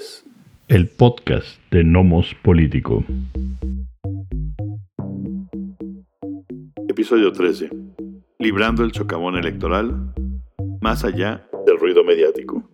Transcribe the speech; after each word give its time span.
es 0.00 0.24
el 0.68 0.88
podcast 0.88 1.60
de 1.70 1.84
Nomos 1.84 2.34
Político. 2.36 3.04
Episodio 6.88 7.30
13. 7.32 7.68
Librando 8.38 8.82
el 8.82 8.92
socavón 8.94 9.36
electoral 9.36 10.14
más 10.80 11.04
allá 11.04 11.46
del 11.66 11.78
ruido 11.78 12.02
mediático. 12.02 12.70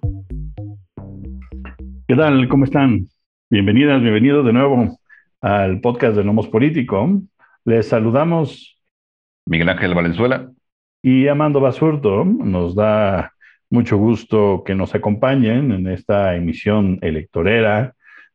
¿Qué 2.06 2.14
tal? 2.14 2.48
¿Cómo 2.48 2.64
están? 2.64 3.08
Bienvenidas, 3.50 4.00
bienvenidos 4.00 4.46
de 4.46 4.52
nuevo 4.52 5.00
al 5.40 5.80
podcast 5.80 6.16
de 6.16 6.22
Nomos 6.22 6.46
Político. 6.46 7.22
Les 7.64 7.88
saludamos 7.88 8.80
Miguel 9.46 9.68
Ángel 9.68 9.94
Valenzuela 9.94 10.52
y 11.02 11.26
Amando 11.26 11.58
Basurto. 11.58 12.24
Nos 12.24 12.76
da 12.76 13.32
mucho 13.70 13.96
gusto 13.96 14.62
que 14.64 14.74
nos 14.74 14.94
acompañen 14.94 15.72
en 15.72 15.86
esta 15.88 16.36
emisión 16.36 16.98
electorera, 17.02 17.94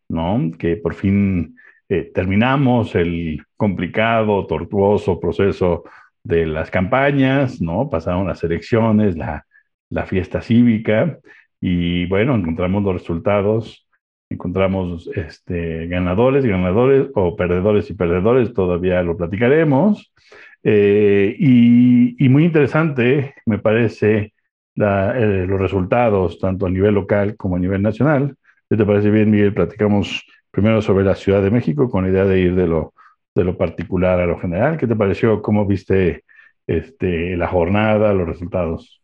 ¿no? 0.10 0.52
Que 0.58 0.78
por 0.78 0.94
fin 0.94 1.56
eh, 1.90 2.12
terminamos 2.14 2.96
el 2.96 3.44
complicado, 3.58 4.46
tortuoso 4.48 5.20
proceso 5.20 5.84
de 6.24 6.46
las 6.46 6.70
campañas, 6.70 7.62
¿no? 7.62 7.90
Pasaron 7.90 8.28
las 8.28 8.44
elecciones, 8.44 9.18
la, 9.18 9.46
la 9.90 10.06
fiesta 10.06 10.42
cívica 10.42 11.20
y 11.60 12.06
bueno, 12.08 12.36
encontramos 12.36 12.84
los 12.84 12.94
resultados, 12.94 13.88
encontramos 14.30 15.10
este, 15.16 15.88
ganadores, 15.88 16.46
ganadores 16.46 17.10
o 17.14 17.36
perdedores 17.36 17.90
y 17.90 17.94
perdedores, 17.94 18.54
todavía 18.54 19.04
lo 19.04 19.16
platicaremos. 19.18 20.12
Eh, 20.64 21.36
y, 21.40 22.24
y, 22.24 22.30
muy 22.30 22.46
interesante, 22.46 23.36
me 23.46 23.60
parece, 23.60 24.34
eh, 24.82 25.46
los 25.48 25.60
resultados, 25.60 26.40
tanto 26.40 26.66
a 26.66 26.70
nivel 26.70 26.96
local 26.96 27.36
como 27.38 27.56
a 27.56 27.60
nivel 27.60 27.82
nacional. 27.82 28.36
¿Qué 28.70 28.78
te 28.78 28.86
parece 28.86 29.10
bien, 29.12 29.32
Miguel? 29.32 29.54
Platicamos 29.54 30.26
primero 30.52 30.82
sobre 30.82 31.06
la 31.06 31.16
Ciudad 31.16 31.42
de 31.42 31.52
México 31.52 31.90
con 31.90 32.04
la 32.04 32.12
idea 32.12 32.26
de 32.26 32.40
ir 32.40 32.56
de 32.56 32.68
lo, 32.68 32.94
de 33.36 33.44
lo 33.44 33.58
particular 33.58 34.20
a 34.20 34.26
lo 34.26 34.40
general. 34.40 34.78
¿Qué 34.78 34.88
te 34.88 34.96
pareció? 34.96 35.42
¿Cómo 35.42 35.66
viste 35.66 36.24
este, 36.68 37.36
la 37.38 37.48
jornada, 37.48 38.14
los 38.14 38.28
resultados? 38.28 39.02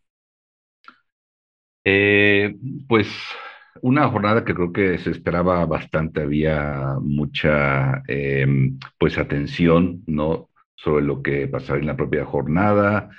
Eh, 1.83 2.55
pues 2.87 3.07
una 3.81 4.09
jornada 4.09 4.43
que 4.43 4.53
creo 4.53 4.73
que 4.73 4.97
se 4.97 5.11
esperaba 5.11 5.65
bastante, 5.65 6.21
había 6.21 6.95
mucha 7.01 8.01
em, 8.07 8.77
pues 8.97 9.17
atención, 9.17 10.03
¿no? 10.07 10.49
sobre 10.77 11.03
lo 11.03 11.21
que 11.21 11.47
pasaría 11.47 11.81
en 11.81 11.87
la 11.87 11.97
propia 11.97 12.25
jornada, 12.25 13.09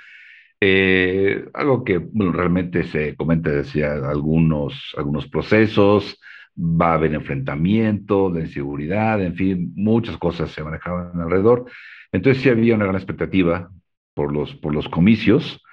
eh, 0.61 1.45
algo 1.53 1.83
que 1.83 2.01
realmente 2.13 2.83
se 2.83 3.15
comenta 3.15 3.49
decía 3.49 3.93
algunos, 3.93 4.93
algunos 4.97 5.27
procesos, 5.27 6.19
va 6.57 6.91
a 6.91 6.93
haber 6.95 7.13
enfrentamiento 7.13 8.29
de 8.29 8.41
inseguridad, 8.41 9.21
en 9.23 9.35
fin, 9.35 9.71
muchas 9.75 10.17
cosas 10.17 10.51
se 10.51 10.63
manejaban 10.63 11.19
alrededor. 11.19 11.65
Entonces 12.11 12.43
sí 12.43 12.49
había 12.49 12.75
una 12.75 12.85
gran 12.85 12.95
expectativa 12.95 13.69
por 14.13 14.33
los, 14.33 14.53
por 14.55 14.73
los 14.73 14.89
comicios. 14.89 15.63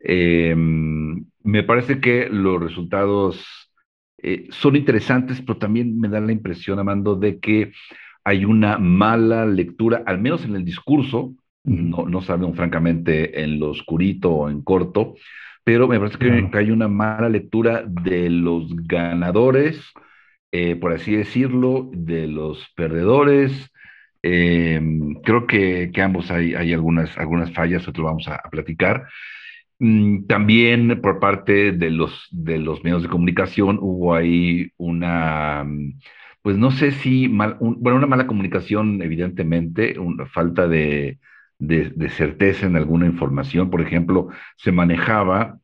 Eh, 0.00 0.54
me 0.56 1.62
parece 1.62 2.00
que 2.00 2.28
los 2.28 2.60
resultados 2.60 3.70
eh, 4.18 4.48
son 4.50 4.76
interesantes, 4.76 5.40
pero 5.40 5.58
también 5.58 5.98
me 5.98 6.08
da 6.08 6.20
la 6.20 6.32
impresión, 6.32 6.78
Amando, 6.78 7.16
de 7.16 7.38
que 7.38 7.72
hay 8.24 8.44
una 8.44 8.78
mala 8.78 9.46
lectura, 9.46 10.02
al 10.06 10.20
menos 10.20 10.44
en 10.44 10.56
el 10.56 10.64
discurso, 10.64 11.34
no, 11.64 12.06
no 12.06 12.22
sabemos 12.22 12.56
francamente 12.56 13.42
en 13.42 13.58
lo 13.58 13.70
oscurito 13.70 14.30
o 14.30 14.50
en 14.50 14.62
corto, 14.62 15.14
pero 15.64 15.86
me 15.88 15.98
parece 15.98 16.18
que, 16.18 16.50
hay 16.52 16.70
una 16.70 16.88
mala 16.88 17.28
lectura 17.28 17.84
de 17.86 18.30
los 18.30 18.74
ganadores, 18.74 19.92
eh, 20.50 20.76
por 20.76 20.92
así 20.92 21.14
decirlo, 21.14 21.88
de 21.92 22.26
los 22.26 22.68
perdedores. 22.76 23.70
Em, 24.22 25.14
creo 25.22 25.46
que, 25.46 25.90
que, 25.92 26.02
ambos 26.02 26.30
hay, 26.30 26.54
hay 26.54 26.72
algunas, 26.72 27.16
algunas 27.18 27.52
fallas, 27.52 27.86
otros 27.88 28.04
vamos 28.04 28.28
a, 28.28 28.40
platicar. 28.50 29.06
Mm, 29.78 30.26
también 30.26 31.00
por 31.00 31.20
parte 31.20 31.72
de 31.72 31.90
los, 31.90 32.28
de 32.32 32.58
los 32.58 32.84
medios 32.84 33.02
de 33.02 33.08
comunicación 33.08 33.78
hubo 33.80 34.14
ahí 34.14 34.70
una, 34.76 35.64
pues 36.42 36.56
no 36.58 36.70
sé 36.70 36.92
si, 36.92 37.28
mal, 37.28 37.56
bueno, 37.60 37.98
una 37.98 38.06
mala 38.06 38.26
comunicación, 38.26 39.02
evidentemente, 39.02 39.98
una 39.98 40.26
falta 40.26 40.68
de, 40.68 41.18
de, 41.62 42.08
certeza 42.10 42.66
en 42.66 42.76
alguna 42.76 43.06
información. 43.06 43.70
Por 43.70 43.80
ejemplo, 43.80 44.28
se 44.56 44.72
manejaba, 44.72 45.58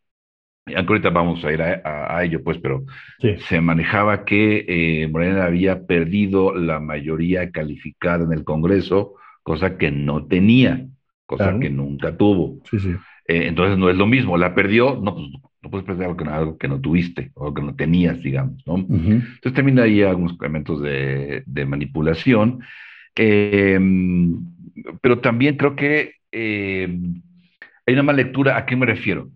ahorita 0.74 1.10
vamos 1.10 1.44
a 1.44 1.52
ir 1.52 1.60
a, 1.60 2.24
ello, 2.24 2.42
pues, 2.42 2.58
pero 2.58 2.84
se 3.48 3.60
manejaba 3.60 4.24
que 4.24 4.64
eh, 4.68 5.08
Morena 5.08 5.44
había 5.44 5.86
perdido 5.86 6.54
la 6.54 6.78
mayoría 6.78 7.50
calificada 7.50 8.24
en 8.24 8.32
el 8.32 8.44
Congreso, 8.44 9.14
cosa 9.42 9.76
que 9.76 9.90
no 9.90 10.26
tenía, 10.26 10.86
cosa 11.26 11.58
que 11.58 11.70
nunca 11.70 12.16
tuvo. 12.16 12.60
Eh, 13.26 13.48
entonces 13.48 13.76
no 13.76 13.90
es 13.90 13.96
lo 13.96 14.06
mismo, 14.06 14.38
la 14.38 14.54
perdió, 14.54 14.98
no, 15.02 15.14
pues 15.14 15.26
no 15.62 15.70
puedes 15.70 15.86
perder 15.86 16.04
algo 16.06 16.16
que, 16.16 16.24
algo 16.24 16.58
que 16.58 16.68
no 16.68 16.80
tuviste, 16.80 17.32
o 17.34 17.52
que 17.52 17.62
no 17.62 17.74
tenías, 17.74 18.22
digamos, 18.22 18.64
¿no? 18.66 18.76
Entonces 18.76 19.52
también 19.52 19.80
hay 19.80 20.02
algunos 20.02 20.36
elementos 20.38 20.80
de, 20.80 21.42
de 21.44 21.66
manipulación. 21.66 22.60
Eh, 23.16 23.80
pero 25.00 25.20
también 25.20 25.56
creo 25.56 25.76
que 25.76 26.14
eh, 26.32 26.88
hay 27.86 27.94
una 27.94 28.02
mala 28.02 28.22
lectura. 28.22 28.56
¿A 28.56 28.66
qué 28.66 28.76
me 28.76 28.86
refiero? 28.86 29.30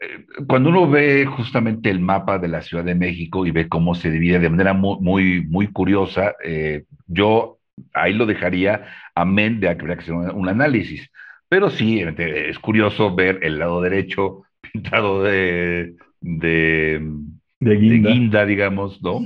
Eh, 0.00 0.26
cuando 0.46 0.70
uno 0.70 0.88
ve 0.88 1.26
justamente 1.26 1.90
el 1.90 2.00
mapa 2.00 2.38
de 2.38 2.48
la 2.48 2.62
Ciudad 2.62 2.84
de 2.84 2.94
México 2.94 3.46
y 3.46 3.50
ve 3.50 3.68
cómo 3.68 3.94
se 3.94 4.10
divide 4.10 4.38
de 4.38 4.50
manera 4.50 4.72
muy, 4.74 5.44
muy, 5.46 5.68
curiosa, 5.68 6.34
eh, 6.42 6.84
yo 7.06 7.58
ahí 7.92 8.12
lo 8.12 8.26
dejaría, 8.26 8.86
amén 9.14 9.60
de 9.60 9.68
que 9.68 9.80
habría 9.80 9.96
que 9.96 10.02
hacer 10.02 10.14
un, 10.14 10.48
análisis. 10.48 11.10
Pero 11.48 11.70
sí, 11.70 12.00
es 12.00 12.58
curioso 12.58 13.14
ver 13.14 13.38
el 13.42 13.58
lado 13.58 13.80
derecho 13.80 14.42
pintado 14.72 15.22
de, 15.22 15.94
de, 16.20 17.00
guinda. 17.60 18.44
digamos, 18.44 19.00
¿no? 19.02 19.20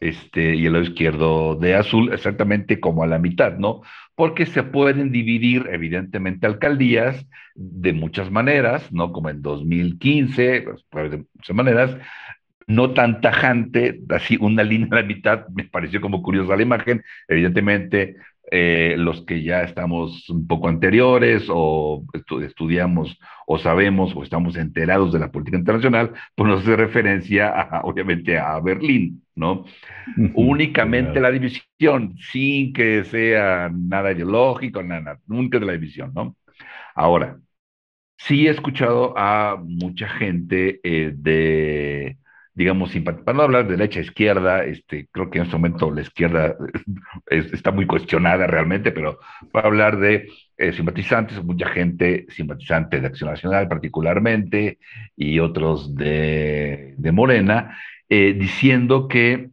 Este, 0.00 0.56
y 0.56 0.66
el 0.66 0.72
lado 0.72 0.84
izquierdo 0.84 1.54
de 1.54 1.76
azul, 1.76 2.12
exactamente 2.12 2.80
como 2.80 3.04
a 3.04 3.06
la 3.06 3.20
mitad, 3.20 3.56
¿no? 3.58 3.82
Porque 4.14 4.46
se 4.46 4.62
pueden 4.62 5.12
dividir, 5.12 5.68
evidentemente, 5.70 6.46
alcaldías 6.46 7.26
de 7.54 7.92
muchas 7.92 8.30
maneras, 8.30 8.92
¿no? 8.92 9.12
Como 9.12 9.30
en 9.30 9.42
2015, 9.42 10.66
pues, 10.90 11.10
de 11.10 11.24
muchas 11.34 11.56
maneras, 11.56 11.96
no 12.66 12.92
tan 12.92 13.20
tajante, 13.20 14.00
así 14.10 14.36
una 14.40 14.62
línea 14.64 14.88
a 14.92 14.96
la 14.96 15.02
mitad, 15.02 15.46
me 15.48 15.64
pareció 15.64 16.00
como 16.00 16.22
curiosa 16.22 16.56
la 16.56 16.62
imagen, 16.62 17.02
evidentemente 17.28 18.16
eh, 18.50 18.96
los 18.98 19.22
que 19.24 19.42
ya 19.42 19.62
estamos 19.62 20.28
un 20.28 20.46
poco 20.46 20.68
anteriores 20.68 21.44
o 21.48 22.04
estudiamos 22.42 23.18
o 23.46 23.58
sabemos 23.58 24.14
o 24.14 24.22
estamos 24.22 24.56
enterados 24.56 25.12
de 25.12 25.18
la 25.20 25.30
política 25.30 25.56
internacional, 25.56 26.12
pues 26.34 26.50
nos 26.50 26.60
hace 26.60 26.76
referencia 26.76 27.54
obviamente 27.82 28.38
a 28.38 28.60
Berlín, 28.60 29.21
¿no? 29.34 29.64
Únicamente 30.34 31.20
la 31.20 31.30
división, 31.30 32.16
sin 32.18 32.72
que 32.72 33.04
sea 33.04 33.70
nada 33.72 34.12
ideológico, 34.12 34.82
nada, 34.82 35.18
nunca 35.26 35.58
de 35.58 35.66
la 35.66 35.72
división, 35.72 36.12
¿no? 36.14 36.36
Ahora, 36.94 37.38
sí 38.16 38.46
he 38.46 38.50
escuchado 38.50 39.14
a 39.16 39.56
mucha 39.62 40.08
gente 40.08 40.80
eh, 40.84 41.12
de 41.14 42.18
digamos, 42.54 42.94
para 43.24 43.32
no 43.32 43.42
hablar 43.42 43.64
de 43.66 43.76
derecha 43.76 44.00
izquierda, 44.00 44.64
este, 44.64 45.08
creo 45.10 45.30
que 45.30 45.38
en 45.38 45.44
este 45.44 45.56
momento 45.56 45.90
la 45.90 46.02
izquierda 46.02 46.54
está 47.30 47.70
muy 47.70 47.86
cuestionada 47.86 48.46
realmente, 48.46 48.92
pero 48.92 49.18
para 49.52 49.68
hablar 49.68 49.98
de 49.98 50.28
eh, 50.58 50.72
simpatizantes, 50.72 51.42
mucha 51.42 51.68
gente 51.68 52.26
simpatizante 52.28 53.00
de 53.00 53.06
Acción 53.06 53.30
Nacional 53.30 53.68
particularmente 53.68 54.78
y 55.16 55.38
otros 55.38 55.94
de, 55.94 56.94
Morena, 57.12 57.76
eh, 58.14 58.34
diciendo 58.34 59.08
que 59.08 59.52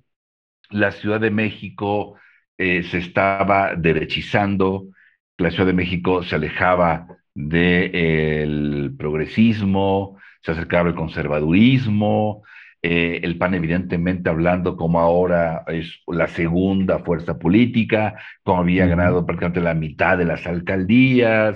la 0.70 0.92
Ciudad 0.92 1.22
de 1.22 1.32
México 1.32 2.16
eh, 2.58 2.84
se 2.84 2.98
estaba 2.98 3.74
derechizando, 3.78 4.90
la 5.38 5.50
Ciudad 5.50 5.68
de 5.68 5.72
México 5.72 6.24
se 6.24 6.36
alejaba 6.36 7.08
del 7.34 8.94
progresismo, 8.98 10.18
se 10.42 10.52
acercaba 10.52 10.90
al 10.90 10.96
conservadurismo, 10.96 12.44
eh, 12.82 13.22
el 13.24 13.38
PAN 13.38 13.54
evidentemente 13.54 14.30
hablando 14.30 14.76
como 14.76 15.00
ahora 15.00 15.64
es 15.68 16.02
la 16.08 16.28
segunda 16.28 17.00
fuerza 17.00 17.40
política, 17.40 18.16
como 18.44 18.60
había 18.60 18.88
ganado 18.88 19.26
prácticamente 19.26 19.62
la 19.62 19.74
mitad 19.74 20.18
de 20.18 20.26
las 20.26 20.46
alcaldías, 20.46 21.56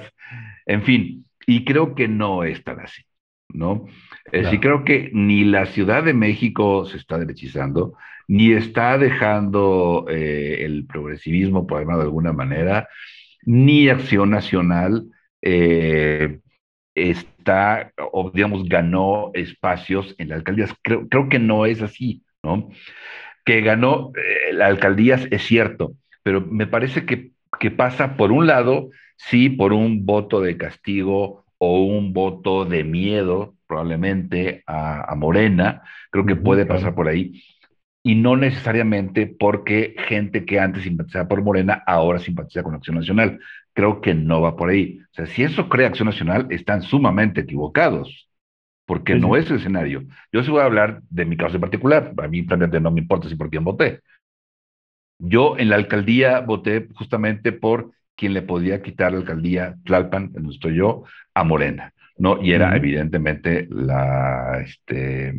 en 0.66 0.84
fin, 0.84 1.26
y 1.46 1.66
creo 1.66 1.96
que 1.96 2.08
no 2.08 2.46
es 2.46 2.64
tan 2.64 2.80
así, 2.80 3.04
¿no? 3.50 3.88
Es 4.34 4.46
decir, 4.46 4.62
creo 4.62 4.84
que 4.84 5.12
ni 5.14 5.44
la 5.44 5.68
Ciudad 5.68 6.04
de 6.04 6.16
México 6.16 6.86
se 6.86 6.98
está 6.98 7.20
derechizando, 7.20 7.94
ni 8.28 8.52
está 8.52 8.98
dejando 8.98 10.08
eh, 10.10 10.66
el 10.66 10.88
progresivismo, 10.88 11.68
por 11.68 11.80
llamarlo 11.80 12.02
de 12.02 12.08
alguna 12.08 12.34
manera, 12.34 12.90
ni 13.44 13.90
Acción 13.90 14.32
Nacional 14.32 15.04
eh, 15.44 16.40
está, 16.96 17.94
o 18.12 18.32
digamos, 18.34 18.68
ganó 18.68 19.30
espacios 19.36 20.16
en 20.18 20.30
las 20.30 20.40
alcaldías. 20.40 20.74
Creo, 20.82 21.08
creo 21.08 21.30
que 21.30 21.38
no 21.38 21.68
es 21.68 21.84
así, 21.84 22.24
¿no? 22.42 22.72
que 23.46 23.62
ganó 23.62 24.14
eh, 24.16 24.54
la 24.54 24.66
alcaldía, 24.66 25.20
es 25.30 25.44
cierto, 25.44 25.94
pero 26.24 26.42
me 26.42 26.66
parece 26.66 27.06
que, 27.06 27.34
que 27.60 27.70
pasa 27.70 28.18
por 28.18 28.32
un 28.32 28.48
lado, 28.48 28.90
sí, 29.16 29.50
por 29.50 29.74
un 29.74 30.08
voto 30.08 30.42
de 30.42 30.58
castigo 30.58 31.43
o 31.66 31.82
un 31.86 32.12
voto 32.12 32.66
de 32.66 32.84
miedo, 32.84 33.56
probablemente, 33.68 34.64
a, 34.68 35.16
Morena, 35.16 35.82
creo 36.12 36.26
que 36.26 36.36
puede 36.36 36.66
pasar 36.66 36.94
por 36.94 37.08
ahí, 37.08 37.42
y 38.04 38.16
no 38.16 38.36
necesariamente 38.36 39.28
porque 39.28 39.96
gente 40.10 40.44
que 40.44 40.60
antes 40.60 40.84
simpatizaba 40.84 41.30
por 41.30 41.42
Morena 41.42 41.82
ahora 41.88 42.20
simpatiza 42.20 42.64
con 42.64 42.76
Acción 42.76 42.98
Nacional. 42.98 43.40
Creo 43.74 44.02
que 44.02 44.14
no 44.14 44.42
va 44.42 44.58
por 44.58 44.70
ahí. 44.70 45.00
O 45.12 45.14
sea, 45.16 45.26
si 45.26 45.44
eso 45.44 45.70
crea 45.70 45.88
Acción 45.88 46.08
Nacional, 46.08 46.48
están 46.50 46.82
sumamente 46.82 47.42
equivocados, 47.42 48.30
porque 48.86 49.16
no 49.16 49.38
es 49.38 49.50
el 49.50 49.58
escenario. 49.58 50.04
Yo 50.34 50.44
sí 50.44 50.52
voy 50.52 50.62
a 50.62 50.66
hablar 50.66 51.02
de 51.10 51.24
mi 51.26 51.38
caso 51.38 51.56
en 51.56 51.62
particular. 51.62 52.14
A 52.18 52.28
mí 52.28 52.42
realmente 52.46 52.82
no 52.82 52.92
me 52.92 53.00
importa 53.00 53.30
si 53.30 53.36
por 53.36 53.50
quién 53.50 53.64
voté. 53.64 54.02
Yo 55.18 55.58
en 55.58 55.70
la 55.70 55.78
alcaldía 55.78 56.42
voté 56.42 56.90
justamente 56.94 57.54
por 57.54 57.94
quien 58.16 58.34
le 58.34 58.42
podía 58.42 58.82
quitar 58.82 59.12
la 59.12 59.20
alcaldía 59.20 59.76
Tlalpan, 59.86 60.32
donde 60.34 60.54
estoy 60.54 60.76
yo, 60.76 61.04
a 61.34 61.44
Morena, 61.44 61.94
¿no? 62.18 62.42
Y 62.42 62.52
era 62.54 62.76
evidentemente 62.76 63.68
la, 63.70 64.62
este, 64.64 65.34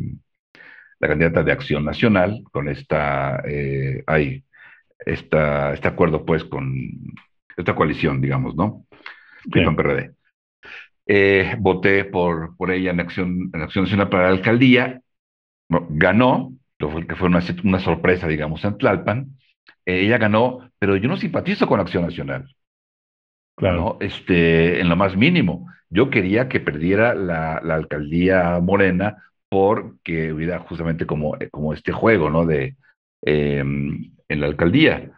la 0.99 1.07
candidata 1.07 1.43
de 1.43 1.51
Acción 1.51 1.85
Nacional 1.85 2.43
con 2.51 2.69
esta, 2.69 3.41
eh, 3.45 4.03
esta, 5.05 5.73
este 5.73 5.87
acuerdo 5.87 6.25
pues 6.25 6.43
con 6.43 6.73
esta 7.55 7.75
coalición, 7.75 8.21
digamos, 8.21 8.55
¿no? 8.55 8.85
PRD. 9.51 10.11
Eh, 11.07 11.55
voté 11.59 12.05
por, 12.05 12.57
por 12.57 12.71
ella 12.71 12.91
en 12.91 12.99
Acción, 12.99 13.51
en 13.53 13.61
Acción 13.61 13.85
Nacional 13.85 14.09
para 14.09 14.23
la 14.23 14.29
alcaldía, 14.29 15.01
ganó, 15.69 16.53
que 16.77 17.15
fue 17.15 17.27
una, 17.27 17.41
una 17.63 17.79
sorpresa, 17.79 18.27
digamos, 18.27 18.63
en 18.65 18.77
Tlalpan, 18.77 19.37
eh, 19.85 20.01
ella 20.01 20.17
ganó, 20.17 20.71
pero 20.79 20.95
yo 20.97 21.07
no 21.07 21.17
simpatizo 21.17 21.67
con 21.67 21.79
Acción 21.79 22.03
Nacional. 22.03 22.55
Claro. 23.55 23.97
Este, 24.01 24.81
en 24.81 24.89
lo 24.89 24.95
más 24.95 25.15
mínimo. 25.15 25.67
Yo 25.89 26.09
quería 26.09 26.49
que 26.49 26.59
perdiera 26.59 27.13
la, 27.15 27.61
la 27.63 27.75
alcaldía 27.75 28.59
Morena 28.61 29.17
porque 29.49 30.33
hubiera 30.33 30.59
justamente 30.59 31.05
como, 31.05 31.35
eh, 31.37 31.49
como 31.49 31.73
este 31.73 31.91
juego, 31.93 32.29
¿no? 32.29 32.45
De, 32.45 32.75
em, 33.21 34.11
en 34.27 34.41
la 34.41 34.47
alcaldía. 34.47 35.11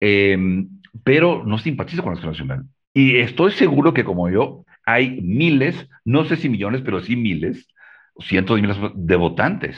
Em, 0.00 0.70
pero 1.04 1.44
no 1.44 1.58
simpatizo 1.58 2.02
con 2.02 2.12
Acción 2.14 2.32
Nacional. 2.32 2.64
Y 2.94 3.18
estoy 3.18 3.52
seguro 3.52 3.94
que 3.94 4.04
como 4.04 4.30
yo, 4.30 4.64
hay 4.86 5.20
miles, 5.22 5.88
no 6.04 6.24
sé 6.24 6.36
si 6.36 6.48
millones, 6.48 6.82
pero 6.82 7.02
sí 7.02 7.16
miles, 7.16 7.68
cientos 8.20 8.56
de 8.56 8.62
miles 8.62 8.78
de 8.94 9.16
votantes 9.16 9.76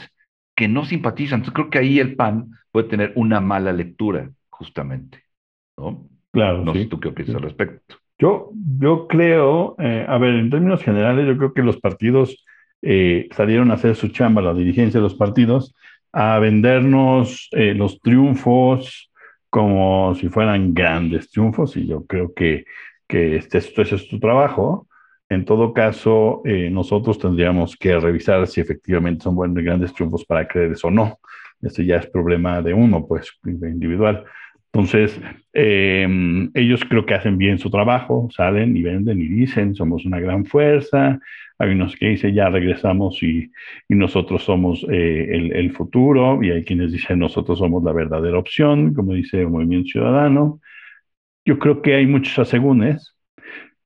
que 0.55 0.67
no 0.67 0.85
simpatizan. 0.85 1.39
Entonces 1.41 1.55
creo 1.55 1.69
que 1.69 1.79
ahí 1.79 1.99
el 1.99 2.15
PAN 2.15 2.51
puede 2.71 2.89
tener 2.89 3.13
una 3.15 3.41
mala 3.41 3.73
lectura, 3.73 4.31
justamente. 4.49 5.23
¿no? 5.77 6.09
Claro. 6.31 6.63
No 6.63 6.73
sé 6.73 6.85
tú 6.85 6.99
qué 6.99 7.09
opinas 7.09 7.35
al 7.35 7.41
respecto. 7.41 7.95
Yo, 8.19 8.51
yo 8.79 9.07
creo, 9.07 9.75
eh, 9.79 10.05
a 10.07 10.17
ver, 10.17 10.35
en 10.35 10.49
términos 10.49 10.83
generales, 10.83 11.25
yo 11.25 11.37
creo 11.37 11.53
que 11.53 11.63
los 11.63 11.79
partidos 11.79 12.45
eh, 12.81 13.29
salieron 13.31 13.71
a 13.71 13.75
hacer 13.75 13.95
su 13.95 14.09
chamba, 14.09 14.41
la 14.41 14.53
dirigencia 14.53 14.99
de 14.99 15.03
los 15.03 15.15
partidos, 15.15 15.73
a 16.11 16.37
vendernos 16.39 17.47
eh, 17.53 17.73
los 17.73 18.01
triunfos 18.01 19.09
como 19.49 20.13
si 20.15 20.27
fueran 20.27 20.73
grandes 20.73 21.31
triunfos, 21.31 21.75
y 21.77 21.87
yo 21.87 22.05
creo 22.05 22.33
que, 22.33 22.65
que 23.07 23.37
este, 23.37 23.57
esto, 23.57 23.81
es 23.81 24.07
tu 24.07 24.19
trabajo. 24.19 24.87
En 25.29 25.45
todo 25.45 25.73
caso, 25.73 26.41
nosotros 26.71 27.19
tendríamos 27.19 27.75
que 27.77 27.99
revisar 27.99 28.47
si 28.47 28.61
efectivamente 28.61 29.23
son 29.23 29.35
buenos 29.35 29.59
y 29.59 29.65
grandes 29.65 29.93
triunfos 29.93 30.25
para 30.25 30.47
creer 30.47 30.71
eso 30.71 30.87
o 30.87 30.91
no. 30.91 31.19
Eso 31.61 31.83
ya 31.83 31.97
es 31.97 32.07
problema 32.07 32.61
de 32.63 32.73
uno, 32.73 33.05
pues, 33.07 33.31
individual. 33.45 34.25
Entonces, 34.71 35.19
em, 35.53 36.51
ellos 36.53 36.85
creo 36.87 37.05
que 37.05 37.15
hacen 37.15 37.37
bien 37.37 37.57
su 37.57 37.69
trabajo, 37.71 38.29
salen 38.31 38.77
y 38.77 38.83
venden 38.83 39.19
y 39.21 39.27
dicen, 39.27 39.73
somos 39.75 40.05
una 40.05 40.19
gran 40.19 40.45
fuerza. 40.45 41.19
Hay 41.57 41.71
unos 41.71 41.95
que 41.95 42.09
dicen, 42.09 42.35
ya 42.35 42.49
regresamos 42.49 43.21
y, 43.23 43.51
y 43.89 43.95
nosotros 43.95 44.43
somos 44.43 44.85
eh, 44.89 45.27
el, 45.31 45.53
el, 45.53 45.71
futuro, 45.71 46.41
y 46.43 46.51
hay 46.51 46.63
quienes 46.63 46.91
dicen, 46.91 47.19
nosotros 47.19 47.59
somos 47.59 47.83
la 47.83 47.91
verdadera 47.93 48.37
opción, 48.37 48.93
como 48.93 49.13
dice 49.13 49.41
el 49.41 49.49
Movimiento 49.49 49.89
Ciudadano. 49.89 50.61
Yo 51.45 51.59
creo 51.59 51.81
que 51.81 51.95
hay 51.95 52.05
muchos 52.07 52.37
asegúnes. 52.39 53.15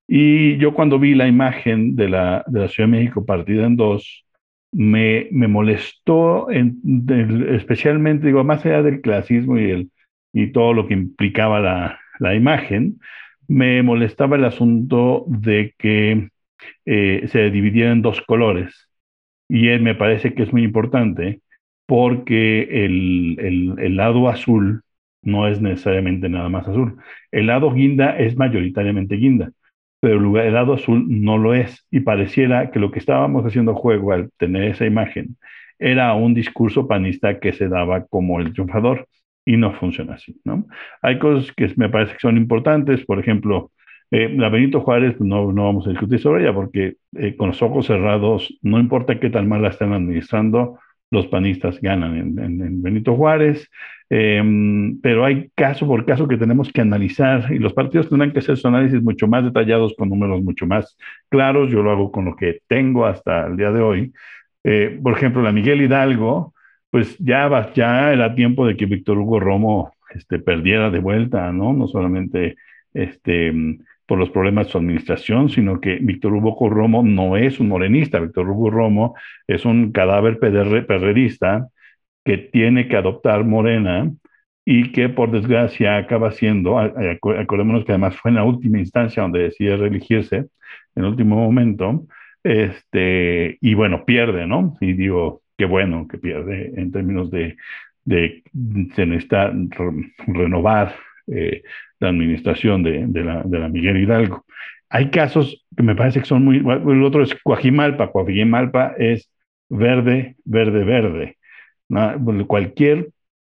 Y 0.08 0.58
yo 0.58 0.74
cuando 0.74 1.00
vi 1.00 1.16
la 1.16 1.28
imagen 1.28 1.96
de 1.96 2.10
la, 2.10 2.44
de 2.48 2.60
la 2.60 2.68
Ciudad 2.68 2.90
de 2.90 2.98
México 2.98 3.26
partida 3.26 3.66
en 3.66 3.78
dos, 3.78 4.26
me, 4.72 5.28
me 5.32 5.48
molestó 5.48 6.52
en, 6.52 6.82
especialmente, 7.52 8.28
digo, 8.28 8.44
más 8.44 8.66
allá 8.66 8.84
del 8.84 9.02
clasismo 9.02 9.58
y 9.58 9.72
el 9.72 9.92
y 10.34 10.52
todo 10.52 10.74
lo 10.74 10.88
que 10.88 10.96
implicaba 10.96 11.60
la, 11.60 12.00
la 12.20 12.36
imagen, 12.36 13.00
me 13.48 13.84
molestaba 13.84 14.36
el 14.36 14.46
asunto 14.46 15.26
de 15.28 15.74
que 15.78 16.30
eh, 16.86 17.24
se 17.28 17.50
dividiera 17.52 17.92
en 17.92 18.02
dos 18.02 18.22
colores. 18.22 18.90
Y 19.48 19.68
él 19.70 19.82
me 19.82 19.96
parece 19.96 20.34
que 20.34 20.44
es 20.44 20.54
muy 20.54 20.64
importante 20.64 21.42
porque 21.86 22.86
el, 22.86 23.38
el, 23.40 23.76
el, 23.80 23.96
lado 23.98 24.30
azul 24.30 24.84
no 25.22 25.48
es 25.48 25.62
necesariamente 25.62 26.30
nada 26.30 26.50
más 26.50 26.68
azul. 26.68 26.98
El 27.32 27.48
lado 27.48 27.72
guinda 27.74 28.18
es 28.18 28.38
mayoritariamente 28.38 29.16
guinda, 29.16 29.52
pero 30.00 30.40
el 30.42 30.54
lado 30.54 30.74
azul 30.74 31.06
no 31.08 31.38
lo 31.38 31.54
es. 31.54 31.86
Y 31.92 32.02
pareciera 32.02 32.72
que 32.72 32.80
lo 32.80 32.92
que 32.92 33.00
estábamos 33.00 33.46
haciendo 33.46 33.76
juego 33.76 34.14
al 34.14 34.32
tener 34.38 34.64
esa 34.64 34.86
imagen 34.86 35.38
era 35.80 36.14
un 36.14 36.34
discurso 36.34 36.88
panista 36.88 37.40
que 37.40 37.54
se 37.54 37.68
daba 37.68 38.06
como 38.06 38.40
el 38.40 38.54
triunfador 38.54 39.08
y 39.46 39.58
no 39.58 39.74
funciona 39.74 40.16
así, 40.16 40.40
¿no? 40.46 40.66
Hay 41.02 41.20
cosas 41.20 41.52
que 41.54 41.72
me 41.76 41.90
parece 41.90 42.14
que 42.14 42.20
son 42.20 42.38
importantes, 42.38 43.06
por 43.06 43.20
ejemplo, 43.20 43.72
eh, 44.12 44.30
la 44.30 44.50
Benito 44.50 44.82
Juárez, 44.82 45.20
no, 45.20 45.52
no 45.52 45.66
vamos 45.66 45.88
a 45.88 45.90
discutir 45.90 46.20
sobre 46.20 46.44
ella 46.44 46.54
porque 46.54 46.98
eh, 47.18 47.36
con 47.36 47.48
los 47.50 47.62
ojos 47.62 47.88
cerrados, 47.88 48.58
no 48.62 48.80
importa 48.80 49.20
qué 49.20 49.30
tan 49.30 49.48
mal 49.48 49.64
la 49.64 49.70
estén 49.70 49.92
administrando, 49.92 50.80
los 51.14 51.28
panistas 51.28 51.80
ganan 51.80 52.40
en, 52.40 52.82
Benito 52.82 53.16
Juárez, 53.16 53.70
em, 54.10 55.00
pero 55.02 55.26
hay 55.26 55.50
caso 55.56 55.88
por 55.88 56.06
caso 56.06 56.28
que 56.28 56.38
tenemos 56.38 56.72
que 56.72 56.82
analizar 56.82 57.52
y 57.52 57.60
los 57.60 57.74
partidos 57.74 58.10
tendrán 58.10 58.32
que 58.32 58.40
hacer 58.40 58.58
su 58.58 58.68
análisis 58.68 59.02
mucho 59.02 59.28
más 59.28 59.44
detallados, 59.44 59.94
con 59.98 60.10
números 60.10 60.42
mucho 60.42 60.66
más 60.66 60.98
claros. 61.30 61.72
Yo 61.72 61.84
lo 61.84 61.92
hago 61.92 62.12
con 62.12 62.26
lo 62.26 62.36
que 62.36 62.60
tengo 62.68 63.06
hasta 63.06 63.48
el 63.48 63.58
día 63.58 63.72
de 63.72 63.82
hoy. 63.82 64.14
Eh, 64.64 65.00
por 65.02 65.14
ejemplo, 65.14 65.42
la 65.42 65.52
Miguel 65.52 65.82
Hidalgo, 65.82 66.53
pues 66.94 67.18
ya, 67.18 67.74
ya 67.74 68.14
era 68.14 68.36
tiempo 68.36 68.68
de 68.68 68.78
que 68.78 68.86
Víctor 68.86 69.18
Hugo 69.18 69.40
Romo 69.40 69.94
este, 70.14 70.38
perdiera 70.38 70.92
de 70.92 71.00
vuelta, 71.00 71.52
¿no? 71.52 71.74
No 71.74 71.88
solamente 71.88 72.56
este, 72.94 73.52
por 74.06 74.20
los 74.20 74.30
problemas 74.30 74.68
de 74.68 74.74
su 74.74 74.78
administración, 74.78 75.50
sino 75.50 75.82
que 75.82 75.96
Víctor 76.00 76.34
Hugo 76.34 76.70
Romo 76.70 77.02
no 77.02 77.36
es 77.36 77.60
un 77.60 77.70
morenista, 77.70 78.20
Víctor 78.20 78.48
Hugo 78.48 78.70
Romo 78.70 79.16
es 79.48 79.66
un 79.66 79.92
cadáver 79.92 80.38
perrerista 80.38 81.68
que 82.24 82.38
tiene 82.38 82.88
que 82.88 82.96
adoptar 82.96 83.44
Morena 83.44 84.12
y 84.64 84.92
que 84.92 85.10
por 85.10 85.32
desgracia 85.32 85.98
acaba 85.98 86.30
siendo, 86.30 86.78
acordémonos 86.78 87.86
que 87.86 87.94
además 87.94 88.16
fue 88.18 88.30
en 88.30 88.36
la 88.36 88.44
última 88.44 88.78
instancia 88.78 89.24
donde 89.24 89.46
decide 89.46 89.78
reelegirse, 89.78 90.36
en 90.38 90.48
el 91.04 91.06
último 91.06 91.38
momento, 91.38 92.06
este, 92.44 93.58
y 93.62 93.74
bueno, 93.74 94.06
pierde, 94.06 94.46
¿no? 94.46 94.78
Y 94.80 94.94
digo, 94.94 95.43
bueno 95.66 96.08
que 96.08 96.18
pierde 96.18 96.74
en 96.76 96.92
términos 96.92 97.32
de, 97.32 97.58
de 98.06 98.44
necesita 98.54 99.52
renovar 100.28 100.96
eh, 101.28 101.64
la 102.00 102.10
administración 102.10 102.84
de, 102.84 103.06
de, 103.08 103.24
la, 103.24 103.44
de, 103.44 103.60
la, 103.60 103.70
Miguel 103.70 103.98
Hidalgo. 103.98 104.46
Hay 104.90 105.10
casos 105.10 105.66
que 105.76 105.84
me 105.84 105.96
parece 105.96 106.20
que 106.20 106.26
son 106.26 106.44
muy... 106.44 106.58
El 106.58 107.04
otro 107.04 107.24
es 107.24 107.34
Coajimalpa. 107.44 108.12
Coajimalpa 108.12 108.94
es 108.98 109.32
verde, 109.70 110.36
verde, 110.46 110.84
verde. 110.84 111.38
Cualquier 112.48 113.10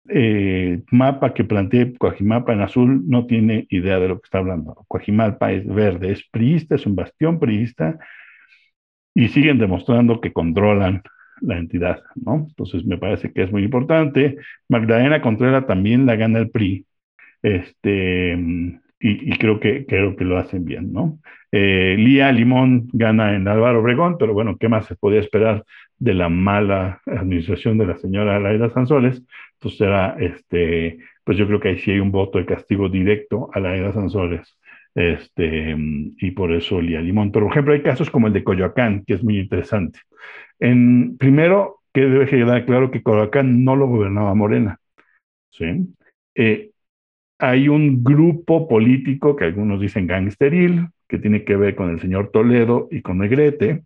eh, 0.09 0.83
mapa 0.91 1.33
que 1.35 1.45
plantee 1.45 1.97
Coajimalpa 1.97 2.53
en 2.53 2.63
azul 2.63 3.09
no 3.09 3.27
tiene 3.27 3.67
idea 3.71 3.99
de 4.01 4.09
lo 4.09 4.21
que 4.21 4.27
está 4.27 4.39
hablando. 4.39 4.85
Coajimalpa 4.89 5.53
es 5.53 5.67
verde, 5.67 6.13
es 6.13 6.29
priista, 6.31 6.75
es 6.75 6.87
un 6.87 6.97
bastión 6.97 7.39
priista 7.39 7.99
y 9.15 9.29
siguen 9.29 9.59
demostrando 9.59 10.21
que 10.21 10.33
controlan 10.33 11.03
la 11.41 11.59
entidad, 11.59 12.03
¿no? 12.15 12.47
Entonces 12.49 12.85
me 12.85 12.99
parece 12.99 13.33
que 13.33 13.43
es 13.43 13.53
muy 13.53 13.65
importante. 13.65 14.37
Magdalena 14.69 15.23
Contreras 15.23 15.67
también 15.67 16.07
la 16.07 16.17
gana 16.17 16.39
el 16.39 16.51
PRI, 16.51 16.87
este, 17.43 18.37
y, 19.03 19.31
creo, 19.39 19.61
que, 19.61 19.87
creo 19.87 20.15
que 20.15 20.25
lo 20.25 20.37
hacen 20.37 20.65
bien, 20.65 20.93
¿no? 20.93 21.19
Eh, 21.53 21.97
Lía 21.99 22.31
Limón 22.33 22.89
gana 22.93 23.35
en 23.35 23.49
Álvaro 23.49 23.81
Obregón, 23.81 24.17
pero 24.19 24.35
bueno, 24.35 24.57
¿qué 24.59 24.69
más 24.69 24.85
se 24.87 24.95
podía 24.95 25.21
esperar 25.21 25.65
de 25.99 26.15
la 26.15 26.29
mala 26.29 27.01
administración 27.07 27.79
de 27.79 27.87
la 27.87 27.97
señora 27.97 28.39
Laida 28.39 28.69
Sanzoles? 28.71 29.23
Entonces 29.55 29.81
era, 29.81 30.17
este, 30.21 30.99
pues 31.25 31.39
yo 31.39 31.47
creo 31.47 31.61
que 31.61 31.69
ahí 31.69 31.79
sí 31.79 31.93
hay 31.93 32.01
un 32.01 32.13
voto 32.13 32.39
de 32.39 32.47
castigo 32.47 32.91
directo 32.91 33.51
a 33.55 33.61
Laida 33.61 33.93
Sanzoles. 33.93 34.59
Este, 34.95 35.77
y 36.19 36.31
por 36.33 36.53
eso 36.53 36.81
Lía 36.81 37.01
Limón. 37.01 37.31
Pero, 37.33 37.47
por 37.47 37.53
ejemplo, 37.53 37.75
hay 37.75 37.83
casos 37.83 38.11
como 38.11 38.27
el 38.27 38.33
de 38.33 38.45
Coyoacán, 38.45 39.05
que 39.07 39.15
es 39.15 39.23
muy 39.23 39.39
interesante. 39.39 40.01
En, 40.59 41.17
primero, 41.17 41.81
que 41.93 42.03
debe 42.03 42.27
quedar 42.27 42.65
claro 42.67 42.91
que 42.91 43.03
Coyoacán 43.03 43.65
no 43.65 43.77
lo 43.77 43.87
gobernaba 43.87 44.35
Morena. 44.35 44.79
¿sí? 45.51 45.95
Eh, 46.35 46.71
hay 47.39 47.69
un 47.69 48.05
grupo 48.05 48.69
político 48.69 49.35
que 49.37 49.45
algunos 49.45 49.81
dicen 49.81 50.07
gangsteril, 50.07 50.89
que 51.09 51.19
tiene 51.19 51.45
que 51.45 51.57
ver 51.57 51.75
con 51.75 51.91
el 51.91 52.01
señor 52.01 52.31
Toledo 52.31 52.89
y 52.91 53.03
con 53.03 53.19
Negrete, 53.19 53.83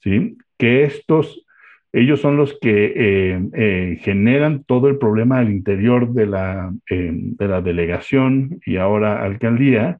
¿sí? 0.00 0.36
que 0.56 0.84
estos, 0.84 1.44
ellos 1.92 2.20
son 2.20 2.36
los 2.36 2.56
que 2.60 2.92
eh, 2.94 3.40
eh, 3.54 3.98
generan 4.02 4.62
todo 4.64 4.88
el 4.88 4.98
problema 4.98 5.38
al 5.38 5.50
interior 5.50 6.12
de 6.12 6.26
la, 6.26 6.72
de 6.88 7.48
la 7.48 7.60
delegación 7.62 8.60
y 8.64 8.76
ahora 8.76 9.24
alcaldía, 9.24 9.98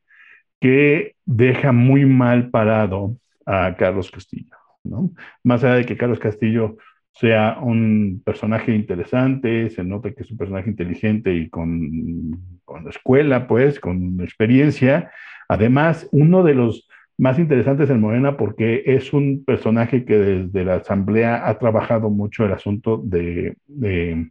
que 0.60 1.14
deja 1.24 1.72
muy 1.72 2.04
mal 2.04 2.50
parado 2.50 3.16
a 3.46 3.74
Carlos 3.76 4.10
Castillo. 4.10 4.56
¿no? 4.84 5.10
Más 5.44 5.64
allá 5.64 5.74
de 5.74 5.86
que 5.86 5.96
Carlos 5.96 6.18
Castillo 6.18 6.76
sea 7.12 7.58
un 7.60 8.22
personaje 8.24 8.72
interesante, 8.74 9.70
se 9.70 9.82
nota 9.82 10.12
que 10.12 10.22
es 10.22 10.30
un 10.30 10.38
personaje 10.38 10.70
inteligente 10.70 11.34
y 11.34 11.48
con, 11.48 12.60
con 12.64 12.88
escuela, 12.88 13.48
pues, 13.48 13.80
con 13.80 14.20
experiencia. 14.20 15.10
Además, 15.48 16.08
uno 16.12 16.44
de 16.44 16.54
los 16.54 16.88
más 17.18 17.38
interesantes 17.40 17.90
en 17.90 18.00
Morena 18.00 18.36
porque 18.36 18.84
es 18.86 19.12
un 19.12 19.44
personaje 19.44 20.04
que 20.04 20.16
desde 20.16 20.64
la 20.64 20.76
Asamblea 20.76 21.48
ha 21.48 21.58
trabajado 21.58 22.10
mucho 22.10 22.46
el 22.46 22.52
asunto 22.52 23.02
de, 23.04 23.56
de, 23.66 24.30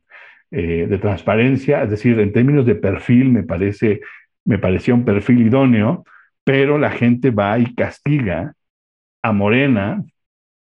eh, 0.51 0.87
de 0.89 0.97
transparencia, 0.97 1.83
es 1.83 1.89
decir, 1.89 2.17
en 2.19 2.31
términos 2.31 2.65
de 2.65 2.75
perfil 2.75 3.29
me 3.29 3.43
parece, 3.43 3.99
me 4.45 4.57
parecía 4.57 4.93
un 4.93 5.03
perfil 5.03 5.45
idóneo, 5.45 6.05
pero 6.47 6.77
la 6.77 6.91
gente 6.91 7.29
va 7.29 7.59
y 7.59 7.75
castiga 7.75 8.53
a 9.21 9.33
Morena 9.33 10.05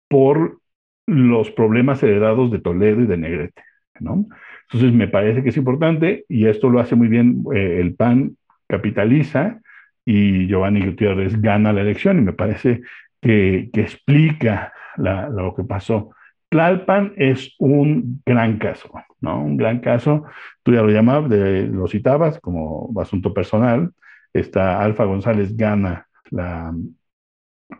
por 0.09 0.61
los 1.07 1.51
problemas 1.53 2.03
heredados 2.03 2.51
de 2.51 2.61
Toledo 2.61 3.01
y 3.01 3.07
de 3.07 3.17
Negrete, 3.17 3.63
¿no? 3.99 4.27
Entonces 4.65 4.93
me 4.93 5.09
parece 5.09 5.43
que 5.43 5.49
es 5.49 5.57
importante 5.57 6.27
y 6.29 6.49
esto 6.49 6.69
lo 6.69 6.81
hace 6.81 6.97
muy 6.97 7.09
bien 7.09 7.45
eh, 7.55 7.79
el 7.81 7.95
PAN 7.95 8.37
capitaliza 8.67 9.63
y 10.05 10.49
Giovanni 10.49 10.85
Gutiérrez 10.85 11.41
gana 11.41 11.73
la 11.73 11.81
elección 11.81 12.19
y 12.19 12.21
me 12.21 12.35
parece 12.35 12.83
que, 13.23 13.71
explica 13.73 14.75
lo 14.99 15.55
que 15.57 15.65
pasó. 15.65 16.11
Tlalpan 16.51 17.15
es 17.17 17.55
un 17.59 18.21
gran 18.27 18.59
caso, 18.59 18.91
¿no? 19.23 19.43
Un 19.43 19.57
gran 19.57 19.79
caso, 19.79 20.25
tú 20.63 20.75
ya 20.75 20.83
lo 20.83 20.91
llamabas, 20.91 21.31
lo 21.31 21.89
citabas 21.89 22.39
como 22.39 22.93
asunto 23.01 23.33
personal, 23.33 23.95
esta 24.33 24.83
Alfa 24.83 25.05
González 25.05 25.57
gana 25.57 26.07
la, 26.31 26.73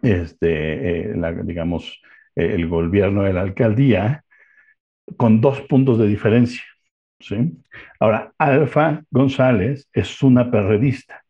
este, 0.03 1.11
eh, 1.13 1.17
la, 1.17 1.33
digamos, 1.33 2.01
eh, 2.35 2.55
el 2.55 2.69
gobierno 2.69 3.23
de 3.23 3.33
la 3.33 3.43
alcaldía 3.43 4.25
con 5.17 5.41
dos 5.41 5.61
puntos 5.63 5.99
de 5.99 6.07
diferencia. 6.07 6.63
¿sí? 7.19 7.59
Ahora, 7.99 8.33
Alfa 8.39 9.03
González 9.11 9.89
es 9.93 10.23
una 10.23 10.51
perredista. 10.51 11.23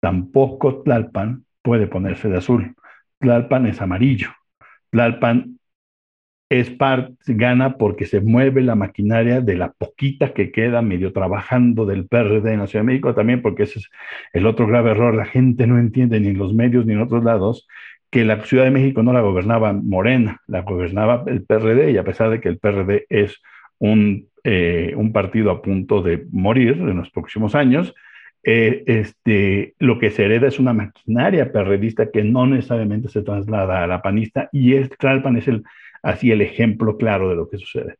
Tampoco 0.00 0.82
Tlalpan 0.82 1.44
puede 1.62 1.86
ponerse 1.86 2.28
de 2.28 2.38
azul. 2.38 2.74
Tlalpan 3.18 3.66
es 3.66 3.80
amarillo. 3.80 4.30
Tlalpan 4.90 5.58
es 6.60 6.70
parte, 6.70 7.14
gana 7.26 7.76
porque 7.76 8.06
se 8.06 8.20
mueve 8.20 8.62
la 8.62 8.74
maquinaria 8.74 9.40
de 9.40 9.56
la 9.56 9.72
poquita 9.72 10.32
que 10.32 10.52
queda 10.52 10.82
medio 10.82 11.12
trabajando 11.12 11.86
del 11.86 12.06
PRD 12.06 12.52
en 12.52 12.60
la 12.60 12.66
Ciudad 12.66 12.84
de 12.84 12.92
México, 12.92 13.14
también 13.14 13.42
porque 13.42 13.64
ese 13.64 13.80
es 13.80 13.90
el 14.32 14.46
otro 14.46 14.66
grave 14.66 14.92
error, 14.92 15.14
la 15.14 15.24
gente 15.24 15.66
no 15.66 15.78
entiende 15.78 16.20
ni 16.20 16.28
en 16.28 16.38
los 16.38 16.54
medios 16.54 16.86
ni 16.86 16.92
en 16.92 17.00
otros 17.00 17.24
lados 17.24 17.66
que 18.10 18.24
la 18.24 18.40
Ciudad 18.44 18.64
de 18.64 18.70
México 18.70 19.02
no 19.02 19.12
la 19.12 19.22
gobernaba 19.22 19.72
Morena, 19.72 20.40
la 20.46 20.62
gobernaba 20.62 21.24
el 21.26 21.42
PRD 21.44 21.90
y 21.90 21.96
a 21.96 22.04
pesar 22.04 22.30
de 22.30 22.40
que 22.40 22.48
el 22.48 22.58
PRD 22.58 23.06
es 23.08 23.42
un, 23.78 24.28
eh, 24.44 24.94
un 24.96 25.12
partido 25.12 25.50
a 25.50 25.62
punto 25.62 26.02
de 26.02 26.26
morir 26.30 26.74
en 26.78 26.96
los 26.96 27.10
próximos 27.10 27.56
años, 27.56 27.94
eh, 28.44 28.84
este, 28.86 29.74
lo 29.78 29.98
que 29.98 30.10
se 30.10 30.26
hereda 30.26 30.46
es 30.46 30.60
una 30.60 30.74
maquinaria 30.74 31.50
perredista 31.50 32.10
que 32.10 32.22
no 32.22 32.46
necesariamente 32.46 33.08
se 33.08 33.22
traslada 33.22 33.82
a 33.82 33.86
la 33.86 34.02
panista 34.02 34.50
y 34.52 34.74
es, 34.74 34.90
Tlalpan 34.90 35.36
es 35.36 35.48
el 35.48 35.64
así 36.04 36.30
el 36.30 36.42
ejemplo 36.42 36.96
claro 36.96 37.30
de 37.30 37.34
lo 37.34 37.48
que 37.48 37.58
sucede. 37.58 37.96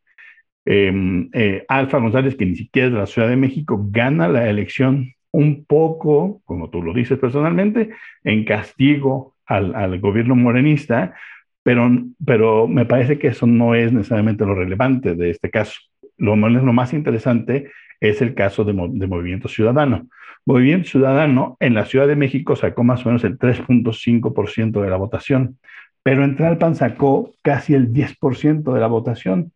Em, 0.66 1.28
eh, 1.32 1.64
Alfa 1.68 1.98
González, 1.98 2.36
que 2.36 2.46
ni 2.46 2.54
siquiera 2.54 2.88
es 2.88 2.92
de 2.92 2.98
la 3.00 3.06
Ciudad 3.06 3.28
de 3.28 3.36
México, 3.36 3.80
gana 3.90 4.28
la 4.28 4.48
elección 4.48 5.12
un 5.30 5.64
poco, 5.64 6.42
como 6.44 6.70
tú 6.70 6.82
lo 6.82 6.94
dices 6.94 7.18
personalmente, 7.18 7.90
en 8.22 8.44
castigo 8.44 9.34
al, 9.46 9.98
gobierno 10.00 10.36
morenista, 10.36 11.14
pero, 11.62 12.68
me 12.68 12.84
parece 12.84 13.18
que 13.18 13.28
eso 13.28 13.46
no 13.46 13.74
es 13.74 13.92
necesariamente 13.92 14.44
lo 14.44 14.54
relevante 14.54 15.14
de 15.14 15.30
este 15.30 15.50
caso. 15.50 15.80
Lo, 16.18 16.36
lo 16.36 16.72
más 16.72 16.92
interesante 16.92 17.70
es 18.00 18.22
el 18.22 18.34
caso 18.34 18.64
de, 18.64 18.72
de, 18.72 19.06
Movimiento 19.06 19.48
Ciudadano. 19.48 20.06
Movimiento 20.44 20.90
Ciudadano 20.90 21.56
en 21.58 21.74
la 21.74 21.86
Ciudad 21.86 22.06
de 22.06 22.16
México 22.16 22.54
sacó 22.54 22.84
más 22.84 23.04
o 23.04 23.08
menos 23.08 23.24
el 23.24 23.38
3.5% 23.38 24.82
de 24.82 24.90
la 24.90 24.96
votación 24.96 25.58
pero 26.04 26.22
en 26.22 26.36
Tlalpan 26.36 26.76
sacó 26.76 27.34
casi 27.42 27.74
el 27.74 27.92
10% 27.92 28.74
de 28.74 28.80
la 28.80 28.86
votación. 28.86 29.52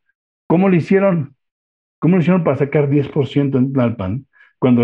¿Cómo 0.46 0.70
lo 0.70 0.76
hicieron? 0.76 1.36
¿Cómo 2.00 2.16
lo 2.16 2.22
hicieron 2.22 2.42
para 2.42 2.56
sacar 2.56 2.88
10% 2.88 3.58
en 3.58 3.72
Tlalpan 3.72 4.26
cuando, 4.58 4.82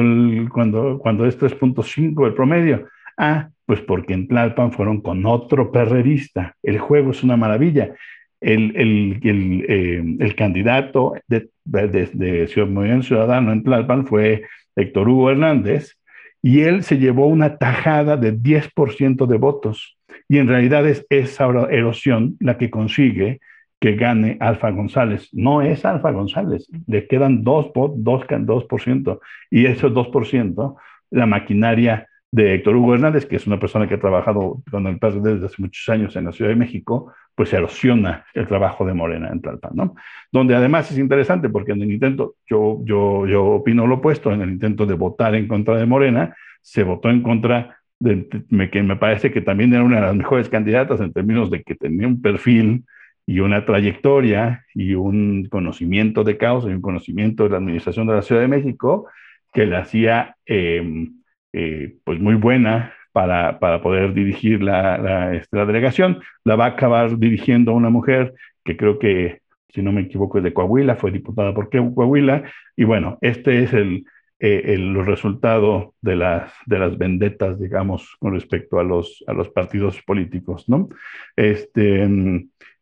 cuando, 0.52 0.98
cuando 0.98 1.26
es 1.26 1.40
3.5 1.40 2.26
el 2.26 2.34
promedio? 2.34 2.86
Ah, 3.16 3.48
pues 3.64 3.80
porque 3.80 4.12
en 4.12 4.28
Tlalpan 4.28 4.72
fueron 4.72 5.00
con 5.00 5.24
otro 5.24 5.72
perrerista. 5.72 6.54
El 6.62 6.78
juego 6.78 7.12
es 7.12 7.22
una 7.24 7.38
maravilla. 7.38 7.94
El, 8.42 8.76
el, 8.76 9.20
el, 9.22 9.64
eh, 9.66 10.16
el 10.20 10.34
candidato 10.36 11.14
de, 11.28 11.48
de, 11.64 12.10
de, 12.12 12.46
Ciudadano 12.46 13.52
en 13.52 13.62
Tlalpan 13.62 14.06
fue 14.06 14.42
Héctor 14.76 15.08
Hugo 15.08 15.30
Hernández 15.30 15.96
y 16.42 16.60
él 16.60 16.82
se 16.82 16.98
llevó 16.98 17.26
una 17.26 17.56
tajada 17.56 18.18
de 18.18 18.34
10% 18.34 19.26
de 19.26 19.38
votos. 19.38 19.93
Y 20.28 20.38
en 20.38 20.48
realidad 20.48 20.86
es 20.86 21.06
esa 21.10 21.46
erosión 21.70 22.36
la 22.40 22.58
que 22.58 22.70
consigue 22.70 23.40
que 23.80 23.96
gane 23.96 24.38
Alfa 24.40 24.70
González. 24.70 25.28
No 25.32 25.60
es 25.60 25.84
Alfa 25.84 26.10
González, 26.10 26.68
le 26.86 27.06
quedan 27.06 27.44
2%, 27.44 27.72
2%, 28.02 29.20
y 29.50 29.66
esos 29.66 29.92
2%, 29.92 30.76
la 31.10 31.26
maquinaria 31.26 32.08
de 32.30 32.54
Héctor 32.54 32.76
Hugo 32.76 32.94
Hernández, 32.94 33.26
que 33.26 33.36
es 33.36 33.46
una 33.46 33.60
persona 33.60 33.86
que 33.86 33.94
ha 33.94 34.00
trabajado 34.00 34.62
con 34.70 34.86
el 34.86 34.98
PRD 34.98 35.34
desde 35.34 35.46
hace 35.46 35.62
muchos 35.62 35.88
años 35.88 36.16
en 36.16 36.24
la 36.24 36.32
Ciudad 36.32 36.50
de 36.50 36.56
México, 36.56 37.12
pues 37.34 37.52
erosiona 37.52 38.24
el 38.34 38.48
trabajo 38.48 38.84
de 38.84 38.94
Morena 38.94 39.28
en 39.30 39.40
Tlalpan, 39.40 39.72
¿no? 39.74 39.94
Donde 40.32 40.54
además 40.54 40.90
es 40.90 40.98
interesante 40.98 41.48
porque 41.48 41.72
en 41.72 41.82
el 41.82 41.92
intento, 41.92 42.36
yo, 42.46 42.80
yo, 42.84 43.26
yo 43.26 43.44
opino 43.44 43.86
lo 43.86 43.96
opuesto, 43.96 44.32
en 44.32 44.40
el 44.42 44.50
intento 44.50 44.86
de 44.86 44.94
votar 44.94 45.34
en 45.34 45.46
contra 45.46 45.76
de 45.76 45.86
Morena, 45.86 46.34
se 46.60 46.82
votó 46.82 47.10
en 47.10 47.22
contra 47.22 47.78
me, 48.00 48.70
que 48.70 48.82
me 48.82 48.96
parece 48.96 49.30
que 49.30 49.40
también 49.40 49.72
era 49.72 49.82
una 49.82 49.96
de 49.96 50.02
las 50.02 50.16
mejores 50.16 50.48
candidatas 50.48 51.00
en 51.00 51.12
términos 51.12 51.50
de 51.50 51.62
que 51.62 51.74
tenía 51.74 52.06
un 52.06 52.20
perfil 52.20 52.84
y 53.26 53.40
una 53.40 53.64
trayectoria 53.64 54.64
y 54.74 54.94
un 54.94 55.46
conocimiento 55.46 56.24
de 56.24 56.36
causa 56.36 56.68
y 56.68 56.74
un 56.74 56.82
conocimiento 56.82 57.44
de 57.44 57.50
la 57.50 57.56
administración 57.56 58.06
de 58.06 58.14
la 58.14 58.22
Ciudad 58.22 58.42
de 58.42 58.48
México 58.48 59.08
que 59.52 59.66
la 59.66 59.80
hacía 59.80 60.36
eh, 60.46 61.08
eh, 61.52 61.96
pues 62.04 62.20
muy 62.20 62.34
buena 62.34 62.92
para, 63.12 63.60
para 63.60 63.80
poder 63.80 64.12
dirigir 64.12 64.62
la, 64.62 64.98
la, 64.98 65.34
este, 65.34 65.56
la, 65.56 65.64
delegación. 65.64 66.20
La 66.42 66.56
va 66.56 66.66
a 66.66 66.70
acabar 66.70 67.16
dirigiendo 67.18 67.72
una 67.72 67.88
mujer 67.88 68.34
que 68.64 68.76
creo 68.76 68.98
que, 68.98 69.40
si 69.68 69.80
no 69.80 69.92
me 69.92 70.02
equivoco, 70.02 70.38
es 70.38 70.44
de 70.44 70.52
Coahuila, 70.52 70.96
fue 70.96 71.12
diputada 71.12 71.54
por 71.54 71.70
Coahuila. 71.70 72.42
Y 72.76 72.82
bueno, 72.84 73.18
este 73.20 73.62
es 73.62 73.72
el, 73.72 74.04
eh, 74.40 74.74
el 74.74 75.04
resultado 75.06 75.94
de 76.00 76.16
las, 76.16 76.52
de 76.66 76.78
las 76.78 76.98
vendetas, 76.98 77.58
digamos, 77.58 78.16
con 78.18 78.34
respecto 78.34 78.78
a 78.78 78.84
los, 78.84 79.24
a 79.26 79.32
los 79.32 79.48
partidos 79.48 80.02
políticos, 80.02 80.68
¿no? 80.68 80.88
Este, 81.36 82.02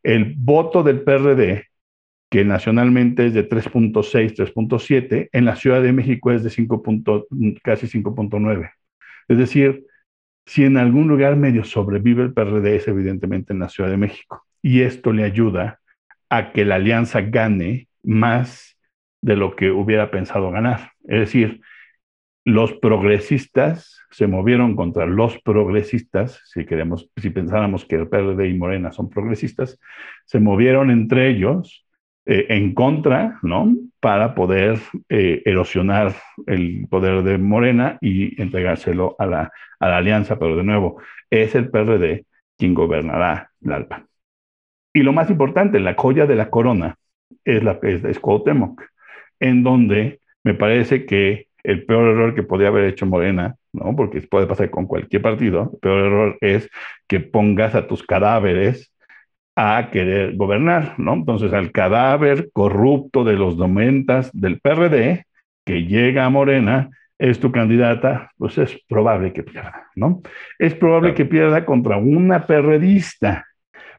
el 0.02 0.34
voto 0.36 0.82
del 0.82 1.02
PRD, 1.02 1.66
que 2.30 2.44
nacionalmente 2.44 3.26
es 3.26 3.34
de 3.34 3.48
3.6, 3.48 4.34
3.7, 4.34 5.28
en 5.32 5.44
la 5.44 5.56
Ciudad 5.56 5.82
de 5.82 5.92
México 5.92 6.32
es 6.32 6.42
de 6.42 6.50
5. 6.50 6.82
casi 7.62 7.86
5.9. 7.86 8.70
Es 9.28 9.38
decir, 9.38 9.84
si 10.46 10.64
en 10.64 10.78
algún 10.78 11.08
lugar 11.08 11.36
medio 11.36 11.64
sobrevive 11.64 12.22
el 12.22 12.32
PRD 12.32 12.76
es 12.76 12.88
evidentemente 12.88 13.52
en 13.52 13.60
la 13.60 13.68
Ciudad 13.68 13.90
de 13.90 13.98
México. 13.98 14.46
Y 14.62 14.80
esto 14.80 15.12
le 15.12 15.24
ayuda 15.24 15.80
a 16.30 16.52
que 16.52 16.64
la 16.64 16.76
alianza 16.76 17.20
gane 17.20 17.88
más 18.02 18.71
de 19.22 19.36
lo 19.36 19.56
que 19.56 19.70
hubiera 19.70 20.10
pensado 20.10 20.50
ganar. 20.50 20.90
Es 21.04 21.20
decir, 21.20 21.62
los 22.44 22.72
progresistas 22.74 24.00
se 24.10 24.26
movieron 24.26 24.76
contra 24.76 25.06
los 25.06 25.40
progresistas, 25.42 26.42
si 26.44 26.66
queremos, 26.66 27.08
si 27.16 27.30
pensáramos 27.30 27.84
que 27.84 27.96
el 27.96 28.08
PRD 28.08 28.48
y 28.48 28.54
Morena 28.54 28.92
son 28.92 29.08
progresistas, 29.08 29.78
se 30.26 30.40
movieron 30.40 30.90
entre 30.90 31.30
ellos 31.30 31.86
eh, 32.26 32.46
en 32.50 32.74
contra, 32.74 33.38
¿no? 33.42 33.74
Para 34.00 34.34
poder 34.34 34.80
eh, 35.08 35.42
erosionar 35.44 36.14
el 36.46 36.86
poder 36.90 37.22
de 37.22 37.38
Morena 37.38 37.98
y 38.00 38.40
entregárselo 38.42 39.14
a 39.18 39.26
la, 39.26 39.52
a 39.78 39.88
la 39.88 39.96
alianza, 39.98 40.38
pero 40.38 40.56
de 40.56 40.64
nuevo, 40.64 41.00
es 41.30 41.54
el 41.54 41.70
PRD 41.70 42.26
quien 42.58 42.74
gobernará 42.74 43.50
la 43.60 43.76
ALPA. 43.76 44.06
Y 44.92 45.02
lo 45.02 45.12
más 45.12 45.30
importante, 45.30 45.80
la 45.80 45.94
joya 45.94 46.26
de 46.26 46.36
la 46.36 46.50
corona 46.50 46.96
es 47.44 47.62
la 47.62 47.78
es, 47.82 48.04
es 48.04 48.18
Cuauhtémoc 48.18 48.82
en 49.42 49.62
donde 49.62 50.20
me 50.44 50.54
parece 50.54 51.04
que 51.04 51.48
el 51.64 51.84
peor 51.84 52.08
error 52.08 52.34
que 52.34 52.42
podría 52.42 52.68
haber 52.68 52.84
hecho 52.84 53.06
Morena, 53.06 53.56
¿no? 53.72 53.94
Porque 53.94 54.20
puede 54.22 54.46
pasar 54.46 54.70
con 54.70 54.86
cualquier 54.86 55.20
partido, 55.20 55.70
el 55.74 55.78
peor 55.80 56.06
error 56.06 56.38
es 56.40 56.70
que 57.06 57.20
pongas 57.20 57.74
a 57.74 57.86
tus 57.86 58.02
cadáveres 58.02 58.92
a 59.56 59.90
querer 59.92 60.36
gobernar, 60.36 60.94
¿no? 60.98 61.14
Entonces, 61.14 61.52
al 61.52 61.72
cadáver 61.72 62.50
corrupto 62.52 63.24
de 63.24 63.34
los 63.34 63.56
noventas 63.56 64.30
del 64.32 64.60
PRD 64.60 65.26
que 65.64 65.84
llega 65.84 66.24
a 66.24 66.30
Morena, 66.30 66.90
es 67.18 67.38
tu 67.38 67.52
candidata, 67.52 68.32
pues 68.36 68.58
es 68.58 68.80
probable 68.88 69.32
que 69.32 69.42
pierda, 69.42 69.88
¿no? 69.94 70.22
Es 70.58 70.74
probable 70.74 71.14
que 71.14 71.24
pierda 71.24 71.64
contra 71.64 71.96
una 71.96 72.46
perredista, 72.46 73.46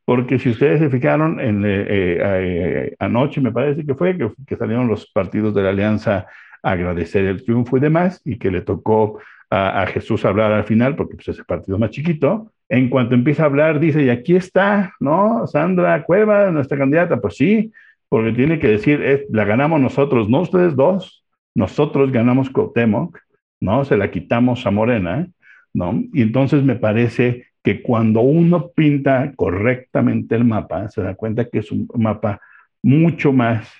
porque 0.05 0.37
si 0.39 0.49
ustedes 0.49 0.79
se 0.79 0.89
fijaron 0.89 1.39
en 1.39 1.63
eh, 1.65 1.85
eh, 1.87 2.95
anoche, 2.99 3.39
me 3.39 3.51
parece 3.51 3.85
que 3.85 3.95
fue, 3.95 4.17
que, 4.17 4.55
salieron 4.57 4.87
los 4.87 5.09
partidos 5.11 5.53
de 5.53 5.63
la 5.63 5.69
alianza 5.69 6.27
a 6.61 6.71
agradecer 6.71 7.25
el 7.25 7.43
triunfo 7.43 7.77
y 7.77 7.79
demás, 7.79 8.21
y 8.25 8.37
que 8.37 8.51
le 8.51 8.61
tocó 8.61 9.19
a, 9.49 9.85
Jesús 9.85 10.25
hablar 10.25 10.51
al 10.51 10.63
final, 10.63 10.95
porque 10.95 11.15
pues, 11.15 11.27
es 11.27 11.39
el 11.39 11.45
partido 11.45 11.77
más 11.77 11.91
chiquito, 11.91 12.51
en 12.69 12.89
cuanto 12.89 13.13
empieza 13.13 13.43
a 13.43 13.45
hablar, 13.45 13.79
dice, 13.79 14.03
y 14.03 14.09
aquí 14.09 14.35
está, 14.35 14.93
¿no? 14.99 15.45
Sandra 15.45 16.03
Cueva, 16.03 16.49
nuestra 16.49 16.77
candidata, 16.77 17.21
pues 17.21 17.35
sí, 17.35 17.71
porque 18.09 18.31
tiene 18.31 18.57
que 18.57 18.67
decir, 18.67 19.27
la 19.29 19.45
ganamos 19.45 19.79
nosotros, 19.79 20.27
no 20.27 20.41
ustedes 20.41 20.75
dos, 20.75 21.23
nosotros 21.53 22.11
ganamos 22.11 22.49
Cuauhtémoc, 22.49 23.19
¿no? 23.59 23.85
Se 23.85 23.95
la 23.95 24.09
quitamos 24.09 24.65
a 24.65 24.71
Morena, 24.71 25.27
¿no? 25.73 26.01
Y 26.13 26.23
entonces 26.23 26.63
me 26.63 26.75
parece 26.75 27.52
que 27.63 27.81
cuando 27.81 28.21
uno 28.21 28.71
pinta 28.71 29.31
correctamente 29.35 30.35
el 30.35 30.43
mapa, 30.43 30.89
se 30.89 31.01
da 31.01 31.15
cuenta 31.15 31.49
que 31.49 31.59
es 31.59 31.71
un 31.71 31.87
mapa 31.95 32.41
mucho 32.81 33.31
más 33.31 33.71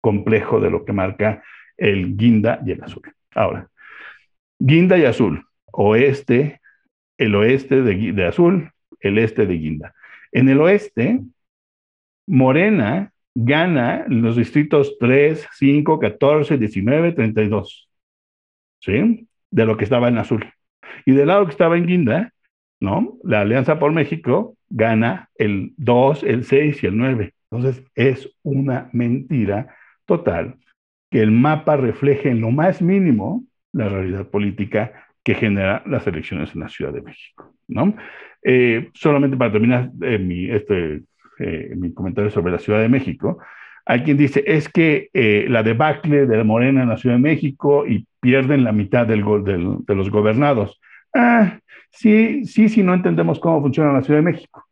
complejo 0.00 0.60
de 0.60 0.70
lo 0.70 0.84
que 0.84 0.92
marca 0.92 1.42
el 1.76 2.16
guinda 2.16 2.60
y 2.64 2.72
el 2.72 2.84
azul. 2.84 3.02
Ahora, 3.34 3.70
guinda 4.58 4.98
y 4.98 5.06
azul, 5.06 5.46
oeste, 5.72 6.60
el 7.16 7.34
oeste 7.34 7.82
de, 7.82 8.26
azul, 8.26 8.70
el 9.00 9.18
este 9.18 9.46
de 9.46 9.54
guinda. 9.54 9.94
En 10.30 10.48
el 10.48 10.60
oeste, 10.60 11.20
Morena 12.26 13.12
gana 13.34 14.04
los 14.08 14.36
distritos 14.36 14.96
3, 14.98 15.48
5, 15.52 15.98
14, 15.98 16.58
19, 16.58 17.12
32. 17.12 17.88
¿Sí? 18.80 19.26
De 19.50 19.64
lo 19.64 19.76
que 19.76 19.84
estaba 19.84 20.08
en 20.08 20.18
azul. 20.18 20.46
Y 21.06 21.12
del 21.12 21.28
lado 21.28 21.46
que 21.46 21.52
estaba 21.52 21.76
en 21.76 21.86
guinda, 21.86 22.32
¿no? 22.80 23.18
La 23.22 23.42
Alianza 23.42 23.78
por 23.78 23.92
México 23.92 24.56
gana 24.68 25.28
el 25.36 25.74
2, 25.76 26.24
el 26.24 26.44
6 26.44 26.82
y 26.82 26.86
el 26.86 26.96
9. 26.96 27.34
Entonces 27.50 27.84
es 27.94 28.36
una 28.42 28.88
mentira 28.92 29.74
total 30.06 30.56
que 31.10 31.20
el 31.20 31.30
mapa 31.30 31.76
refleje 31.76 32.30
en 32.30 32.40
lo 32.40 32.50
más 32.50 32.80
mínimo 32.80 33.44
la 33.72 33.88
realidad 33.88 34.28
política 34.28 34.92
que 35.22 35.34
genera 35.34 35.82
las 35.86 36.06
elecciones 36.06 36.54
en 36.54 36.60
la 36.60 36.68
Ciudad 36.68 36.92
de 36.92 37.02
México, 37.02 37.54
¿no? 37.68 37.94
Eh, 38.42 38.88
solamente 38.94 39.36
para 39.36 39.52
terminar 39.52 39.90
eh, 40.00 40.18
mi, 40.18 40.50
este, 40.50 41.02
eh, 41.38 41.74
mi 41.76 41.92
comentario 41.92 42.30
sobre 42.30 42.52
la 42.52 42.58
Ciudad 42.58 42.80
de 42.80 42.88
México, 42.88 43.38
hay 43.84 44.02
quien 44.02 44.16
dice, 44.16 44.44
es 44.46 44.68
que 44.68 45.08
la 45.48 45.62
debacle 45.64 46.26
de 46.26 46.36
la 46.36 46.44
Morena 46.44 46.82
en 46.82 46.90
la 46.90 46.96
Ciudad 46.96 47.16
de 47.16 47.22
México 47.22 47.86
y 47.86 48.06
pierden 48.20 48.62
la 48.62 48.72
mitad 48.72 49.06
del, 49.06 49.24
del, 49.42 49.78
de 49.84 49.94
los 49.96 50.10
gobernados. 50.10 50.80
Ah, 51.14 51.60
Sí, 51.90 52.44
sí, 52.44 52.68
sí, 52.68 52.82
no 52.82 52.94
entendemos 52.94 53.40
cómo 53.40 53.60
funciona 53.60 53.92
la 53.92 54.02
Ciudad 54.02 54.20
de 54.20 54.24
México. 54.32 54.64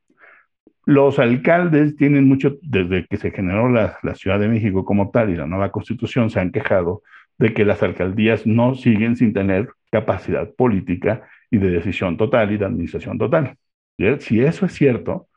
Los 0.87 1.19
alcaldes 1.19 1.97
tienen 1.97 2.27
mucho, 2.27 2.57
desde 2.63 3.07
que 3.07 3.19
se 3.19 3.31
generó 3.31 3.69
la, 3.69 3.99
Ciudad 4.15 4.39
de 4.39 4.49
México 4.49 4.85
como 4.85 5.11
tal 5.11 5.31
y 5.31 5.37
la 5.37 5.47
nueva 5.47 5.71
constitución, 5.71 6.31
se 6.31 6.41
han 6.41 6.53
quejado 6.53 7.03
de 7.39 7.53
que 7.53 7.65
las 7.65 7.83
alcaldías 7.83 8.47
no 8.47 8.75
siguen 8.75 9.17
sin 9.17 9.33
tener 9.35 9.69
capacidad 9.91 10.51
política 10.55 11.29
y 11.51 11.59
de 11.59 11.71
decisión 11.71 12.17
total 12.17 12.53
y 12.53 12.57
de 12.57 12.65
administración 12.65 13.19
total. 13.19 13.57
Si 14.21 14.41
eso 14.41 14.67
es 14.67 14.73
cierto, 14.73 15.29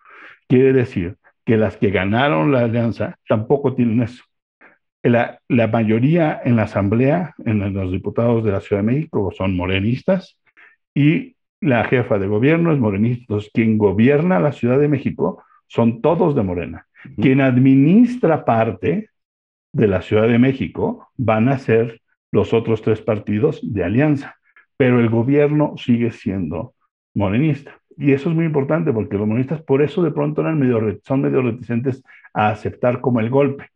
quiere 0.48 0.74
decir 0.74 1.18
que 1.46 1.58
las 1.58 1.78
que 1.78 1.90
ganaron 1.90 2.52
la 2.52 2.62
alianza 2.62 3.18
tampoco 3.28 3.76
tienen 3.76 4.04
eso. 4.04 4.24
La, 5.04 5.42
la 5.48 5.68
mayoría 5.68 6.40
en 6.46 6.56
la 6.56 6.64
asamblea, 6.64 7.34
en 7.46 7.74
los 7.74 7.92
diputados 7.92 8.44
de 8.44 8.52
la 8.52 8.62
Ciudad 8.62 8.84
de 8.84 8.88
México, 8.88 9.32
son 9.36 9.56
morenistas 9.56 10.41
y 10.94 11.36
la 11.62 11.84
jefa 11.86 12.18
de 12.18 12.28
gobierno 12.28 12.74
es 12.74 12.80
morenista. 12.80 13.36
quien 13.54 13.78
gobierna 13.78 14.40
la 14.40 14.52
Ciudad 14.52 14.80
de 14.80 14.88
México 14.88 15.44
son 15.68 16.02
todos 16.02 16.36
de 16.36 16.44
Morena. 16.44 16.88
Quien 17.16 17.42
administra 17.42 18.46
parte 18.46 19.10
de 19.74 19.88
la 19.88 20.02
Ciudad 20.02 20.28
de 20.28 20.40
México 20.40 21.10
van 21.18 21.50
a 21.50 21.58
ser 21.58 22.02
los 22.32 22.54
otros 22.54 22.82
tres 22.82 23.02
partidos 23.02 23.60
de 23.64 23.84
alianza, 23.84 24.36
pero 24.78 25.00
el 25.00 25.10
gobierno 25.10 25.76
sigue 25.78 26.12
siendo 26.12 26.74
morenista. 27.14 27.78
Y 27.98 28.14
eso 28.14 28.30
es 28.30 28.36
muy 28.36 28.46
importante 28.46 28.94
porque 28.94 29.18
los 29.18 29.28
morenistas 29.28 29.62
por 29.62 29.82
eso 29.82 30.02
de 30.02 30.12
pronto 30.12 30.42
eran 30.42 30.60
medio, 30.60 31.00
son 31.04 31.22
medio 31.22 31.42
reticentes 31.42 32.04
a 32.34 32.50
aceptar 32.50 33.02
como 33.02 33.20
el 33.20 33.30
golpe. 33.30 33.68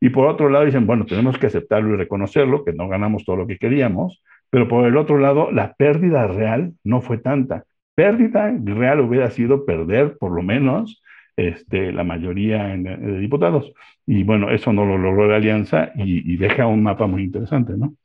Y 0.00 0.10
por 0.10 0.26
otro 0.26 0.48
lado 0.48 0.64
dicen, 0.64 0.86
bueno, 0.86 1.06
tenemos 1.06 1.38
que 1.38 1.46
aceptarlo 1.46 1.94
y 1.94 1.96
reconocerlo, 1.96 2.64
que 2.64 2.72
no 2.72 2.88
ganamos 2.88 3.24
todo 3.24 3.36
lo 3.36 3.46
que 3.46 3.58
queríamos, 3.58 4.22
pero 4.54 4.68
por 4.68 4.86
el 4.86 4.96
otro 4.96 5.18
lado, 5.18 5.50
la 5.50 5.74
pérdida 5.74 6.28
real 6.28 6.74
no 6.84 7.00
fue 7.00 7.18
tanta. 7.18 7.64
Pérdida 7.96 8.56
real 8.62 9.00
hubiera 9.00 9.28
sido 9.32 9.66
perder 9.66 10.16
por 10.16 10.30
lo 10.30 10.44
menos 10.44 11.02
este, 11.34 11.90
la 11.90 12.04
mayoría 12.04 12.62
de 12.76 13.18
diputados. 13.18 13.72
Y 14.06 14.22
bueno, 14.22 14.52
eso 14.52 14.72
no 14.72 14.84
lo 14.84 14.96
logró 14.96 15.26
la 15.26 15.38
alianza 15.38 15.90
y, 15.96 16.36
deja 16.36 16.68
un 16.68 16.84
mapa 16.84 17.08
muy 17.08 17.24
interesante, 17.24 17.72
¿no? 17.76 17.96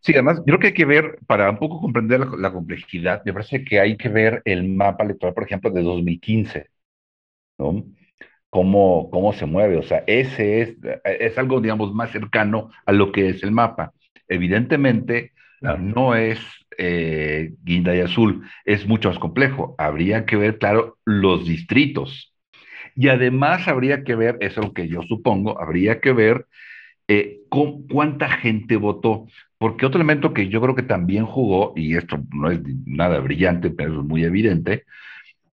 Sí, 0.00 0.14
además, 0.14 0.38
yo 0.38 0.44
creo 0.44 0.60
que 0.60 0.66
hay 0.68 0.72
que 0.72 0.86
ver, 0.86 1.18
para 1.26 1.50
un 1.50 1.58
poco 1.58 1.78
comprender 1.78 2.20
la, 2.20 2.50
complejidad, 2.50 3.22
me 3.26 3.34
parece 3.34 3.64
que 3.64 3.78
hay 3.78 3.98
que 3.98 4.08
ver 4.08 4.40
el 4.46 4.66
mapa 4.66 5.04
electoral, 5.04 5.34
por 5.34 5.44
ejemplo, 5.44 5.70
de 5.70 5.82
2015, 5.82 6.70
¿no? 7.58 7.84
Cómo, 8.48 9.10
cómo 9.10 9.34
se 9.34 9.44
mueve, 9.44 9.76
o 9.76 9.82
sea, 9.82 10.04
ese 10.06 10.62
es, 10.62 10.76
es 11.04 11.36
algo, 11.36 11.60
digamos, 11.60 11.92
más 11.92 12.10
cercano 12.12 12.70
a 12.86 12.92
lo 12.92 13.12
que 13.12 13.28
es 13.28 13.42
el 13.42 13.50
mapa. 13.50 13.92
Evidentemente, 14.28 15.32
no 15.78 16.14
es 16.14 16.40
eh, 16.78 17.54
guinda 17.64 17.94
y 17.96 18.00
azul, 18.00 18.42
es 18.64 18.86
mucho 18.86 19.08
más 19.10 19.18
complejo. 19.18 19.74
Habría 19.78 20.26
que 20.26 20.36
ver, 20.36 20.58
claro, 20.58 20.98
los 21.04 21.46
distritos. 21.46 22.34
Y 22.96 23.08
además 23.08 23.68
habría 23.68 24.04
que 24.04 24.14
ver, 24.16 24.36
eso 24.40 24.60
es 24.60 24.66
lo 24.68 24.72
que 24.74 24.88
yo 24.88 25.02
supongo, 25.02 25.60
habría 25.60 26.00
que 26.00 26.12
ver 26.12 26.46
eh, 27.08 27.40
con 27.50 27.86
cuánta 27.88 28.28
gente 28.30 28.76
votó. 28.76 29.26
Porque 29.58 29.86
otro 29.86 29.98
elemento 30.00 30.34
que 30.34 30.48
yo 30.48 30.60
creo 30.60 30.74
que 30.74 30.82
también 30.82 31.26
jugó, 31.26 31.72
y 31.76 31.96
esto 31.96 32.18
no 32.32 32.50
es 32.50 32.60
nada 32.86 33.20
brillante, 33.20 33.70
pero 33.70 34.00
es 34.00 34.06
muy 34.06 34.24
evidente, 34.24 34.84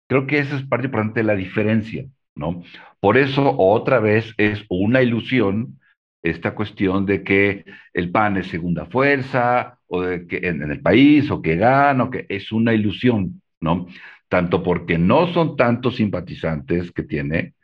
Creo 0.08 0.26
que 0.26 0.38
esa 0.38 0.56
es 0.56 0.62
parte 0.62 0.86
importante 0.86 1.20
de 1.20 1.24
la 1.24 1.34
diferencia, 1.34 2.06
¿no? 2.40 2.62
Por 2.98 3.18
eso, 3.18 3.54
otra 3.56 4.00
vez, 4.00 4.34
es 4.38 4.64
una 4.68 5.02
ilusión 5.02 5.78
esta 6.22 6.54
cuestión 6.54 7.06
de 7.06 7.22
que 7.22 7.64
el 7.94 8.10
PAN 8.10 8.36
es 8.36 8.48
segunda 8.48 8.86
fuerza, 8.86 9.78
o 9.86 10.02
de 10.02 10.26
que 10.26 10.38
en, 10.48 10.62
el 10.62 10.80
país, 10.80 11.30
o 11.30 11.40
que 11.42 11.56
gana, 11.56 12.04
o 12.04 12.10
que 12.10 12.26
es 12.28 12.52
una 12.52 12.74
ilusión, 12.74 13.42
¿no? 13.60 13.86
Tanto 14.28 14.62
porque 14.62 14.98
no 14.98 15.32
son 15.32 15.56
tantos 15.56 15.96
simpatizantes 15.96 16.92
que 16.92 17.02
tiene, 17.02 17.54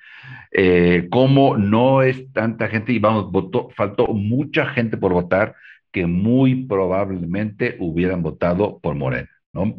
eh, 0.52 1.08
como 1.10 1.56
no 1.56 2.02
es 2.02 2.32
tanta 2.32 2.68
gente, 2.68 2.92
y 2.92 2.98
vamos, 2.98 3.30
votó, 3.30 3.68
faltó 3.70 4.06
mucha 4.08 4.66
gente 4.66 4.96
por 4.96 5.12
votar 5.12 5.54
que 5.92 6.06
muy 6.06 6.66
probablemente 6.66 7.76
hubieran 7.78 8.22
votado 8.22 8.78
por 8.80 8.94
Morena, 8.94 9.30
¿no? 9.52 9.78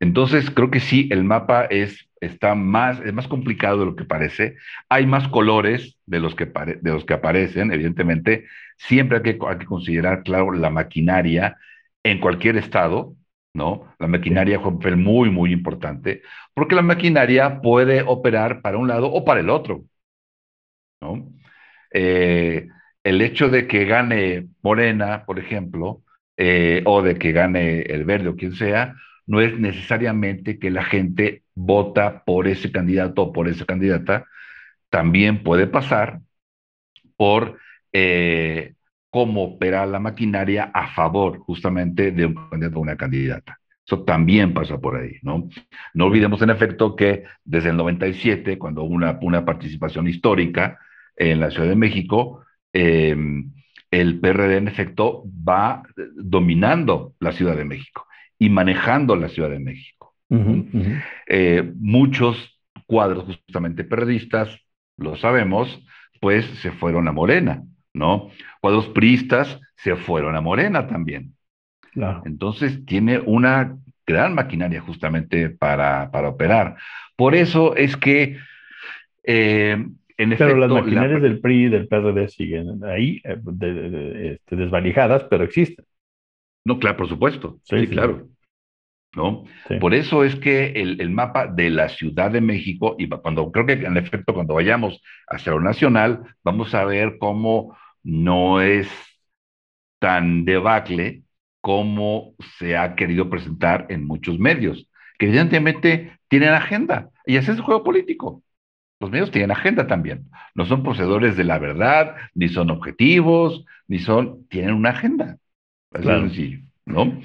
Entonces, 0.00 0.50
creo 0.50 0.70
que 0.70 0.80
sí, 0.80 1.08
el 1.10 1.24
mapa 1.24 1.64
es, 1.64 2.07
está 2.20 2.54
más, 2.54 3.00
es 3.00 3.12
más 3.12 3.28
complicado 3.28 3.80
de 3.80 3.86
lo 3.86 3.96
que 3.96 4.04
parece. 4.04 4.56
Hay 4.88 5.06
más 5.06 5.28
colores 5.28 5.98
de 6.06 6.20
los 6.20 6.34
que, 6.34 6.46
de 6.46 6.90
los 6.92 7.04
que 7.04 7.14
aparecen, 7.14 7.72
evidentemente. 7.72 8.46
Siempre 8.76 9.18
hay 9.18 9.22
que, 9.22 9.38
hay 9.46 9.58
que 9.58 9.66
considerar, 9.66 10.22
claro, 10.22 10.52
la 10.52 10.70
maquinaria 10.70 11.56
en 12.02 12.20
cualquier 12.20 12.56
estado, 12.56 13.16
¿no? 13.54 13.94
La 13.98 14.06
maquinaria 14.08 14.58
juega 14.58 14.70
un 14.70 14.78
papel 14.78 14.96
muy, 14.96 15.30
muy 15.30 15.52
importante, 15.52 16.22
porque 16.54 16.74
la 16.74 16.82
maquinaria 16.82 17.60
puede 17.60 18.02
operar 18.02 18.62
para 18.62 18.78
un 18.78 18.88
lado 18.88 19.08
o 19.12 19.24
para 19.24 19.40
el 19.40 19.50
otro, 19.50 19.84
¿no? 21.00 21.30
Eh, 21.92 22.68
el 23.04 23.22
hecho 23.22 23.48
de 23.48 23.66
que 23.66 23.84
gane 23.86 24.48
Morena, 24.62 25.24
por 25.26 25.38
ejemplo, 25.38 26.02
eh, 26.36 26.82
o 26.86 27.02
de 27.02 27.18
que 27.18 27.32
gane 27.32 27.82
el 27.82 28.04
verde 28.04 28.28
o 28.28 28.36
quien 28.36 28.52
sea, 28.54 28.94
no 29.28 29.40
es 29.42 29.58
necesariamente 29.58 30.58
que 30.58 30.70
la 30.70 30.82
gente 30.82 31.44
vota 31.54 32.24
por 32.24 32.48
ese 32.48 32.72
candidato 32.72 33.22
o 33.22 33.32
por 33.32 33.46
esa 33.46 33.66
candidata, 33.66 34.26
también 34.90 35.42
puede 35.42 35.66
pasar 35.66 36.20
por 37.16 37.58
eh, 37.92 38.74
cómo 39.10 39.44
opera 39.44 39.84
la 39.86 40.00
maquinaria 40.00 40.70
a 40.74 40.88
favor 40.88 41.38
justamente 41.40 42.10
de 42.10 42.26
un 42.26 42.34
candidato 42.34 42.78
o 42.78 42.82
una 42.82 42.96
candidata. 42.96 43.60
Eso 43.86 44.02
también 44.04 44.54
pasa 44.54 44.78
por 44.78 44.96
ahí, 44.96 45.16
¿no? 45.22 45.48
No 45.94 46.06
olvidemos 46.06 46.40
en 46.42 46.50
efecto 46.50 46.96
que 46.96 47.24
desde 47.44 47.70
el 47.70 47.76
97, 47.76 48.58
cuando 48.58 48.82
hubo 48.82 48.94
una, 48.94 49.18
una 49.20 49.44
participación 49.44 50.08
histórica 50.08 50.78
en 51.16 51.40
la 51.40 51.50
Ciudad 51.50 51.68
de 51.68 51.76
México, 51.76 52.44
em, 52.72 53.52
el 53.90 54.20
PRD 54.20 54.56
en 54.56 54.68
efecto 54.68 55.24
va 55.26 55.82
dominando 56.14 57.14
la 57.20 57.32
Ciudad 57.32 57.56
de 57.56 57.64
México 57.64 58.07
y 58.38 58.50
manejando 58.50 59.16
la 59.16 59.28
Ciudad 59.28 59.50
de 59.50 59.58
México. 59.58 60.14
Eh, 61.26 61.72
muchos 61.76 62.60
cuadros 62.86 63.24
justamente 63.24 63.84
periodistas, 63.84 64.58
lo 64.96 65.16
sabemos, 65.16 65.84
pues 66.20 66.44
se 66.60 66.70
fueron 66.70 67.08
a 67.08 67.12
Morena, 67.12 67.62
¿no? 67.92 68.30
Cuadros 68.60 68.88
priistas 68.88 69.60
se 69.76 69.96
fueron 69.96 70.36
a 70.36 70.40
Morena 70.40 70.86
también. 70.86 71.34
Entonces 72.24 72.84
tiene 72.84 73.18
una 73.18 73.76
gran 74.06 74.34
maquinaria 74.34 74.80
justamente 74.80 75.50
para, 75.50 76.10
para 76.10 76.28
operar. 76.28 76.76
Por 77.16 77.34
eso 77.34 77.76
es 77.76 77.96
que, 77.96 78.38
eh, 79.24 79.86
en 80.16 80.30
Pero 80.36 80.56
las 80.56 80.70
maquinarias 80.70 81.22
del 81.22 81.40
PRI 81.40 81.66
y 81.66 81.68
del 81.68 81.86
PRD 81.86 82.28
siguen 82.28 82.84
ahí, 82.84 83.20
eh, 83.24 84.38
este, 84.40 84.56
desvalijadas, 84.56 85.24
pero 85.24 85.44
existen. 85.44 85.84
No, 86.64 86.78
claro, 86.78 86.96
por 86.96 87.08
supuesto. 87.08 87.58
Sí, 87.64 87.86
claro. 87.86 88.28
¿No? 89.14 89.44
Por 89.80 89.94
eso 89.94 90.22
es 90.22 90.36
que 90.36 90.72
el, 90.72 91.10
mapa 91.10 91.46
de 91.46 91.70
la 91.70 91.88
Ciudad 91.88 92.30
de 92.30 92.42
México, 92.42 92.94
y 92.98 93.08
cuando 93.08 93.50
creo 93.50 93.64
que 93.64 93.72
en 93.72 93.96
efecto 93.96 94.34
cuando 94.34 94.54
vayamos 94.54 95.00
hacia 95.26 95.52
lo 95.52 95.60
nacional, 95.60 96.22
vamos 96.44 96.74
a 96.74 96.84
ver 96.84 97.16
cómo 97.18 97.76
no 98.02 98.60
es 98.60 98.88
tan 99.98 100.44
debacle 100.44 101.22
como 101.60 102.34
se 102.58 102.76
ha 102.76 102.94
querido 102.94 103.30
presentar 103.30 103.86
en 103.88 104.06
muchos 104.06 104.38
medios, 104.38 104.88
que 105.18 105.26
evidentemente 105.26 106.18
tienen 106.28 106.50
agenda, 106.50 107.10
y 107.26 107.36
ese 107.36 107.52
es 107.52 107.58
el 107.58 107.64
juego 107.64 107.82
político. 107.82 108.42
Los 109.00 109.10
medios 109.10 109.30
tienen 109.30 109.50
agenda 109.52 109.86
también. 109.86 110.28
No 110.54 110.66
son 110.66 110.82
poseedores 110.82 111.36
de 111.36 111.44
la 111.44 111.58
verdad, 111.58 112.16
ni 112.34 112.48
son 112.48 112.70
objetivos, 112.70 113.64
ni 113.86 114.00
son, 114.00 114.46
tienen 114.48 114.74
una 114.74 114.90
agenda. 114.90 115.38
Es 115.92 116.04
sencillo, 116.04 116.60
¿no? 116.84 117.20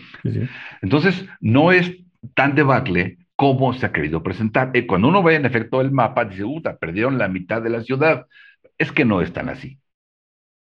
Entonces, 0.82 1.26
no 1.40 1.72
es 1.72 1.96
tan 2.34 2.56
debacle 2.56 3.18
como 3.36 3.74
se 3.74 3.86
ha 3.86 3.92
querido 3.92 4.24
presentar. 4.24 4.72
Y 4.74 4.86
cuando 4.86 5.08
uno 5.08 5.24
ve 5.24 5.36
en 5.36 5.46
efecto 5.46 5.82
el 5.82 5.92
mapa, 5.92 6.26
dice, 6.26 6.44
puta, 6.44 6.78
perdieron 6.78 7.18
la 7.18 7.28
mitad 7.28 7.62
de 7.62 7.70
la 7.70 7.82
ciudad. 7.82 8.28
Es 8.78 8.92
que 8.92 9.06
no 9.06 9.22
es 9.22 9.34
tan 9.34 9.50
así, 9.50 9.80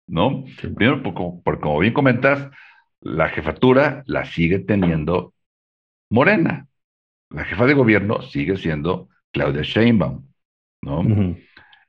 ¿no? 0.08 0.46
Primero, 0.62 1.04
porque, 1.04 1.62
como 1.62 1.80
bien 1.80 1.94
comentas, 1.94 2.50
la 3.02 3.30
jefatura 3.30 4.04
la 4.06 4.26
sigue 4.26 4.60
teniendo 4.60 5.34
Morena. 6.10 6.68
La 7.30 7.46
jefa 7.46 7.66
de 7.66 7.74
gobierno 7.74 8.22
sigue 8.22 8.58
siendo 8.58 9.10
Claudia 9.32 9.62
Sheinbaum, 9.64 10.28
¿no? 10.82 11.36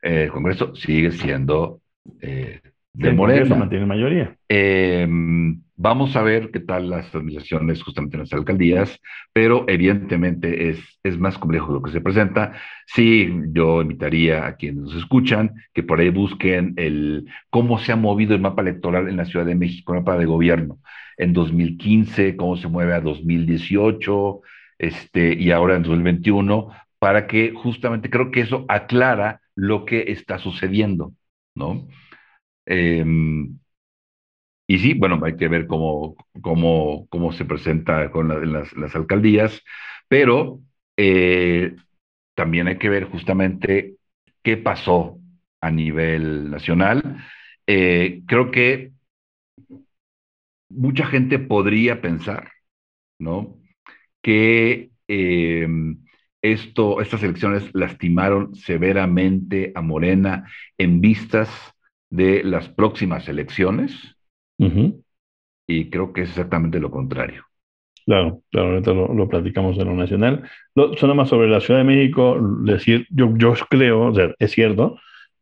El 0.00 0.30
Congreso 0.30 0.74
sigue 0.74 1.10
siendo 1.12 1.80
eh, 2.20 2.60
de 2.92 3.12
Morena. 3.12 3.56
mantiene 3.56 3.86
mayoría. 3.86 4.36
Em, 4.48 5.61
vamos 5.82 6.14
a 6.16 6.22
ver 6.22 6.50
qué 6.52 6.60
tal 6.60 6.88
las 6.90 7.12
administraciones 7.14 7.82
justamente 7.82 8.16
en 8.16 8.22
las 8.22 8.32
alcaldías, 8.32 9.00
pero 9.32 9.64
evidentemente 9.68 10.70
es, 10.70 10.78
es 11.02 11.18
más 11.18 11.38
complejo 11.38 11.72
lo 11.72 11.82
que 11.82 11.90
se 11.90 12.00
presenta. 12.00 12.54
Sí, 12.86 13.28
yo 13.52 13.82
invitaría 13.82 14.46
a 14.46 14.56
quienes 14.56 14.84
nos 14.84 14.94
escuchan 14.94 15.52
que 15.74 15.82
por 15.82 16.00
ahí 16.00 16.10
busquen 16.10 16.74
el 16.76 17.26
cómo 17.50 17.78
se 17.78 17.92
ha 17.92 17.96
movido 17.96 18.34
el 18.34 18.40
mapa 18.40 18.62
electoral 18.62 19.08
en 19.08 19.16
la 19.16 19.24
Ciudad 19.24 19.44
de 19.46 19.56
México, 19.56 19.92
el 19.92 20.00
mapa 20.00 20.16
de 20.18 20.26
gobierno, 20.26 20.78
en 21.16 21.32
2015, 21.32 22.36
cómo 22.36 22.56
se 22.56 22.68
mueve 22.68 22.94
a 22.94 23.00
2018, 23.00 24.40
este, 24.78 25.34
y 25.34 25.50
ahora 25.50 25.76
en 25.76 25.82
2021, 25.82 26.68
para 26.98 27.26
que 27.26 27.52
justamente 27.54 28.08
creo 28.10 28.30
que 28.30 28.40
eso 28.40 28.64
aclara 28.68 29.40
lo 29.56 29.84
que 29.84 30.04
está 30.12 30.38
sucediendo, 30.38 31.12
¿no? 31.54 31.88
Em, 32.66 33.58
y 34.66 34.78
sí, 34.78 34.94
bueno, 34.94 35.20
hay 35.24 35.36
que 35.36 35.48
ver 35.48 35.66
cómo, 35.66 36.16
cómo, 36.40 37.06
cómo 37.10 37.32
se 37.32 37.44
presenta 37.44 38.10
con 38.10 38.28
las, 38.52 38.94
alcaldías, 38.94 39.62
pero 40.08 40.60
eh, 40.96 41.74
también 42.34 42.68
hay 42.68 42.78
que 42.78 42.88
ver 42.88 43.04
justamente 43.04 43.96
qué 44.42 44.56
pasó 44.56 45.18
a 45.60 45.70
nivel 45.70 46.50
nacional. 46.50 47.24
Eh, 47.66 48.22
creo 48.26 48.50
que 48.50 48.92
mucha 50.68 51.06
gente 51.06 51.38
podría 51.38 52.00
pensar, 52.00 52.50
¿no? 53.18 53.58
Que 54.22 54.90
em, 55.08 56.04
esto, 56.42 57.00
estas 57.00 57.22
elecciones 57.22 57.70
lastimaron 57.74 58.54
severamente 58.54 59.72
a 59.74 59.82
Morena 59.82 60.48
en 60.78 61.00
vistas 61.00 61.48
de 62.10 62.42
las 62.44 62.68
próximas 62.68 63.28
elecciones. 63.28 64.11
Y 65.66 65.90
creo 65.90 66.12
que 66.12 66.22
es 66.22 66.30
exactamente 66.30 66.80
lo 66.80 66.90
contrario. 66.90 67.44
Claro, 68.04 68.42
claro, 68.50 68.70
ahorita 68.70 68.92
lo, 68.92 69.28
platicamos 69.28 69.78
en 69.78 69.86
lo 69.86 69.94
nacional. 69.94 70.42
Lo, 70.74 70.96
solo 70.96 71.14
más 71.14 71.28
sobre 71.28 71.48
la 71.48 71.60
Ciudad 71.60 71.80
de 71.80 71.84
México, 71.84 72.38
decir, 72.64 73.06
yo, 73.10 73.32
yo 73.36 73.54
creo, 73.70 74.06
o 74.06 74.14
sea, 74.14 74.34
es 74.38 74.50
cierto, 74.50 74.98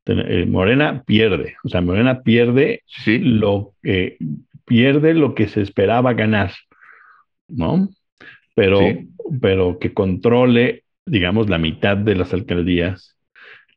eh, 0.07 0.47
Morena 0.47 1.03
pierde, 1.07 1.57
o 1.65 1.69
sea, 1.69 1.81
Morena 1.81 2.23
pierde 2.23 2.83
sí. 2.87 3.19
lo 3.19 3.75
que 3.83 4.19
pierde 4.65 5.15
lo 5.15 5.35
que 5.35 5.49
se 5.49 5.63
esperaba 5.63 6.15
ganar, 6.15 6.53
¿no? 7.49 7.89
Pero, 8.55 8.81
pero 9.41 9.79
que 9.79 9.93
controle, 9.93 10.85
digamos, 11.07 11.49
la 11.49 11.59
mitad 11.59 11.97
de 11.97 12.15
las 12.15 12.33
alcaldías 12.33 13.17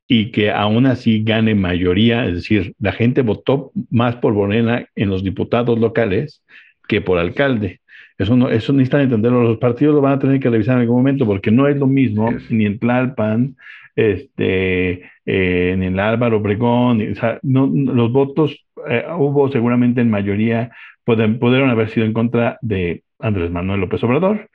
y 0.07 0.31
que 0.31 0.51
aún 0.51 0.85
así 0.85 1.23
gane 1.23 1.55
mayoría, 1.55 2.25
es 2.25 2.35
decir, 2.35 2.73
la 2.79 2.91
gente 2.91 3.21
votó 3.21 3.71
más 3.89 4.15
por 4.17 4.33
Morena 4.33 4.85
en 4.95 5.09
los 5.09 5.23
diputados 5.23 5.79
locales 5.79 6.43
que 6.87 7.01
por 7.01 7.17
alcalde. 7.17 7.79
Eso, 8.17 8.35
no, 8.35 8.49
eso 8.49 8.73
necesitan 8.73 9.01
entenderlo, 9.01 9.43
los 9.43 9.57
partidos 9.57 9.95
lo 9.95 10.01
van 10.01 10.13
a 10.13 10.19
tener 10.19 10.39
que 10.39 10.49
revisar 10.49 10.75
en 10.75 10.81
algún 10.81 10.97
momento 10.97 11.25
porque 11.25 11.51
no 11.51 11.67
es 11.67 11.77
lo 11.77 11.87
mismo 11.87 12.29
ni 12.49 12.65
en 12.65 12.79
Tlalpan, 12.79 13.55
este, 13.95 15.03
eh, 15.25 15.71
en 15.73 15.83
el 15.83 15.99
Álvaro 15.99 16.37
Obregón, 16.37 17.11
o 17.11 17.15
sea, 17.15 17.39
no, 17.41 17.67
los 17.67 18.11
votos 18.11 18.65
eh, 18.87 19.05
hubo 19.17 19.51
seguramente 19.51 20.01
en 20.01 20.09
mayoría, 20.09 20.71
pueden, 21.05 21.39
pudieron 21.39 21.69
haber 21.69 21.89
sido 21.89 22.05
en 22.05 22.13
contra 22.13 22.57
de 22.61 23.03
Andrés 23.19 23.51
Manuel 23.51 23.81
López 23.81 24.03
Obrador, 24.03 24.49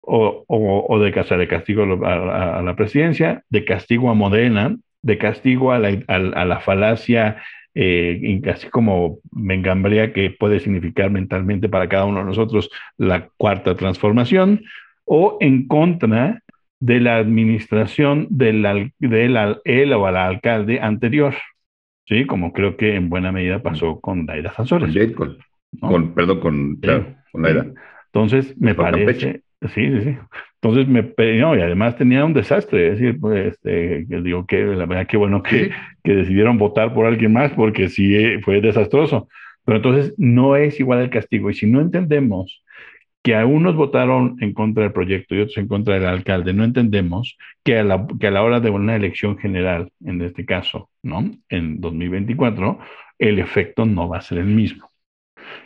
o, 0.00 0.44
o, 0.48 0.98
de, 0.98 1.10
de 1.10 1.48
castigo 1.48 1.82
a, 2.04 2.58
a, 2.58 2.62
la 2.62 2.76
presidencia, 2.76 3.42
de 3.50 3.64
castigo 3.66 4.10
a 4.10 4.14
Modena, 4.14 4.74
de 5.08 5.18
castigo 5.18 5.72
a 5.72 5.78
la, 5.78 5.98
a, 6.06 6.44
la 6.44 6.60
falacia 6.60 7.38
eh, 7.74 8.40
así 8.52 8.68
como 8.68 9.18
mengambrea 9.32 10.12
que 10.12 10.30
puede 10.30 10.60
significar 10.60 11.10
mentalmente 11.10 11.68
para 11.68 11.88
cada 11.88 12.04
uno 12.04 12.20
de 12.20 12.26
nosotros 12.26 12.70
la 12.96 13.28
cuarta 13.36 13.76
transformación, 13.76 14.62
o 15.04 15.38
en 15.40 15.66
contra 15.66 16.42
de 16.80 17.00
la 17.00 17.16
administración 17.16 18.26
del, 18.30 18.92
del 18.98 19.56
él 19.64 19.92
o 19.92 20.06
al 20.06 20.16
alcalde 20.16 20.80
anterior, 20.80 21.34
¿sí? 22.06 22.26
Como 22.26 22.52
creo 22.52 22.76
que 22.76 22.94
en 22.94 23.08
buena 23.08 23.32
medida 23.32 23.62
pasó 23.62 24.00
con 24.00 24.26
Daira 24.26 24.52
Sanzores. 24.52 24.94
Con, 25.14 25.38
con, 25.80 26.14
perdón, 26.14 26.40
con, 26.40 26.76
claro, 26.76 27.14
con 27.32 27.42
Daira. 27.42 27.66
Entonces, 28.06 28.56
me 28.58 28.74
parece, 28.74 29.42
sí, 29.62 29.90
sí, 29.90 30.00
sí. 30.02 30.16
Entonces, 30.60 30.88
me, 30.88 31.02
no, 31.38 31.56
y 31.56 31.60
además 31.60 31.96
tenía 31.96 32.24
un 32.24 32.34
desastre, 32.34 32.88
es 32.88 32.98
decir, 32.98 33.20
pues, 33.20 33.54
este, 33.54 34.04
digo 34.08 34.44
que 34.44 34.64
la 34.64 34.86
verdad 34.86 35.06
que 35.06 35.16
bueno 35.16 35.42
que, 35.42 35.70
que 36.02 36.14
decidieron 36.14 36.58
votar 36.58 36.92
por 36.94 37.06
alguien 37.06 37.32
más, 37.32 37.52
porque 37.52 37.88
sí 37.88 38.16
eh, 38.16 38.40
fue 38.42 38.60
desastroso. 38.60 39.28
Pero 39.64 39.76
entonces 39.76 40.14
no 40.16 40.56
es 40.56 40.80
igual 40.80 41.00
el 41.00 41.10
castigo. 41.10 41.50
Y 41.50 41.54
si 41.54 41.66
no 41.66 41.80
entendemos 41.80 42.64
que 43.22 43.36
a 43.36 43.46
unos 43.46 43.76
votaron 43.76 44.36
en 44.40 44.52
contra 44.54 44.84
del 44.84 44.92
proyecto 44.92 45.34
y 45.34 45.40
otros 45.40 45.58
en 45.58 45.68
contra 45.68 45.94
del 45.94 46.06
alcalde, 46.06 46.52
no 46.54 46.64
entendemos 46.64 47.36
que 47.62 47.78
a 47.78 47.84
la, 47.84 48.06
que 48.18 48.28
a 48.28 48.30
la 48.30 48.42
hora 48.42 48.60
de 48.60 48.70
una 48.70 48.96
elección 48.96 49.38
general, 49.38 49.92
en 50.04 50.22
este 50.22 50.44
caso, 50.44 50.90
¿no? 51.02 51.30
En 51.48 51.80
2024, 51.80 52.78
el 53.18 53.38
efecto 53.38 53.84
no 53.84 54.08
va 54.08 54.18
a 54.18 54.22
ser 54.22 54.38
el 54.38 54.46
mismo. 54.46 54.87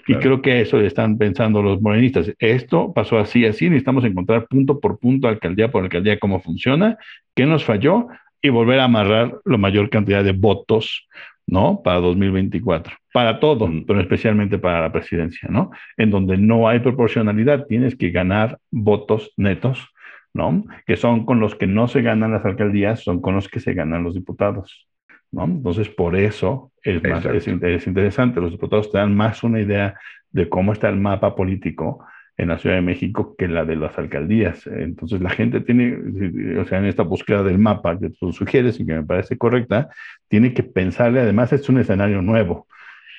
Y 0.07 0.17
creo 0.17 0.43
que 0.43 0.61
eso 0.61 0.81
están 0.81 1.17
pensando 1.19 1.63
los 1.63 1.81
morenistas. 1.81 2.33
Esto 2.39 2.93
pasó 2.93 3.19
así, 3.19 3.47
así, 3.47 3.69
necesitamos 3.69 4.05
encontrar 4.05 4.47
punto 4.49 4.81
por 4.81 4.99
punto, 4.99 5.29
alcaldía 5.29 5.71
por 5.71 5.85
alcaldía, 5.85 6.19
cómo 6.19 6.41
funciona, 6.41 6.99
qué 7.35 7.47
nos 7.47 7.65
falló 7.65 8.09
y 8.41 8.49
volver 8.49 8.81
a 8.81 8.85
amarrar 8.85 9.41
la 9.45 9.57
mayor 9.57 9.89
cantidad 9.89 10.25
de 10.25 10.33
votos, 10.33 11.09
¿no? 11.47 11.81
Para 11.83 12.01
2024. 12.01 12.95
Para 13.13 13.39
todo, 13.39 13.69
mm. 13.69 13.85
pero 13.87 14.01
especialmente 14.01 14.59
para 14.59 14.81
la 14.81 14.93
presidencia, 14.93 15.49
¿no? 15.51 15.71
En 15.97 16.11
donde 16.11 16.37
no 16.37 16.69
hay 16.69 16.81
proporcionalidad, 16.81 17.67
tienes 17.67 17.95
que 17.95 18.11
ganar 18.11 18.59
votos 18.71 19.33
netos, 19.37 19.89
¿no? 20.35 20.65
Que 20.87 20.97
son 20.97 21.25
con 21.25 21.39
los 21.39 21.55
que 21.55 21.67
no 21.67 21.89
se 21.89 22.03
ganan 22.03 22.33
las 22.33 22.45
alcaldías, 22.45 23.01
son 23.01 23.21
con 23.21 23.35
los 23.35 23.49
que 23.49 23.61
se 23.61 23.75
ganan 23.75 24.03
los 24.03 24.15
diputados. 24.15 24.89
¿No? 25.33 25.45
Entonces, 25.45 25.89
por 25.89 26.15
eso 26.17 26.71
es, 26.83 27.03
más, 27.03 27.25
es, 27.25 27.49
interesante. 27.49 28.41
Los 28.41 28.53
diputados 28.53 28.91
te 28.91 28.99
dan 28.99 29.17
más 29.17 29.43
una 29.43 29.61
idea 29.61 29.95
de 30.31 30.49
cómo 30.49 30.73
está 30.73 30.89
el 30.89 30.97
mapa 30.97 31.35
político 31.35 32.05
en 32.37 32.49
la 32.49 32.59
Ciudad 32.59 32.77
de 32.77 32.83
México 32.83 33.35
que 33.37 33.49
la 33.49 33.65
de 33.65 33.77
las 33.77 33.99
alcaldías. 33.99 34.67
Entonces, 34.67 35.21
la 35.21 35.31
gente 35.31 35.61
tiene, 35.61 36.59
o 36.59 36.65
sea, 36.65 36.79
en 36.79 36.87
esta 36.87 37.03
búsqueda 37.03 37.43
del 37.43 37.59
mapa 37.59 37.99
que 37.99 38.11
tú 38.11 38.33
sugieres 38.33 38.79
y 38.81 38.87
que 38.87 38.95
me 38.95 39.05
parece 39.05 39.37
correcta, 39.37 39.89
tiene 40.29 40.55
que 40.55 40.63
pensarle, 40.63 41.21
además, 41.21 41.53
es 41.53 41.69
un 41.69 41.79
escenario 41.79 42.23
nuevo. 42.23 42.67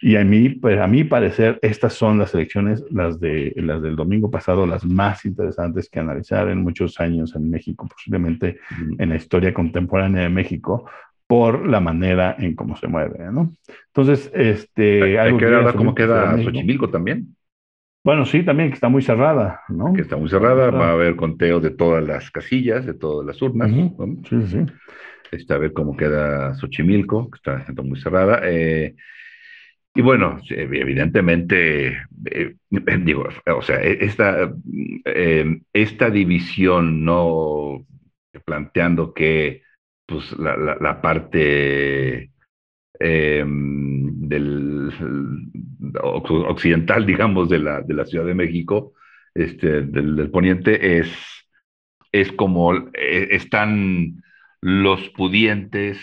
Y 0.01 0.17
a 0.17 0.25
mí, 0.25 0.49
pues, 0.49 0.79
a 0.81 0.87
mi 0.87 1.05
parecer, 1.05 1.59
estas 1.61 1.93
son 1.93 2.19
las 2.19 2.33
elecciones, 2.33 2.83
las, 2.91 3.21
de, 3.21 3.53
las 3.55 3.81
del 3.81 3.95
domingo 3.95 4.29
pasado, 4.29 4.67
las 4.67 4.83
más 4.83 5.23
interesantes 5.23 5.89
que 5.89 5.99
analizar 5.99 6.49
en 6.49 6.61
muchos 6.61 6.99
años 6.99 7.33
en 7.37 7.49
México, 7.49 7.87
posiblemente 7.87 8.59
en 8.97 9.09
la 9.09 9.15
historia 9.15 9.53
contemporánea 9.53 10.23
de 10.23 10.29
México, 10.29 10.89
por 11.27 11.67
la 11.67 11.79
manera 11.79 12.35
en 12.37 12.55
cómo 12.55 12.75
se 12.77 12.87
mueve, 12.87 13.19
¿no? 13.31 13.53
Entonces, 13.87 14.31
este... 14.33 15.19
Hay 15.19 15.37
que 15.37 15.45
ver 15.45 15.73
cómo 15.75 15.95
queda 15.95 16.37
Xochimilco 16.43 16.89
también. 16.89 17.35
Bueno, 18.03 18.25
sí, 18.25 18.43
también 18.43 18.69
que 18.69 18.75
está 18.75 18.89
muy 18.89 19.01
cerrada, 19.01 19.61
¿no? 19.69 19.93
Que 19.93 20.01
está 20.01 20.17
muy 20.17 20.29
cerrada, 20.29 20.69
va 20.71 20.89
a 20.89 20.91
haber 20.91 21.15
conteo 21.15 21.61
de 21.61 21.69
todas 21.69 22.05
las 22.05 22.29
casillas, 22.31 22.85
de 22.85 22.93
todas 22.93 23.25
las 23.25 23.41
urnas. 23.41 23.71
Sí, 24.29 24.41
sí. 24.47 24.65
Este, 25.31 25.53
a 25.53 25.57
ver 25.57 25.71
cómo 25.71 25.95
queda 25.95 26.53
Xochimilco, 26.55 27.31
que 27.31 27.37
está, 27.37 27.81
muy 27.81 27.99
cerrada. 27.99 28.41
Eh, 28.43 28.95
y 29.95 30.01
bueno, 30.01 30.39
evidentemente, 30.49 31.97
eh, 32.25 32.55
digo, 33.03 33.29
o 33.45 33.61
sea, 33.61 33.81
e, 33.81 34.03
esta, 34.03 34.53
eh, 35.05 35.61
esta 35.71 36.09
división 36.09 37.05
no 37.05 37.85
planteando 38.45 39.13
que 39.13 39.61
pues, 40.05 40.31
la, 40.37 41.01
parte 41.01 42.31
em, 42.99 44.27
del 44.27 44.91
occidental, 46.01 47.05
digamos, 47.05 47.49
de 47.49 47.59
la, 47.59 47.81
de 47.81 47.93
la 47.93 48.05
Ciudad 48.05 48.25
de 48.25 48.35
México, 48.35 48.93
este, 49.33 49.81
del, 49.81 50.29
poniente, 50.31 50.99
es, 50.99 51.09
es 52.11 52.31
como 52.31 52.73
eh, 52.93 53.29
están 53.31 54.23
los 54.61 55.09
pudientes 55.09 55.99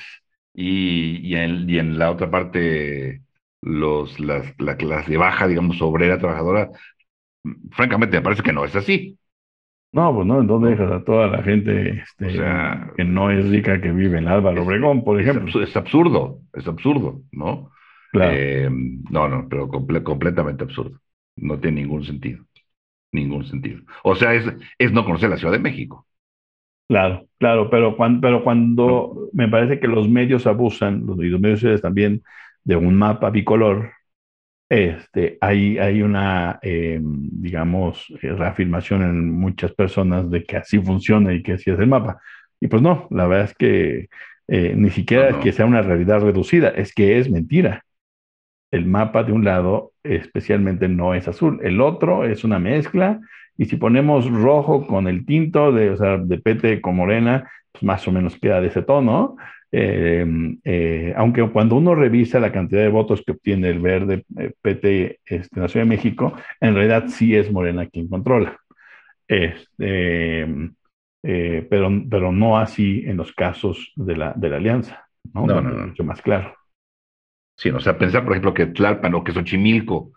y, 0.54 1.34
en, 1.34 1.98
la 1.98 2.10
otra 2.10 2.30
parte 2.30 3.22
los, 3.62 4.18
las, 4.20 4.54
la 4.58 4.76
clase 4.76 5.16
baja, 5.16 5.46
digamos, 5.48 5.80
obrera, 5.82 6.18
trabajadora. 6.18 6.70
Francamente, 7.72 8.16
me 8.18 8.22
parece 8.22 8.42
que 8.42 8.52
no 8.52 8.64
es 8.64 8.76
así. 8.76 9.18
No, 9.92 10.14
pues 10.14 10.26
no, 10.26 10.40
¿en 10.40 10.62
dejas 10.62 10.92
a 10.92 11.04
toda 11.04 11.26
la 11.26 11.42
gente 11.42 12.02
este, 12.02 12.40
que 12.96 13.04
no 13.04 13.30
es 13.30 13.48
rica 13.48 13.80
que 13.80 13.90
vive 13.90 14.18
en 14.18 14.28
Álvaro 14.28 14.62
Obregón, 14.62 15.02
por 15.02 15.20
ejemplo? 15.20 15.62
Es, 15.62 15.76
absurdo, 15.76 16.38
es 16.52 16.66
absurdo, 16.68 17.22
¿no? 17.32 17.72
Claro. 18.12 18.32
Eh, 18.34 18.70
no, 19.10 19.28
no, 19.28 19.48
pero 19.48 19.68
completamente 19.68 20.62
absurdo. 20.62 21.00
No 21.36 21.58
tiene 21.58 21.82
ningún 21.82 22.04
sentido. 22.04 22.44
Ningún 23.12 23.44
sentido. 23.44 23.80
O 24.04 24.14
sea, 24.14 24.34
es, 24.34 24.44
es 24.78 24.92
no 24.92 25.04
conocer 25.04 25.28
la 25.28 25.36
Ciudad 25.36 25.52
de 25.52 25.58
México. 25.58 26.06
Claro, 26.86 27.26
claro, 27.38 27.70
pero 27.70 27.96
cuando, 27.96 28.20
pero 28.20 28.42
cuando 28.44 29.28
me 29.32 29.48
parece 29.48 29.78
que 29.78 29.86
los 29.86 30.08
medios 30.08 30.46
abusan, 30.46 31.06
los, 31.06 31.18
y 31.18 31.28
los 31.28 31.40
medios 31.40 31.80
también, 31.80 32.22
de 32.64 32.76
un 32.76 32.96
mapa 32.96 33.30
bicolor, 33.30 33.92
este, 34.70 35.36
hay, 35.40 35.78
hay 35.78 36.00
una, 36.00 36.60
eh, 36.62 37.00
digamos, 37.02 38.06
eh, 38.22 38.32
reafirmación 38.32 39.02
en 39.02 39.30
muchas 39.32 39.72
personas 39.74 40.30
de 40.30 40.44
que 40.44 40.58
así 40.58 40.78
funciona 40.78 41.34
y 41.34 41.42
que 41.42 41.54
así 41.54 41.70
es 41.70 41.78
el 41.80 41.88
mapa. 41.88 42.20
Y 42.60 42.68
pues 42.68 42.80
no, 42.80 43.08
la 43.10 43.26
verdad 43.26 43.46
es 43.46 43.54
que 43.54 44.08
eh, 44.46 44.74
ni 44.76 44.90
siquiera 44.90 45.30
es 45.30 45.36
que 45.38 45.52
sea 45.52 45.66
una 45.66 45.82
realidad 45.82 46.20
reducida, 46.20 46.68
es 46.68 46.94
que 46.94 47.18
es 47.18 47.28
mentira. 47.28 47.84
El 48.70 48.86
mapa 48.86 49.24
de 49.24 49.32
un 49.32 49.44
lado 49.44 49.92
especialmente 50.04 50.88
no 50.88 51.14
es 51.14 51.26
azul, 51.26 51.60
el 51.64 51.80
otro 51.80 52.24
es 52.24 52.44
una 52.44 52.60
mezcla, 52.60 53.20
y 53.56 53.66
si 53.66 53.76
ponemos 53.76 54.30
rojo 54.30 54.86
con 54.86 55.08
el 55.08 55.26
tinto, 55.26 55.72
de, 55.72 55.90
o 55.90 55.96
sea, 55.96 56.16
de 56.18 56.38
pete 56.38 56.80
con 56.80 56.96
morena, 56.96 57.50
pues 57.72 57.82
más 57.82 58.06
o 58.06 58.12
menos 58.12 58.38
queda 58.38 58.60
de 58.60 58.68
ese 58.68 58.82
tono, 58.82 59.36
eh, 59.72 60.26
eh, 60.64 61.14
aunque 61.16 61.48
cuando 61.50 61.76
uno 61.76 61.94
revisa 61.94 62.40
la 62.40 62.50
cantidad 62.50 62.82
de 62.82 62.88
votos 62.88 63.22
que 63.24 63.32
obtiene 63.32 63.68
el 63.68 63.78
verde 63.78 64.24
eh, 64.36 64.52
PT 64.60 65.20
este, 65.24 65.56
en 65.56 65.62
la 65.62 65.68
Ciudad 65.68 65.86
de 65.86 65.90
México, 65.90 66.34
en 66.60 66.74
realidad 66.74 67.04
sí 67.08 67.36
es 67.36 67.50
Morena 67.52 67.86
quien 67.86 68.08
controla. 68.08 68.58
Este, 69.28 70.72
pero, 71.22 71.90
pero 72.10 72.32
no 72.32 72.58
así 72.58 73.04
en 73.06 73.16
los 73.16 73.32
casos 73.32 73.92
de 73.94 74.16
la, 74.16 74.32
de 74.34 74.48
la 74.48 74.56
alianza, 74.56 75.06
¿no? 75.32 75.46
No, 75.46 75.60
no, 75.60 75.86
Mucho 75.86 76.02
más 76.02 76.20
claro. 76.20 76.54
Sí, 77.56 77.70
o 77.70 77.78
sea, 77.78 77.96
pensar, 77.96 78.24
por 78.24 78.32
ejemplo, 78.32 78.54
que 78.54 78.66
Tlalpan 78.66 79.14
o 79.14 79.22
que 79.22 79.32
Xochimilco 79.32 80.12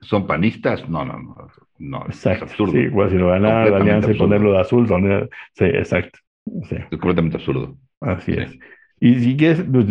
son 0.00 0.26
panistas, 0.26 0.88
no, 0.88 1.04
no, 1.04 1.20
no. 1.20 1.48
no 1.78 2.06
exacto. 2.06 2.46
Es 2.46 2.50
absurdo. 2.50 2.72
Sí, 2.72 2.78
igual 2.78 3.10
si 3.10 3.18
lo 3.18 3.28
van 3.28 3.44
a 3.44 3.66
la 3.66 3.76
alianza 3.76 4.10
y 4.10 4.18
ponerlo 4.18 4.52
de 4.52 4.60
azul, 4.60 4.88
son, 4.88 5.30
sí, 5.52 5.64
exacto. 5.66 6.18
Es 6.70 6.98
completamente 6.98 7.36
absurdo. 7.36 7.76
Así 8.02 8.32
es. 8.32 8.58
Y 9.04 9.18
si 9.18 9.36
quieres, 9.36 9.64
pues 9.64 9.86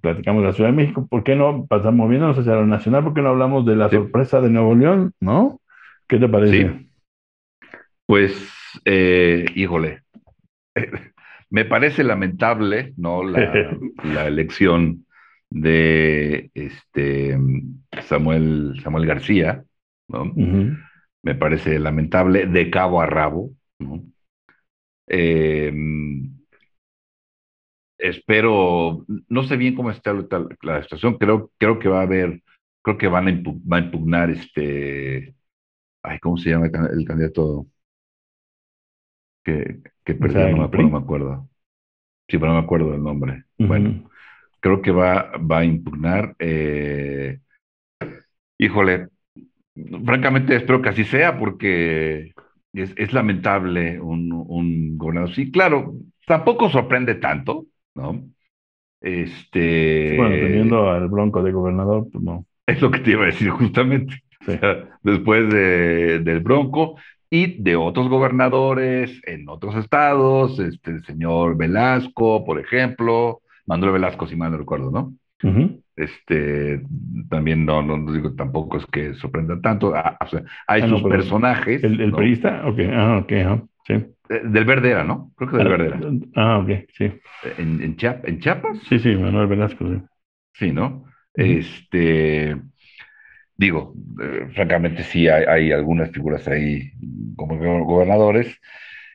platicamos 0.00 0.42
de 0.42 0.48
la 0.48 0.54
Ciudad 0.54 0.70
de 0.70 0.76
México, 0.76 1.06
¿por 1.06 1.22
qué 1.22 1.36
no 1.36 1.66
pasamos 1.66 2.06
moviéndonos 2.06 2.38
hacia 2.38 2.54
lo 2.54 2.66
nacional? 2.66 3.04
¿Por 3.04 3.12
qué 3.12 3.20
no 3.20 3.28
hablamos 3.28 3.66
de 3.66 3.76
la 3.76 3.90
sorpresa 3.90 4.40
de 4.40 4.48
Nuevo 4.48 4.74
León? 4.74 5.12
¿No? 5.20 5.60
¿Qué 6.08 6.18
te 6.18 6.26
parece? 6.26 6.88
Pues, 8.06 8.50
eh, 8.86 9.44
híjole, 9.54 10.04
me 11.50 11.66
parece 11.66 12.02
lamentable, 12.02 12.94
¿no? 12.96 13.22
La, 14.04 14.26
elección 14.26 15.04
de 15.50 16.50
este 16.54 17.38
Samuel, 18.04 18.80
Samuel 18.82 19.06
García, 19.06 19.64
¿no? 20.08 20.32
Me 21.22 21.34
parece 21.34 21.78
lamentable 21.78 22.46
de 22.46 22.70
cabo 22.70 23.02
a 23.02 23.06
rabo, 23.06 23.50
¿no? 23.78 24.02
Eh, 25.08 25.70
espero, 28.00 29.04
no 29.28 29.42
sé 29.44 29.56
bien 29.56 29.74
cómo 29.74 29.90
está 29.90 30.14
la, 30.62 30.82
situación, 30.82 31.16
creo, 31.18 31.50
creo 31.58 31.78
que 31.78 31.88
va 31.88 32.00
a 32.00 32.04
haber, 32.04 32.42
creo 32.82 32.98
que 32.98 33.08
van 33.08 33.28
a, 33.28 33.42
va 33.70 33.76
a 33.76 33.80
impugnar 33.80 34.30
este, 34.30 35.34
ay, 36.02 36.18
¿cómo 36.18 36.36
se 36.36 36.50
llama 36.50 36.66
el, 36.66 37.04
candidato 37.04 37.66
que, 39.44 39.80
que 40.04 40.14
perdió? 40.14 40.48
No, 40.56 40.68
me 40.68 40.98
acuerdo. 40.98 41.48
Sí, 42.28 42.38
pero 42.38 42.48
no 42.48 42.60
me 42.60 42.64
acuerdo 42.64 42.92
del 42.92 43.02
nombre. 43.02 43.44
Bueno, 43.58 44.08
creo 44.60 44.80
que 44.80 44.92
va, 44.92 45.32
va 45.38 45.58
a 45.58 45.64
impugnar. 45.64 46.36
Eh, 46.38 47.40
híjole, 48.56 49.08
francamente 50.04 50.54
espero 50.54 50.80
que 50.80 50.90
así 50.90 51.04
sea 51.04 51.38
porque 51.38 52.32
es, 52.72 52.92
es 52.96 53.12
lamentable 53.12 54.00
un, 54.00 54.32
un 54.32 54.96
gobernador. 54.96 55.34
Sí, 55.34 55.50
claro, 55.50 55.94
tampoco 56.26 56.70
sorprende 56.70 57.16
tanto, 57.16 57.66
¿no? 57.94 58.22
Este, 59.00 60.16
bueno, 60.16 60.34
teniendo 60.34 60.90
al 60.90 61.08
Bronco 61.08 61.42
de 61.42 61.52
gobernador, 61.52 62.08
pues 62.12 62.22
no. 62.22 62.44
Es 62.66 62.80
lo 62.80 62.90
que 62.90 63.00
te 63.00 63.12
iba 63.12 63.22
a 63.22 63.26
decir 63.26 63.50
justamente. 63.50 64.22
al 64.46 64.48
Bronco 64.48 64.52
de 64.52 64.52
gobernador, 64.52 64.52
no. 64.52 64.56
Es 64.56 64.60
lo 64.60 64.60
que 64.60 64.60
te 64.60 64.70
iba 64.70 64.72
a 64.72 64.76
decir 64.76 64.80
justamente. 64.80 64.84
Sí. 64.92 64.92
después 65.02 65.52
de, 65.52 66.20
del 66.20 66.40
Bronco 66.40 66.96
y 67.28 67.62
de 67.62 67.76
otros 67.76 68.08
gobernadores 68.08 69.20
en 69.26 69.48
otros 69.48 69.76
estados, 69.76 70.58
este, 70.58 70.92
el 70.92 71.04
señor 71.04 71.56
Velasco, 71.58 72.44
por 72.44 72.58
ejemplo, 72.58 73.42
Manuel 73.66 73.92
Velasco, 73.92 74.26
si 74.26 74.36
mal 74.36 74.50
no 74.52 74.58
recuerdo, 74.58 74.90
¿no? 74.90 75.14
Este, 75.96 76.82
también 77.28 77.64
no, 77.64 77.82
no, 77.82 78.12
digo, 78.12 78.34
tampoco 78.34 78.78
es 78.78 78.86
que 78.86 79.14
sorprenda 79.14 79.60
tanto. 79.60 79.94
Ah, 79.94 80.16
o 80.20 80.26
sea, 80.26 80.42
hay 80.66 80.82
ah, 80.82 80.88
sus 80.88 81.02
personajes. 81.02 81.84
¿El, 81.84 82.00
el 82.00 82.12
periodista? 82.12 82.62
Ok, 82.66 82.78
ah, 82.92 83.18
ok, 83.22 83.68
sí. 83.86 83.94
Eh, 84.30 84.42
del 84.44 84.64
Verdera, 84.64 85.02
¿no? 85.02 85.32
Creo 85.36 85.50
que 85.50 85.56
del 85.56 85.68
Verdera. 85.68 86.00
Ah, 86.36 86.58
ok, 86.58 86.70
sí. 86.96 87.12
¿En, 87.58 87.82
en, 87.82 87.96
¿En 88.24 88.40
Chiapas? 88.40 88.78
Sí, 88.88 88.98
sí, 89.00 89.16
Manuel 89.16 89.48
Velasco, 89.48 89.84
sí. 89.88 90.00
Sí, 90.54 90.72
¿no? 90.72 91.04
Este, 91.34 92.56
digo, 93.56 93.94
eh, 94.22 94.48
francamente 94.54 95.02
sí 95.02 95.26
hay, 95.28 95.72
algunas 95.72 96.10
figuras 96.12 96.46
ahí 96.46 96.92
como 97.36 97.58
gobernadores. 97.84 98.56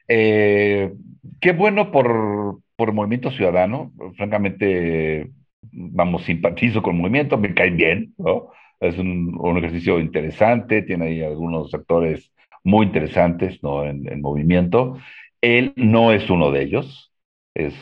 Eh, 0.07 0.91
qué 1.39 1.53
bueno 1.53 1.91
por, 1.91 2.59
por 2.75 2.89
el 2.89 2.95
movimiento 2.95 3.31
ciudadano, 3.31 3.93
francamente, 4.17 5.31
vamos, 5.71 6.23
simpatizo 6.23 6.81
con 6.81 6.95
el 6.95 7.01
movimiento, 7.01 7.37
me 7.37 7.53
caen 7.53 7.77
bien, 7.77 8.13
¿no? 8.17 8.49
Es 8.81 8.97
un, 8.97 9.37
un 9.39 9.57
ejercicio 9.57 9.99
interesante, 9.99 10.81
tiene 10.81 11.05
ahí 11.05 11.23
algunos 11.23 11.73
actores 11.73 12.31
muy 12.65 12.87
interesantes, 12.87 13.63
¿no? 13.63 13.85
En, 13.85 14.07
en 14.11 14.21
movimiento. 14.21 14.97
Él 15.41 15.73
no 15.75 16.11
es 16.11 16.29
uno 16.29 16.51
de 16.51 16.63
ellos, 16.63 17.13
es, 17.53 17.73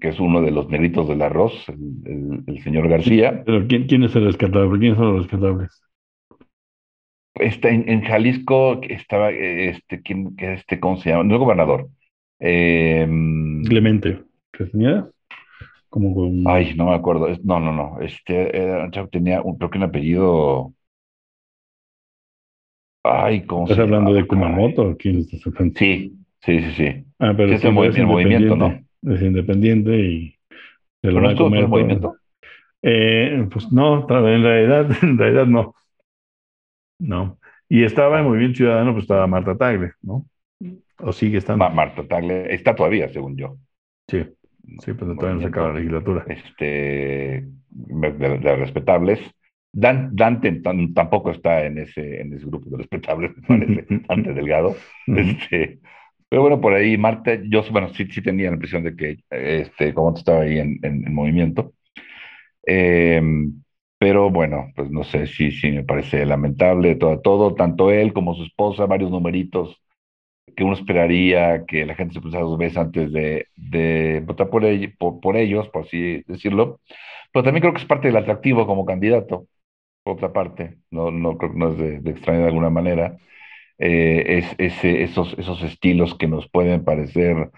que 0.00 0.08
es 0.08 0.20
uno 0.20 0.40
de 0.40 0.50
los 0.50 0.68
negritos 0.68 1.08
del 1.08 1.20
arroz, 1.20 1.52
el, 1.68 2.44
el, 2.46 2.62
señor 2.62 2.88
García. 2.88 3.42
Pero 3.44 3.66
¿quién, 3.66 3.86
¿quién, 3.86 4.04
es 4.04 4.16
el 4.16 4.24
rescatable? 4.24 4.78
¿Quiénes 4.78 4.96
son 4.96 5.12
los 5.12 5.22
rescatables? 5.22 5.82
Está 7.34 7.68
en, 7.68 7.88
en 7.88 8.02
Jalisco 8.02 8.80
estaba 8.82 9.30
este, 9.30 10.00
¿quién, 10.02 10.34
este, 10.38 10.80
¿cómo 10.80 10.96
se 10.96 11.10
llama? 11.10 11.24
No 11.24 11.34
es 11.34 11.40
gobernador. 11.40 11.88
Eh, 12.40 13.06
Clemente. 13.66 14.22
tenía? 14.72 15.08
Como 15.88 16.14
con... 16.14 16.44
Ay, 16.46 16.74
no 16.74 16.86
me 16.86 16.94
acuerdo. 16.94 17.28
No, 17.44 17.60
no, 17.60 17.72
no. 17.72 18.00
Este 18.00 18.56
era, 18.56 18.90
tenía 19.10 19.42
un, 19.42 19.56
creo 19.56 19.70
que 19.70 19.78
un 19.78 19.84
apellido. 19.84 20.72
Ay, 23.10 23.46
¿cómo 23.46 23.64
¿Estás 23.64 23.78
hablando 23.78 24.12
de 24.12 24.26
Kumamoto? 24.26 24.96
¿Quién 24.98 25.18
estás 25.18 25.46
hablando? 25.46 25.78
Sí, 25.78 26.14
sí, 26.40 26.60
sí, 26.60 26.72
sí. 26.72 27.04
Ah, 27.18 27.32
pero 27.36 27.52
es 27.52 27.64
el, 27.64 27.72
movimiento, 27.72 28.54
¿no? 28.54 28.78
Es 29.02 29.22
independiente 29.22 29.96
y 29.98 30.34
se 31.00 31.10
lo 31.10 31.22
va 31.22 31.30
a 31.30 31.34
comer. 31.34 31.60
el 31.60 31.68
movimiento? 31.68 32.16
Eh, 32.82 33.46
pues 33.50 33.72
no, 33.72 34.06
en 34.08 34.42
realidad, 34.42 34.90
en 35.02 35.16
realidad 35.18 35.46
no. 35.46 35.74
No. 36.98 37.38
Y 37.68 37.84
estaba 37.84 38.18
en 38.18 38.26
Movimiento 38.26 38.58
Ciudadano, 38.58 38.92
pues 38.92 39.04
estaba 39.04 39.26
Marta 39.26 39.56
Tagle, 39.56 39.92
¿no? 40.02 40.26
O 40.98 41.12
sigue 41.12 41.38
estando. 41.38 41.68
Marta 41.70 42.06
Tagle 42.06 42.52
está 42.52 42.74
todavía, 42.74 43.08
según 43.08 43.36
yo. 43.36 43.56
Sí, 44.08 44.24
sí, 44.80 44.92
pues 44.92 45.16
todavía 45.16 45.34
no 45.34 45.40
se 45.40 45.46
acaba 45.46 45.68
la 45.68 45.74
legislatura. 45.74 46.24
Este, 46.28 47.46
de, 47.70 48.38
de 48.38 48.56
respetables. 48.56 49.20
Dan, 49.72 50.10
Dante 50.16 50.50
tampoco 50.94 51.30
está 51.30 51.64
en 51.66 51.78
ese, 51.78 52.20
en 52.20 52.32
ese 52.32 52.46
grupo 52.46 52.70
de 52.70 52.78
respetables, 52.78 53.32
me 53.48 53.58
parece, 53.58 53.86
Dante 54.08 54.32
Delgado. 54.34 54.76
Este, 55.08 55.80
pero 56.28 56.42
bueno, 56.42 56.60
por 56.60 56.74
ahí 56.74 56.98
Marta, 56.98 57.38
yo 57.44 57.62
bueno, 57.70 57.88
sí, 57.94 58.06
sí 58.10 58.22
tenía 58.22 58.48
la 58.50 58.54
impresión 58.54 58.84
de 58.84 58.96
que, 58.96 59.18
este, 59.30 59.94
como 59.94 60.14
estaba 60.16 60.42
ahí 60.42 60.58
en, 60.58 60.78
en, 60.82 61.12
movimiento. 61.14 61.72
Eh, 62.66 63.20
pero 63.98 64.30
bueno, 64.30 64.72
pues 64.76 64.90
no 64.90 65.04
sé, 65.04 65.26
sí, 65.26 65.50
sí, 65.50 65.70
me 65.72 65.84
parece 65.84 66.24
lamentable 66.24 66.94
todo, 66.96 67.20
todo, 67.20 67.54
tanto 67.54 67.90
él 67.90 68.12
como 68.12 68.34
su 68.34 68.44
esposa, 68.44 68.86
varios 68.86 69.10
numeritos 69.10 69.80
que 70.56 70.64
uno 70.64 70.74
esperaría 70.74 71.64
que 71.66 71.86
la 71.86 71.94
gente 71.94 72.14
se 72.14 72.20
pensara 72.20 72.44
dos 72.44 72.58
veces 72.58 72.78
antes 72.78 73.12
de, 73.12 73.46
de 73.56 74.22
votar 74.26 74.50
por, 74.50 74.62
por, 75.20 75.36
ellos, 75.36 75.68
por 75.70 75.82
así 75.84 76.22
decirlo. 76.26 76.80
Pero 77.32 77.44
también 77.44 77.62
creo 77.62 77.72
que 77.74 77.80
es 77.80 77.86
parte 77.86 78.08
del 78.08 78.16
atractivo 78.16 78.66
como 78.66 78.84
candidato, 78.86 79.46
otra 80.12 80.32
parte, 80.32 80.78
no, 80.90 81.10
no 81.10 81.38
creo 81.38 81.52
no 81.54 81.70
es 81.72 81.78
de, 81.78 82.00
de 82.00 82.10
extrañar 82.10 82.42
de 82.42 82.48
alguna 82.48 82.70
manera. 82.70 83.18
Eh, 83.78 84.38
es, 84.38 84.54
ese, 84.58 85.02
esos, 85.04 85.34
esos 85.38 85.62
estilos 85.62 86.16
que 86.16 86.28
nos 86.28 86.48
pueden 86.50 86.84
parecer, 86.84 87.50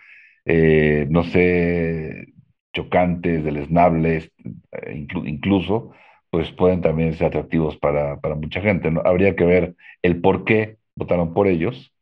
eh, 0.45 1.07
no 1.11 1.25
sé, 1.25 2.27
chocantes, 2.75 3.45
deleznables, 3.45 4.33
eh, 4.73 5.07
incluso, 5.25 5.93
pues 6.31 6.51
pueden 6.53 6.81
también 6.83 7.15
ser 7.15 7.29
atractivos 7.29 7.77
para, 7.79 8.21
para 8.21 8.35
mucha 8.37 8.61
gente. 8.61 8.91
¿no? 8.91 9.03
Habría 9.05 9.37
que 9.37 9.45
ver 9.45 9.77
el 10.03 10.21
por 10.21 10.45
qué 10.45 10.79
votaron 10.97 11.35
por 11.35 11.47
ellos, 11.49 11.93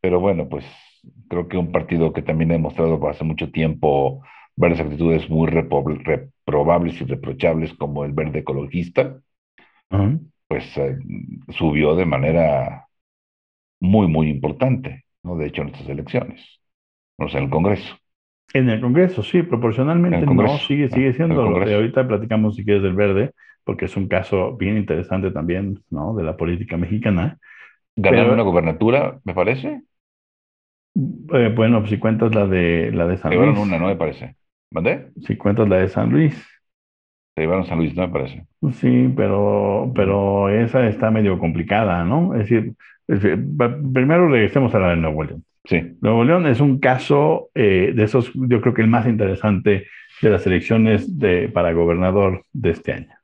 pero 0.00 0.20
bueno, 0.20 0.48
pues 0.48 0.64
creo 1.28 1.48
que 1.48 1.58
un 1.58 1.72
partido 1.72 2.12
que 2.12 2.22
también 2.22 2.50
ha 2.50 2.54
demostrado 2.54 3.06
hace 3.08 3.24
mucho 3.24 3.50
tiempo 3.50 4.22
varias 4.56 4.80
actitudes 4.80 5.28
muy 5.30 5.48
reprobables 5.48 7.00
y 7.00 7.04
reprochables 7.04 7.74
como 7.74 8.04
el 8.04 8.12
verde 8.12 8.40
ecologista, 8.40 9.20
pues 10.48 10.76
eh, 10.76 10.98
subió 11.50 11.96
de 11.96 12.06
manera 12.06 12.86
muy, 13.80 14.06
muy 14.06 14.28
importante, 14.28 15.04
¿no? 15.22 15.36
De 15.36 15.46
hecho, 15.46 15.62
en 15.62 15.68
estas 15.68 15.88
elecciones, 15.88 16.60
no 17.18 17.28
sé, 17.28 17.38
en 17.38 17.44
el 17.44 17.50
Congreso. 17.50 17.96
En 18.52 18.70
el 18.70 18.80
Congreso, 18.80 19.22
sí, 19.22 19.42
proporcionalmente 19.42 20.24
no, 20.24 20.58
sigue, 20.58 20.88
sigue 20.88 21.12
siendo. 21.12 21.42
ahorita 21.42 22.06
platicamos 22.06 22.56
si 22.56 22.64
quieres 22.64 22.82
del 22.82 22.94
verde, 22.94 23.32
porque 23.64 23.86
es 23.86 23.96
un 23.96 24.08
caso 24.08 24.56
bien 24.56 24.76
interesante 24.76 25.30
también, 25.30 25.82
¿no? 25.90 26.14
De 26.14 26.22
la 26.22 26.36
política 26.36 26.76
mexicana. 26.76 27.38
¿Ganaron 27.96 28.34
una 28.34 28.42
gubernatura, 28.42 29.18
me 29.24 29.34
parece? 29.34 29.82
Eh, 30.94 31.52
bueno, 31.54 31.80
pues 31.80 31.90
si 31.90 31.98
cuentas 31.98 32.34
la 32.34 32.46
de, 32.46 32.90
la 32.92 33.06
de 33.06 33.18
San 33.18 33.32
llevaron 33.32 33.58
una, 33.58 33.78
¿no? 33.78 33.88
Me 33.88 33.96
parece. 33.96 34.36
¿Mandé? 34.70 35.10
Si 35.26 35.36
cuentas 35.36 35.68
la 35.68 35.78
de 35.78 35.88
San 35.88 36.10
Luis. 36.10 36.46
Se 37.36 37.42
llevaron 37.42 37.66
San 37.66 37.76
Luis, 37.76 37.94
no 37.94 38.06
me 38.06 38.12
parece. 38.12 38.46
Sí, 38.72 39.12
pero, 39.14 39.92
pero 39.94 40.48
esa 40.48 40.88
está 40.88 41.10
medio 41.10 41.38
complicada, 41.38 42.02
¿no? 42.02 42.34
Es 42.34 42.48
decir, 42.48 42.72
primero 43.06 44.28
regresemos 44.28 44.74
a 44.74 44.78
la 44.78 44.88
de 44.88 44.96
Nuevo 44.96 45.22
León. 45.22 45.44
Sí. 45.64 45.98
Nuevo 46.00 46.24
León 46.24 46.46
es 46.46 46.60
un 46.60 46.78
caso 46.78 47.50
eh, 47.54 47.92
de 47.94 48.04
esos, 48.04 48.32
yo 48.34 48.62
creo 48.62 48.72
que 48.72 48.80
el 48.80 48.88
más 48.88 49.06
interesante 49.06 49.86
de 50.22 50.30
las 50.30 50.46
elecciones 50.46 51.18
de, 51.18 51.50
para 51.50 51.74
gobernador 51.74 52.44
de 52.54 52.70
este 52.70 52.92
año. 52.94 53.14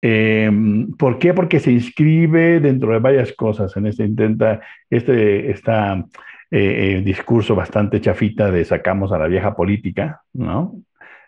Eh, 0.00 0.50
¿Por 0.98 1.18
qué? 1.18 1.34
Porque 1.34 1.60
se 1.60 1.72
inscribe 1.72 2.58
dentro 2.60 2.92
de 2.92 3.00
varias 3.00 3.32
cosas 3.32 3.76
en 3.76 3.86
este 3.86 4.04
intenta 4.04 4.60
este 4.88 5.50
esta, 5.50 6.04
eh, 6.50 6.96
eh, 6.96 7.02
discurso 7.02 7.54
bastante 7.54 8.00
chafita 8.00 8.50
de 8.50 8.64
sacamos 8.64 9.12
a 9.12 9.18
la 9.18 9.26
vieja 9.26 9.54
política, 9.54 10.22
¿no? 10.32 10.76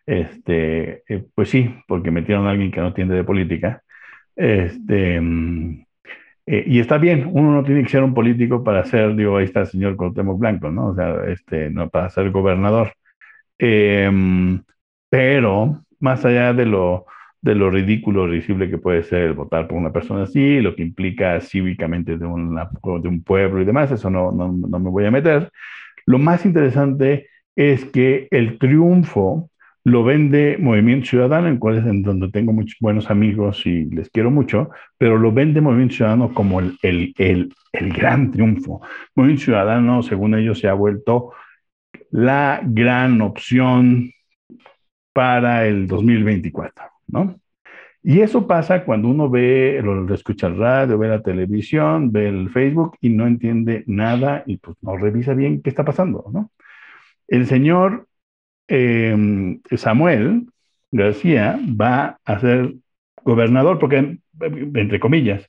Este, 0.07 1.05
pues 1.35 1.51
sí, 1.51 1.75
porque 1.87 2.11
metieron 2.11 2.47
a 2.47 2.51
alguien 2.51 2.71
que 2.71 2.81
no 2.81 2.89
entiende 2.89 3.15
de 3.15 3.25
política. 3.25 3.83
Este, 4.37 5.21
y 6.47 6.81
está 6.81 6.99
bien, 6.99 7.29
uno 7.33 7.53
no 7.53 7.65
tiene 7.65 7.83
que 7.83 7.91
ser 7.91 8.03
un 8.03 8.15
político 8.15 8.65
para 8.65 8.85
ser, 8.85 9.15
digo, 9.15 9.37
ahí 9.37 9.45
está 9.45 9.61
el 9.61 9.67
señor 9.67 9.97
Cuauhtémoc 9.97 10.39
Blanco, 10.39 10.71
¿no? 10.71 10.89
O 10.89 10.95
sea, 10.95 11.25
este, 11.29 11.71
no 11.71 11.89
para 11.91 12.11
ser 12.11 12.31
gobernador. 12.31 12.93
pero 15.09 15.85
más 16.01 16.25
allá 16.25 16.53
de 16.55 16.67
lo 16.67 17.07
de 17.43 17.55
lo 17.55 17.71
ridículo, 17.71 18.27
risible 18.27 18.69
que 18.69 18.79
puede 18.79 19.03
ser 19.03 19.33
votar 19.35 19.67
por 19.67 19.79
una 19.79 19.93
persona 19.93 20.25
así, 20.25 20.61
lo 20.61 20.75
que 20.77 20.83
implica 20.83 21.41
cívicamente 21.41 22.19
de, 22.19 22.27
una, 22.27 22.71
de 23.01 23.09
un 23.09 23.23
pueblo 23.23 23.63
y 23.63 23.65
demás, 23.65 23.91
eso 23.91 24.11
no, 24.11 24.31
no, 24.33 24.53
no, 24.53 24.79
me 24.79 24.91
voy 24.91 25.07
a 25.07 25.11
meter. 25.11 25.51
Lo 26.07 26.19
más 26.19 26.45
interesante 26.45 27.29
es 27.57 27.85
que 27.87 28.29
el 28.31 28.59
triunfo 28.59 29.50
lo 29.85 30.05
vende 30.05 30.57
Movimiento 30.59 31.07
Ciudadano, 31.07 31.49
en 31.49 31.59
cual 31.59 31.79
es 31.79 31.87
en 31.87 32.03
donde 32.03 32.31
tengo 32.31 32.53
muchos 32.53 32.77
buenos 32.81 33.11
amigos 33.11 33.67
y 33.67 33.87
les 33.87 34.11
quiero 34.11 34.31
mucho, 34.31 34.71
pero 34.99 35.17
lo 35.17 35.33
vende 35.33 35.61
Movimiento 35.61 35.97
Ciudadano 35.97 36.35
como 36.35 36.61
el, 36.61 36.77
el, 36.83 37.15
el, 37.19 37.55
el 37.73 37.93
gran 37.93 38.31
triunfo. 38.31 38.83
Movimiento 39.15 39.45
Ciudadano, 39.45 40.03
según 40.03 40.35
ellos, 40.35 40.59
se 40.59 40.69
ha 40.69 40.75
vuelto 40.75 41.33
la 42.11 42.61
gran 42.65 43.21
opción 43.23 44.11
para 45.13 45.67
el 45.67 45.87
2024. 45.87 46.85
¿no? 47.09 47.41
Y 48.03 48.21
eso 48.21 48.47
pasa 48.47 48.85
cuando 48.85 49.09
uno 49.09 49.29
ve, 49.29 49.81
lo, 49.83 50.13
escucha 50.15 50.47
el 50.47 50.57
radio, 50.57 50.99
ve 50.99 51.09
la 51.09 51.23
televisión, 51.23 52.11
ve 52.13 52.29
el 52.29 52.51
Facebook 52.51 52.97
y 53.01 53.11
no 53.11 53.27
entiende 53.27 53.85
nada 53.87 54.43
y 54.47 54.57
pues 54.57 54.77
no 54.81 54.97
revisa 54.97 55.35
bien 55.35 55.61
qué 55.63 55.69
está 55.71 55.85
pasando, 55.85 56.25
¿no? 56.33 56.51
El 57.29 57.47
señor 57.47 58.09
em, 58.71 59.61
Samuel 59.77 60.47
García 60.91 61.59
va 61.81 62.19
a 62.25 62.39
ser 62.39 62.75
gobernador, 63.23 63.79
porque, 63.79 64.19
entre 64.41 64.99
comillas, 64.99 65.49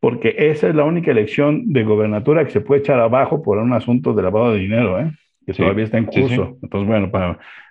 porque 0.00 0.34
esa 0.38 0.68
es 0.68 0.74
la 0.74 0.84
única 0.84 1.10
elección 1.10 1.72
de 1.72 1.82
gobernatura 1.82 2.44
que 2.44 2.52
se 2.52 2.60
puede 2.60 2.80
echar 2.80 3.00
abajo 3.00 3.42
por 3.42 3.58
un 3.58 3.72
asunto 3.72 4.14
de 4.14 4.22
lavado 4.22 4.52
de 4.52 4.60
dinero, 4.60 5.00
¿eh? 5.00 5.12
que 5.44 5.54
todavía 5.54 5.84
está 5.84 5.98
en 5.98 6.04
curso. 6.04 6.58
Entonces, 6.62 6.86
bueno, 6.86 7.10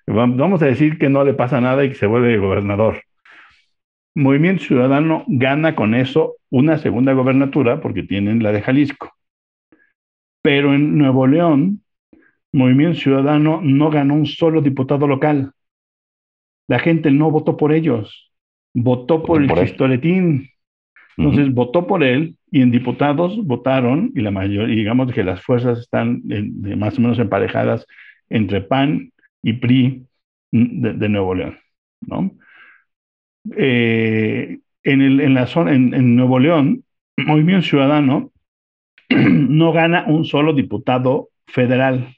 vamos 0.07 0.61
a 0.61 0.65
decir 0.65 0.97
que 0.97 1.09
no 1.09 1.23
le 1.23 1.35
pasa 1.35 1.61
nada 1.61 1.85
y 1.85 1.89
que 1.89 1.95
se 1.95 2.07
vuelve 2.07 2.37
gobernador. 2.37 3.03
Movimiento 4.15 4.63
Ciudadano 4.63 5.23
gana 5.27 5.75
con 5.75 5.93
eso 5.93 6.37
una 6.49 6.79
segunda 6.79 7.13
gobernatura 7.13 7.79
porque 7.79 8.01
tienen 8.01 8.41
la 8.41 8.51
de 8.51 8.63
Jalisco. 8.63 9.13
Pero 10.41 10.73
en 10.73 10.97
Nuevo 10.97 11.27
León, 11.27 11.83
Movimiento 12.53 12.99
Ciudadano 12.99 13.61
no 13.61 13.89
ganó 13.89 14.15
un 14.15 14.25
solo 14.25 14.61
diputado 14.61 15.07
local. 15.07 15.51
La 16.67 16.79
gente 16.79 17.11
no 17.11 17.31
votó 17.31 17.57
por 17.57 17.73
ellos, 17.73 18.31
votó 18.73 19.23
por 19.23 19.41
el 19.41 19.51
chistoletín. 19.53 20.49
Entonces 21.17 21.51
votó 21.53 21.87
por 21.87 22.03
él 22.03 22.37
y 22.51 22.61
en 22.61 22.71
diputados 22.71 23.43
votaron, 23.43 24.11
y 24.15 24.21
la 24.21 24.31
mayoría, 24.31 24.75
digamos 24.75 25.11
que 25.11 25.23
las 25.23 25.41
fuerzas 25.41 25.79
están 25.79 26.21
más 26.77 26.97
o 26.97 27.01
menos 27.01 27.17
emparejadas 27.17 27.85
entre 28.29 28.61
PAN 28.61 29.11
y 29.41 29.53
PRI 29.53 30.05
de, 30.51 31.09
Nuevo 31.09 31.33
León, 31.33 31.57
¿no? 32.01 32.31
Eh, 33.55 34.59
en, 34.83 35.01
el, 35.01 35.19
en, 35.21 35.33
la 35.33 35.47
zona, 35.47 35.73
en, 35.73 36.15
Nuevo 36.15 36.39
León, 36.39 36.83
Movimiento 37.17 37.67
Ciudadano 37.67 38.31
no 39.09 39.71
gana 39.71 40.05
un 40.07 40.25
solo 40.25 40.53
diputado 40.53 41.29
federal, 41.47 42.16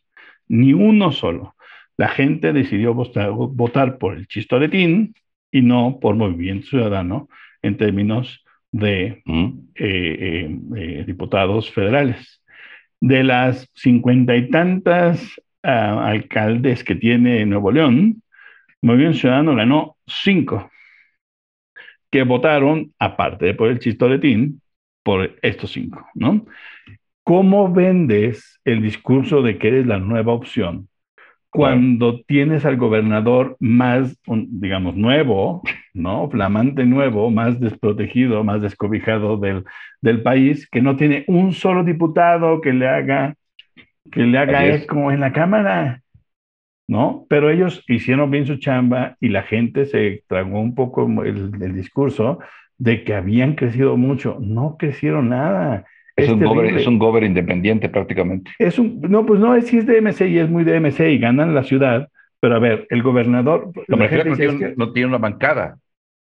ni 0.49 0.73
uno 0.73 1.11
solo. 1.11 1.55
La 1.97 2.09
gente 2.09 2.53
decidió 2.53 2.93
votar, 2.93 3.31
votar 3.31 3.97
por 3.97 4.17
el 4.17 4.27
chistoretín 4.27 5.13
y 5.51 5.61
no 5.61 5.99
por 6.01 6.15
Movimiento 6.15 6.67
Ciudadano 6.67 7.29
en 7.61 7.77
términos 7.77 8.43
de 8.71 9.21
mm. 9.25 9.45
eh, 9.75 10.17
eh, 10.19 10.59
eh, 10.77 11.03
diputados 11.05 11.71
federales. 11.71 12.41
De 13.01 13.23
las 13.23 13.69
cincuenta 13.73 14.35
y 14.35 14.49
tantas 14.49 15.41
ah, 15.63 16.07
alcaldes 16.07 16.83
que 16.83 16.95
tiene 16.95 17.45
Nuevo 17.45 17.71
León, 17.71 18.21
Movimiento 18.81 19.19
Ciudadano 19.19 19.55
ganó 19.55 19.97
cinco, 20.07 20.69
que 22.11 22.23
votaron, 22.23 22.93
aparte 22.97 23.53
por 23.53 23.69
el 23.69 23.79
chistoletín, 23.79 24.61
por 25.03 25.37
estos 25.41 25.71
cinco, 25.71 26.07
¿no? 26.13 26.45
¿Cómo 27.23 27.71
vendes 27.71 28.59
el 28.65 28.81
discurso 28.81 29.41
de 29.41 29.57
que 29.57 29.67
eres 29.67 29.87
la 29.87 29.99
nueva 29.99 30.33
opción 30.33 30.89
cuando 31.49 32.21
tienes 32.21 32.65
al 32.65 32.77
gobernador 32.77 33.57
más, 33.59 34.19
digamos, 34.27 34.95
nuevo, 34.95 35.63
¿no? 35.93 36.29
Flamante 36.29 36.85
nuevo, 36.85 37.31
más 37.31 37.59
desprotegido, 37.59 38.43
más 38.43 38.61
descobijado 38.61 39.37
del, 39.37 39.63
del 40.01 40.21
país, 40.21 40.69
que 40.69 40.81
no 40.81 40.95
tiene 40.95 41.25
un 41.27 41.53
solo 41.53 41.83
diputado 41.83 42.61
que 42.61 42.73
le 42.73 42.87
haga, 42.87 43.35
que 44.11 44.21
le 44.21 44.37
haga 44.37 44.65
eco 44.67 45.11
en 45.11 45.21
la 45.21 45.33
Cámara, 45.33 46.01
¿no? 46.87 47.25
Pero 47.29 47.49
ellos 47.49 47.83
hicieron 47.87 48.31
bien 48.31 48.45
su 48.45 48.57
chamba 48.57 49.15
y 49.19 49.29
la 49.29 49.43
gente 49.43 49.85
se 49.85 50.23
tragó 50.27 50.59
un 50.59 50.75
poco 50.75 51.07
el, 51.23 51.51
el 51.61 51.75
discurso 51.75 52.39
de 52.77 53.03
que 53.03 53.15
habían 53.15 53.55
crecido 53.55 53.97
mucho. 53.97 54.37
No 54.39 54.77
crecieron 54.77 55.29
nada. 55.29 55.85
Es, 56.23 56.29
un 56.29 56.39
gober, 56.43 56.77
es 56.77 56.87
un 56.87 56.99
gober 56.99 57.23
independiente 57.23 57.89
prácticamente. 57.89 58.51
Es 58.59 58.79
un, 58.79 59.01
no, 59.01 59.25
pues 59.25 59.39
no, 59.39 59.59
sí 59.61 59.77
es 59.77 59.85
de 59.85 60.01
MC 60.01 60.29
y 60.29 60.39
es 60.39 60.49
muy 60.49 60.63
de 60.63 60.79
MC 60.79 61.11
y 61.11 61.19
ganan 61.19 61.55
la 61.55 61.63
ciudad, 61.63 62.09
pero 62.39 62.55
a 62.55 62.59
ver, 62.59 62.87
el 62.89 63.03
gobernador... 63.03 63.71
Lo 63.87 63.97
no, 63.97 64.07
tiene, 64.07 64.73
no 64.75 64.91
tiene 64.91 65.07
una 65.07 65.17
bancada. 65.17 65.77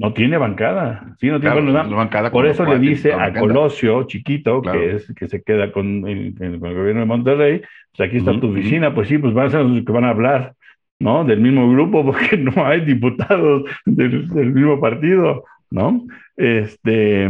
No 0.01 0.15
tiene 0.15 0.39
bancada, 0.39 1.15
sí, 1.21 1.29
no 1.29 1.39
tiene 1.41 1.61
bancada. 1.61 2.31
Por 2.31 2.47
eso 2.47 2.65
le 2.65 2.79
dice 2.79 3.13
a 3.13 3.35
Colosio, 3.35 4.05
chiquito, 4.05 4.63
que 4.63 4.95
es 4.95 5.13
que 5.15 5.29
se 5.29 5.43
queda 5.43 5.73
con 5.73 6.09
el, 6.09 6.59
gobierno 6.59 7.01
de 7.01 7.07
Monterrey, 7.07 7.61
pues 7.95 8.09
aquí 8.09 8.17
está 8.17 8.33
tu 8.41 8.51
oficina, 8.51 8.95
pues 8.95 9.09
sí, 9.09 9.19
pues 9.19 9.35
van 9.35 9.49
a 9.49 9.51
ser 9.51 9.61
los 9.61 9.85
que 9.85 9.93
van 9.93 10.05
a 10.05 10.09
hablar, 10.09 10.55
¿no? 10.99 11.23
Del 11.25 11.41
mismo 11.41 11.71
grupo, 11.71 12.03
porque 12.07 12.39
no 12.39 12.65
hay 12.65 12.81
diputados 12.81 13.65
del, 13.85 14.27
del 14.31 14.53
mismo 14.53 14.81
partido, 14.81 15.45
¿no? 15.71 16.03
Este, 16.41 17.27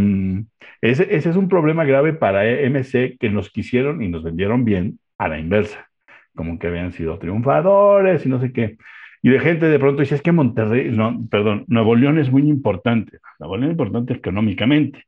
ese, 0.81 1.17
ese, 1.17 1.31
es 1.31 1.37
un 1.37 1.49
problema 1.49 1.85
grave 1.85 2.13
para 2.13 2.45
MC 2.45 3.17
que 3.19 3.29
nos 3.29 3.51
quisieron 3.51 4.05
y 4.05 4.09
nos 4.09 4.23
vendieron 4.23 4.65
bien 4.65 5.01
a 5.19 5.27
la 5.27 5.41
inversa, 5.41 5.91
como 6.33 6.61
que 6.61 6.69
habían 6.69 6.93
sido 6.93 7.19
triunfadores 7.19 8.25
y 8.25 8.29
no 8.29 8.41
sé 8.41 8.53
qué. 8.53 8.77
Y 9.21 9.31
de 9.31 9.41
gente 9.41 9.67
de 9.67 9.79
pronto 9.81 10.01
dice, 10.01 10.15
es 10.15 10.23
que 10.23 10.31
Monterrey, 10.31 10.93
no, 10.93 11.27
perdón, 11.29 11.65
Nuevo 11.67 11.97
León 11.97 12.21
es 12.21 12.31
muy 12.31 12.43
importante. 12.43 13.19
Nuevo 13.41 13.57
León 13.57 13.71
es 13.71 13.73
importante 13.73 14.13
económicamente, 14.15 15.05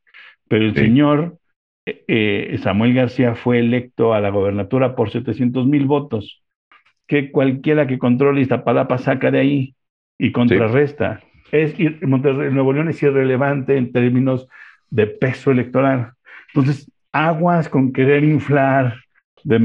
pero 0.49 0.65
el 0.65 0.75
señor 0.75 1.39
eh, 1.87 2.05
eh, 2.09 2.59
Samuel 2.59 2.95
García 2.95 3.37
fue 3.37 3.61
electo 3.61 4.15
a 4.15 4.21
la 4.21 4.31
gobernatura 4.31 4.97
por 4.97 5.11
700 5.11 5.65
mil 5.69 5.87
votos, 5.87 6.43
que 7.07 7.31
cualquiera 7.31 7.87
que 7.87 8.01
controle 8.01 8.41
Iztapalapa 8.41 8.99
saca 8.99 9.31
de 9.31 9.39
ahí 9.39 9.75
y 10.19 10.33
contrarresta 10.33 11.23
es 11.53 11.75
Monterrey, 12.03 12.51
Nuevo 12.51 12.73
León 12.73 12.89
es 12.89 13.03
irrelevante 13.03 13.77
en 13.77 13.93
términos 13.93 14.49
de 14.91 15.07
peso 15.07 15.51
electoral. 15.51 16.13
Entonces, 16.49 16.91
aguas 17.13 17.69
con 17.69 17.93
querer 17.93 18.25
inflar 18.25 18.97
de 19.45 19.59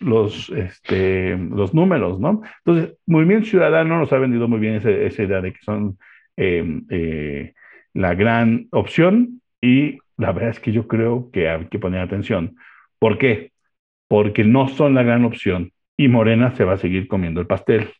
los, 0.00 0.50
este, 0.50 1.36
los 1.36 1.74
números, 1.74 2.20
¿no? 2.20 2.42
Entonces, 2.64 2.96
Movimiento 3.06 3.48
Ciudadano 3.48 3.98
nos 3.98 4.12
ha 4.12 4.18
vendido 4.18 4.46
muy 4.46 4.60
bien 4.60 4.74
esa, 4.74 5.22
idea 5.22 5.40
de 5.40 5.52
que 5.52 5.62
son 5.62 5.98
em, 6.36 6.84
eh, 6.90 7.54
la 7.94 8.14
gran 8.14 8.68
opción 8.70 9.40
y 9.60 9.98
la 10.16 10.32
verdad 10.32 10.50
es 10.50 10.60
que 10.60 10.72
yo 10.72 10.86
creo 10.86 11.30
que 11.32 11.48
hay 11.48 11.66
que 11.66 11.78
poner 11.78 12.00
atención. 12.00 12.56
¿Por 12.98 13.18
qué? 13.18 13.52
Porque 14.08 14.44
no 14.44 14.68
son 14.68 14.94
la 14.94 15.02
gran 15.02 15.24
opción 15.24 15.72
y 15.96 16.08
Morena 16.08 16.54
se 16.54 16.64
va 16.64 16.74
a 16.74 16.78
seguir 16.78 17.08
comiendo 17.08 17.40
el 17.40 17.46
pastel. 17.46 17.90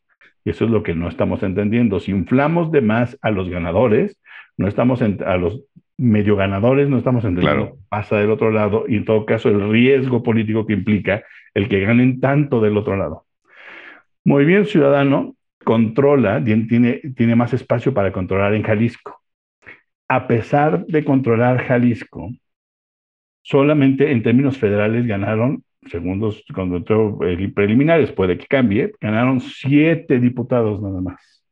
Y 0.44 0.50
eso 0.50 0.64
es 0.64 0.70
lo 0.70 0.82
que 0.82 0.94
no 0.94 1.08
estamos 1.08 1.42
entendiendo. 1.42 2.00
Si 2.00 2.10
inflamos 2.10 2.72
de 2.72 2.80
más 2.80 3.18
a 3.22 3.30
los 3.30 3.48
ganadores, 3.48 4.20
no 4.56 4.68
estamos 4.68 5.00
a 5.02 5.36
los 5.36 5.62
medio 5.98 6.36
ganadores, 6.36 6.88
no 6.88 6.98
estamos 6.98 7.24
entendiendo 7.24 7.78
pasa 7.88 8.16
del 8.16 8.30
otro 8.30 8.50
lado 8.50 8.86
y 8.88 8.96
en 8.96 9.04
todo 9.04 9.26
caso 9.26 9.48
el 9.48 9.70
riesgo 9.70 10.22
político 10.22 10.66
que 10.66 10.72
implica 10.72 11.22
el 11.54 11.68
que 11.68 11.80
ganen 11.80 12.20
tanto 12.20 12.60
del 12.60 12.76
otro 12.76 12.96
lado. 12.96 13.26
Movimiento 14.24 14.68
Ciudadano 14.68 15.36
controla, 15.64 16.42
tiene, 16.42 17.00
tiene 17.16 17.36
más 17.36 17.52
espacio 17.52 17.92
para 17.92 18.12
controlar 18.12 18.54
en 18.54 18.62
Jalisco. 18.62 19.20
A 20.08 20.26
pesar 20.26 20.86
de 20.86 21.04
controlar 21.04 21.62
Jalisco, 21.62 22.30
solamente 23.42 24.10
en 24.10 24.22
términos 24.22 24.58
federales 24.58 25.06
ganaron 25.06 25.64
segundos 25.86 26.44
cuando 26.54 26.76
entró 26.76 27.18
el 27.22 27.52
preliminares, 27.52 28.12
puede 28.12 28.38
que 28.38 28.46
cambie, 28.46 28.92
ganaron 29.00 29.40
siete 29.40 30.20
diputados 30.20 30.80
nada 30.80 31.00
más. 31.00 31.44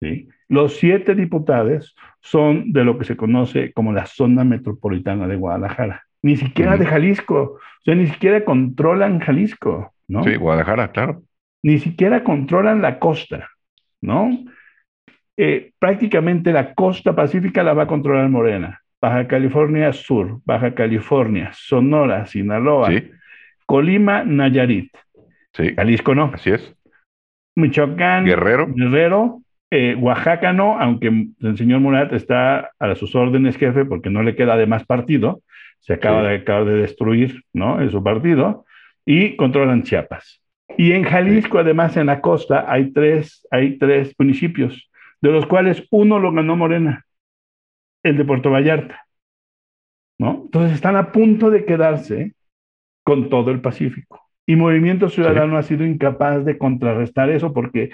¿sí? 0.00 0.28
Los 0.48 0.76
siete 0.76 1.14
diputados 1.14 1.96
son 2.20 2.72
de 2.72 2.84
lo 2.84 2.98
que 2.98 3.04
se 3.04 3.16
conoce 3.16 3.72
como 3.72 3.92
la 3.92 4.06
zona 4.06 4.44
metropolitana 4.44 5.26
de 5.26 5.36
Guadalajara, 5.36 6.04
ni 6.22 6.36
siquiera 6.36 6.76
de 6.76 6.86
Jalisco, 6.86 7.58
o 7.58 7.82
sea, 7.84 7.94
ni 7.94 8.06
siquiera 8.06 8.44
controlan 8.44 9.20
Jalisco, 9.20 9.94
¿no? 10.08 10.24
Sí, 10.24 10.36
Guadalajara, 10.36 10.92
claro. 10.92 11.22
Ni 11.62 11.78
siquiera 11.78 12.22
controlan 12.24 12.82
la 12.82 12.98
costa, 12.98 13.48
¿no? 14.00 14.30
Eh, 15.36 15.72
prácticamente 15.78 16.52
la 16.52 16.74
costa 16.74 17.14
pacífica 17.14 17.62
la 17.62 17.74
va 17.74 17.84
a 17.84 17.88
controlar 17.88 18.28
Morena. 18.28 18.80
Baja 19.00 19.26
California 19.26 19.92
Sur, 19.92 20.40
Baja 20.44 20.74
California, 20.74 21.50
Sonora, 21.52 22.24
Sinaloa, 22.24 22.90
¿Sí? 22.90 23.10
Colima, 23.74 24.22
Nayarit. 24.22 24.96
Sí. 25.52 25.74
Jalisco 25.74 26.14
no. 26.14 26.30
Así 26.32 26.50
es. 26.50 26.76
Michoacán. 27.56 28.24
Guerrero. 28.24 28.68
Guerrero. 28.72 29.42
Eh, 29.68 29.96
Oaxaca 29.96 30.52
no, 30.52 30.78
aunque 30.78 31.08
el 31.40 31.58
señor 31.58 31.80
Murat 31.80 32.12
está 32.12 32.70
a 32.78 32.94
sus 32.94 33.16
órdenes, 33.16 33.56
jefe, 33.56 33.84
porque 33.84 34.10
no 34.10 34.22
le 34.22 34.36
queda 34.36 34.56
de 34.56 34.68
más 34.68 34.84
partido. 34.84 35.42
Se 35.80 35.94
acaba, 35.94 36.22
de, 36.22 36.38
de 36.38 36.74
destruir, 36.82 37.42
¿no? 37.52 37.82
En 37.82 37.90
su 37.90 38.00
partido. 38.00 38.64
Y 39.04 39.34
controlan 39.34 39.82
Chiapas. 39.82 40.40
Y 40.78 40.92
en 40.92 41.02
Jalisco, 41.02 41.58
además, 41.58 41.96
en 41.96 42.06
la 42.06 42.20
costa, 42.20 42.66
hay 42.68 42.92
tres, 42.92 43.44
hay 43.50 43.76
tres 43.76 44.14
municipios, 44.16 44.88
de 45.20 45.32
los 45.32 45.46
cuales 45.46 45.84
uno 45.90 46.20
lo 46.20 46.30
ganó 46.30 46.54
Morena, 46.54 47.06
el 48.04 48.16
de 48.18 48.24
Puerto 48.24 48.52
Vallarta. 48.52 49.00
¿No? 50.16 50.42
Entonces 50.44 50.76
están 50.76 50.94
a 50.94 51.10
punto 51.10 51.50
de 51.50 51.64
quedarse 51.64 52.34
con 53.04 53.28
todo 53.28 53.50
el 53.50 53.60
Pacífico. 53.60 54.20
Y 54.46 54.56
Movimiento 54.56 55.08
Ciudadano 55.08 55.56
ha 55.56 55.62
sido 55.62 55.86
incapaz 55.86 56.44
de 56.44 56.58
contrarrestar 56.58 57.30
eso 57.30 57.52
porque, 57.54 57.90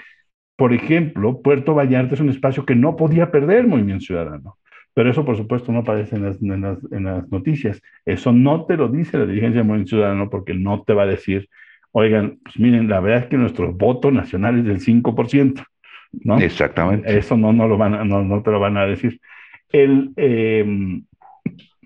por 0.55 0.73
ejemplo, 0.73 1.41
Puerto 1.41 1.75
Vallarta 1.75 2.15
es 2.15 2.19
un 2.19 2.29
espacio 2.29 2.65
que 2.65 2.75
no 2.75 2.95
podía 2.95 3.31
perder 3.31 3.67
Movimiento 3.67 4.05
Ciudadano. 4.05 4.57
Pero 4.93 5.09
eso, 5.09 5.23
por 5.23 5.37
supuesto, 5.37 5.71
no 5.71 5.79
aparece 5.79 6.17
en 6.17 6.25
las, 6.25 6.41
en 6.41 7.03
las, 7.05 7.31
noticias. 7.31 7.81
Eso 8.05 8.33
no 8.33 8.65
te 8.65 8.75
lo 8.75 8.89
dice 8.89 9.17
la 9.17 9.25
dirigencia 9.25 9.61
de 9.61 9.67
Movimiento 9.67 9.91
Ciudadano 9.91 10.29
porque 10.29 10.53
no 10.53 10.83
te 10.83 10.93
va 10.93 11.03
a 11.03 11.07
decir, 11.07 11.47
oigan, 11.91 12.39
pues 12.43 12.59
miren, 12.59 12.89
la 12.89 12.99
verdad 12.99 13.23
es 13.23 13.29
que 13.29 13.37
nuestro 13.37 13.71
voto 13.71 14.11
nacional 14.11 14.59
es 14.59 14.65
del 14.65 14.79
5%. 14.79 15.63
¿no? 16.11 16.39
Exactamente. 16.39 17.17
Eso 17.17 17.37
no, 17.37 17.53
no, 17.53 17.69
lo 17.69 17.77
van 17.77 18.07
no, 18.09 18.23
no 18.23 18.43
te 18.43 18.51
lo 18.51 18.59
van 18.59 18.75
a 18.75 18.85
decir. 18.85 19.21
El, 19.69 20.11
eh, 20.17 20.65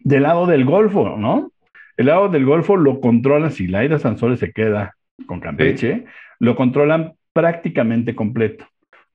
del 0.03 0.23
lado 0.23 0.47
del 0.47 0.65
Golfo, 0.65 1.15
¿no? 1.17 1.51
El 1.98 2.08
lado 2.08 2.30
del 2.30 2.46
Golfo 2.46 2.76
lo 2.76 3.00
controla 3.00 3.50
si 3.50 3.68
Laida 3.68 4.00
Sansores 4.00 4.39
se 4.39 4.52
queda 4.52 4.96
con 5.26 5.39
Campeche, 5.39 6.06
lo 6.39 6.56
controlan 6.56 7.14
prácticamente 7.34 8.16
completo. 8.16 8.66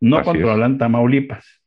No 0.01 0.23
controlan 0.23 0.79
Tamaulipas, 0.79 1.61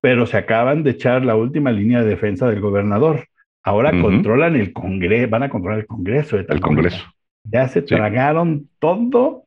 pero 0.00 0.26
se 0.26 0.38
acaban 0.38 0.82
de 0.82 0.92
echar 0.92 1.24
la 1.24 1.36
última 1.36 1.70
línea 1.70 2.02
de 2.02 2.08
defensa 2.08 2.48
del 2.48 2.60
gobernador. 2.60 3.26
Ahora 3.62 3.98
controlan 4.00 4.56
el 4.56 4.72
Congreso, 4.72 5.30
van 5.30 5.42
a 5.44 5.48
controlar 5.48 5.80
el 5.80 5.86
Congreso. 5.86 6.36
De 6.36 6.46
el 6.48 6.60
Congreso. 6.60 7.04
Ya 7.44 7.68
se 7.68 7.82
tragaron 7.82 8.68
todo, 8.78 9.44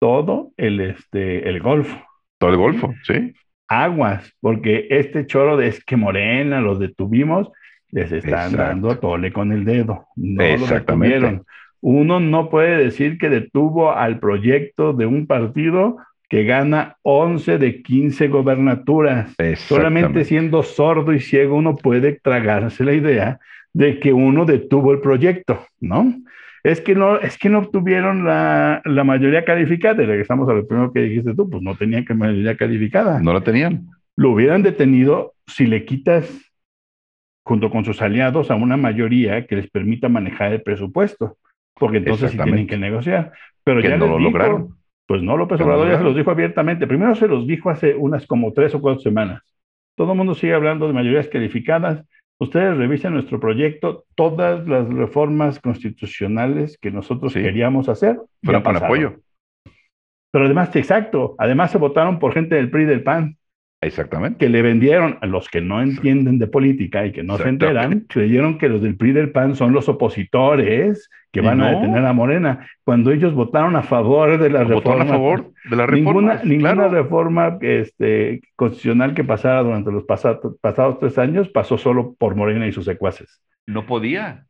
todo 0.00 0.52
el, 0.56 0.80
este, 0.80 1.48
el 1.48 1.60
Golfo. 1.60 1.96
Todo 2.38 2.50
el 2.50 2.56
Golfo, 2.56 2.94
sí. 3.04 3.34
Aguas, 3.68 4.32
porque 4.40 4.86
este 4.90 5.26
choro 5.26 5.56
de 5.56 5.68
es 5.68 5.84
que 5.84 5.96
Morena 5.96 6.60
los 6.60 6.78
detuvimos, 6.78 7.50
les 7.96 8.12
están 8.12 8.52
dando 8.52 8.98
tole 8.98 9.32
con 9.32 9.52
el 9.52 9.64
dedo. 9.64 10.06
No 10.16 10.42
Exactamente. 10.42 11.40
Uno 11.80 12.20
no 12.20 12.50
puede 12.50 12.76
decir 12.76 13.16
que 13.16 13.30
detuvo 13.30 13.92
al 13.92 14.18
proyecto 14.18 14.92
de 14.92 15.06
un 15.06 15.26
partido 15.26 15.96
que 16.28 16.44
gana 16.44 16.96
11 17.02 17.56
de 17.56 17.82
15 17.82 18.28
gobernaturas. 18.28 19.34
Solamente 19.56 20.24
siendo 20.24 20.62
sordo 20.62 21.14
y 21.14 21.20
ciego 21.20 21.56
uno 21.56 21.76
puede 21.76 22.20
tragarse 22.20 22.84
la 22.84 22.92
idea 22.92 23.38
de 23.72 23.98
que 23.98 24.12
uno 24.12 24.44
detuvo 24.44 24.92
el 24.92 25.00
proyecto, 25.00 25.64
¿no? 25.80 26.12
Es 26.64 26.80
que 26.80 26.94
no, 26.94 27.18
es 27.18 27.38
que 27.38 27.48
no 27.48 27.60
obtuvieron 27.60 28.24
la, 28.24 28.82
la 28.84 29.04
mayoría 29.04 29.44
calificada. 29.44 30.02
Y 30.02 30.06
regresamos 30.06 30.48
a 30.50 30.52
lo 30.52 30.66
primero 30.66 30.92
que 30.92 31.00
dijiste 31.00 31.34
tú, 31.34 31.48
pues 31.48 31.62
no 31.62 31.76
tenían 31.76 32.04
que 32.04 32.12
mayoría 32.12 32.56
calificada. 32.56 33.20
No 33.20 33.32
la 33.32 33.42
tenían. 33.42 33.86
Lo 34.16 34.32
hubieran 34.32 34.62
detenido 34.62 35.34
si 35.46 35.66
le 35.66 35.84
quitas 35.84 36.45
junto 37.46 37.70
con 37.70 37.84
sus 37.84 38.02
aliados 38.02 38.50
a 38.50 38.56
una 38.56 38.76
mayoría 38.76 39.46
que 39.46 39.54
les 39.54 39.70
permita 39.70 40.08
manejar 40.08 40.52
el 40.52 40.62
presupuesto, 40.62 41.36
porque 41.74 41.98
entonces 41.98 42.32
sí 42.32 42.36
tienen 42.36 42.66
que 42.66 42.76
negociar. 42.76 43.30
Pero 43.62 43.80
ya 43.80 43.96
no 43.96 44.08
lo 44.08 44.18
lograron. 44.18 44.76
Pues 45.06 45.22
no, 45.22 45.36
López 45.36 45.60
Obrador 45.60 45.88
ya 45.88 45.98
se 45.98 46.02
los 46.02 46.16
dijo 46.16 46.32
abiertamente. 46.32 46.88
Primero 46.88 47.14
se 47.14 47.28
los 47.28 47.46
dijo 47.46 47.70
hace 47.70 47.94
unas 47.94 48.26
como 48.26 48.52
tres 48.52 48.74
o 48.74 48.80
cuatro 48.80 49.00
semanas. 49.00 49.42
Todo 49.94 50.10
el 50.10 50.18
mundo 50.18 50.34
sigue 50.34 50.54
hablando 50.54 50.88
de 50.88 50.92
mayorías 50.92 51.28
calificadas. 51.28 52.04
Ustedes 52.40 52.76
revisen 52.76 53.14
nuestro 53.14 53.38
proyecto, 53.38 54.04
todas 54.16 54.66
las 54.66 54.88
reformas 54.92 55.60
constitucionales 55.60 56.76
que 56.78 56.90
nosotros 56.90 57.32
queríamos 57.32 57.88
hacer. 57.88 58.18
Fueron 58.42 58.62
con 58.62 58.76
apoyo. 58.76 59.20
Pero 60.32 60.46
además, 60.46 60.74
exacto, 60.74 61.36
además 61.38 61.70
se 61.70 61.78
votaron 61.78 62.18
por 62.18 62.34
gente 62.34 62.56
del 62.56 62.70
PRI 62.70 62.82
y 62.82 62.86
del 62.86 63.04
PAN. 63.04 63.36
Exactamente. 63.86 64.38
Que 64.38 64.48
le 64.48 64.62
vendieron 64.62 65.18
a 65.20 65.26
los 65.26 65.48
que 65.48 65.60
no 65.60 65.80
entienden 65.80 66.38
de 66.38 66.46
política 66.46 67.06
y 67.06 67.12
que 67.12 67.22
no 67.22 67.38
se 67.38 67.48
enteran, 67.48 68.06
creyeron 68.08 68.58
que 68.58 68.68
los 68.68 68.82
del 68.82 68.96
PRI 68.96 69.12
del 69.12 69.30
PAN 69.30 69.54
son 69.54 69.72
los 69.72 69.88
opositores 69.88 71.08
que 71.32 71.42
van 71.42 71.60
a 71.60 71.70
detener 71.70 72.04
a 72.04 72.14
Morena, 72.14 72.66
cuando 72.82 73.12
ellos 73.12 73.34
votaron 73.34 73.76
a 73.76 73.82
favor 73.82 74.38
de 74.38 74.48
la 74.48 74.64
reforma. 74.64 75.04
a 75.04 75.06
favor 75.06 75.52
de 75.68 75.76
la 75.76 75.86
reforma. 75.86 76.34
Ninguna, 76.34 76.42
ninguna 76.44 76.88
reforma 76.88 77.58
este, 77.60 78.40
constitucional 78.56 79.12
que 79.14 79.22
pasara 79.22 79.62
durante 79.62 79.92
los 79.92 80.04
pasados, 80.04 80.56
pasados 80.62 80.98
tres 80.98 81.18
años 81.18 81.48
pasó 81.50 81.76
solo 81.76 82.14
por 82.18 82.36
Morena 82.36 82.66
y 82.66 82.72
sus 82.72 82.86
secuaces. 82.86 83.42
No 83.66 83.84
podía. 83.84 84.46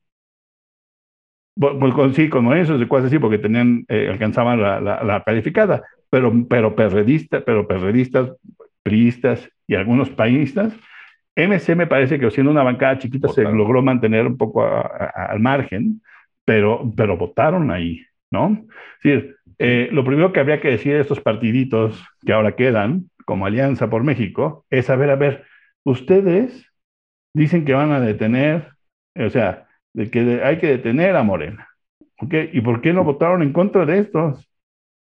Pues, 1.58 1.94
con, 1.94 2.14
sí, 2.14 2.28
con 2.28 2.44
Morena 2.44 2.62
y 2.62 2.66
sus 2.66 2.78
secuaces 2.78 3.10
sí, 3.10 3.18
porque 3.18 3.38
tenían, 3.38 3.84
eh, 3.88 4.08
alcanzaban 4.08 4.62
la, 4.62 4.80
la, 4.80 5.22
calificada, 5.24 5.82
pero, 6.08 6.32
pero, 6.48 6.76
perredista, 6.76 7.40
pero 7.44 7.66
perredistas 7.66 8.30
priistas 8.86 9.50
y 9.66 9.74
algunos 9.74 10.10
paístas. 10.10 10.72
MC 11.34 11.74
me 11.74 11.88
parece 11.88 12.20
que 12.20 12.30
siendo 12.30 12.52
una 12.52 12.62
bancada 12.62 12.98
chiquita 12.98 13.28
se 13.28 13.42
logró 13.42 13.82
mantener 13.82 14.28
un 14.28 14.36
poco 14.36 14.64
al 14.64 15.40
margen, 15.40 16.00
pero, 16.44 16.92
pero 16.96 17.16
votaron 17.16 17.72
ahí, 17.72 18.00
¿no? 18.30 18.64
Es 18.98 19.02
decir, 19.02 19.36
eh, 19.58 19.88
lo 19.90 20.04
primero 20.04 20.32
que 20.32 20.38
habría 20.38 20.60
que 20.60 20.70
decir 20.70 20.94
de 20.94 21.00
estos 21.00 21.20
partiditos 21.20 22.00
que 22.24 22.32
ahora 22.32 22.54
quedan 22.54 23.10
como 23.24 23.44
Alianza 23.44 23.90
por 23.90 24.04
México 24.04 24.64
es, 24.70 24.88
a 24.88 24.94
ver, 24.94 25.10
a 25.10 25.16
ver, 25.16 25.44
ustedes 25.82 26.70
dicen 27.34 27.64
que 27.64 27.74
van 27.74 27.90
a 27.90 28.00
detener, 28.00 28.68
o 29.16 29.30
sea, 29.30 29.66
de 29.94 30.10
que 30.10 30.42
hay 30.44 30.58
que 30.58 30.68
detener 30.68 31.16
a 31.16 31.24
Morena, 31.24 31.68
¿ok? 32.20 32.34
¿Y 32.52 32.60
por 32.60 32.80
qué 32.80 32.92
no 32.92 33.02
votaron 33.02 33.42
en 33.42 33.52
contra 33.52 33.84
de 33.84 33.98
estos? 33.98 34.48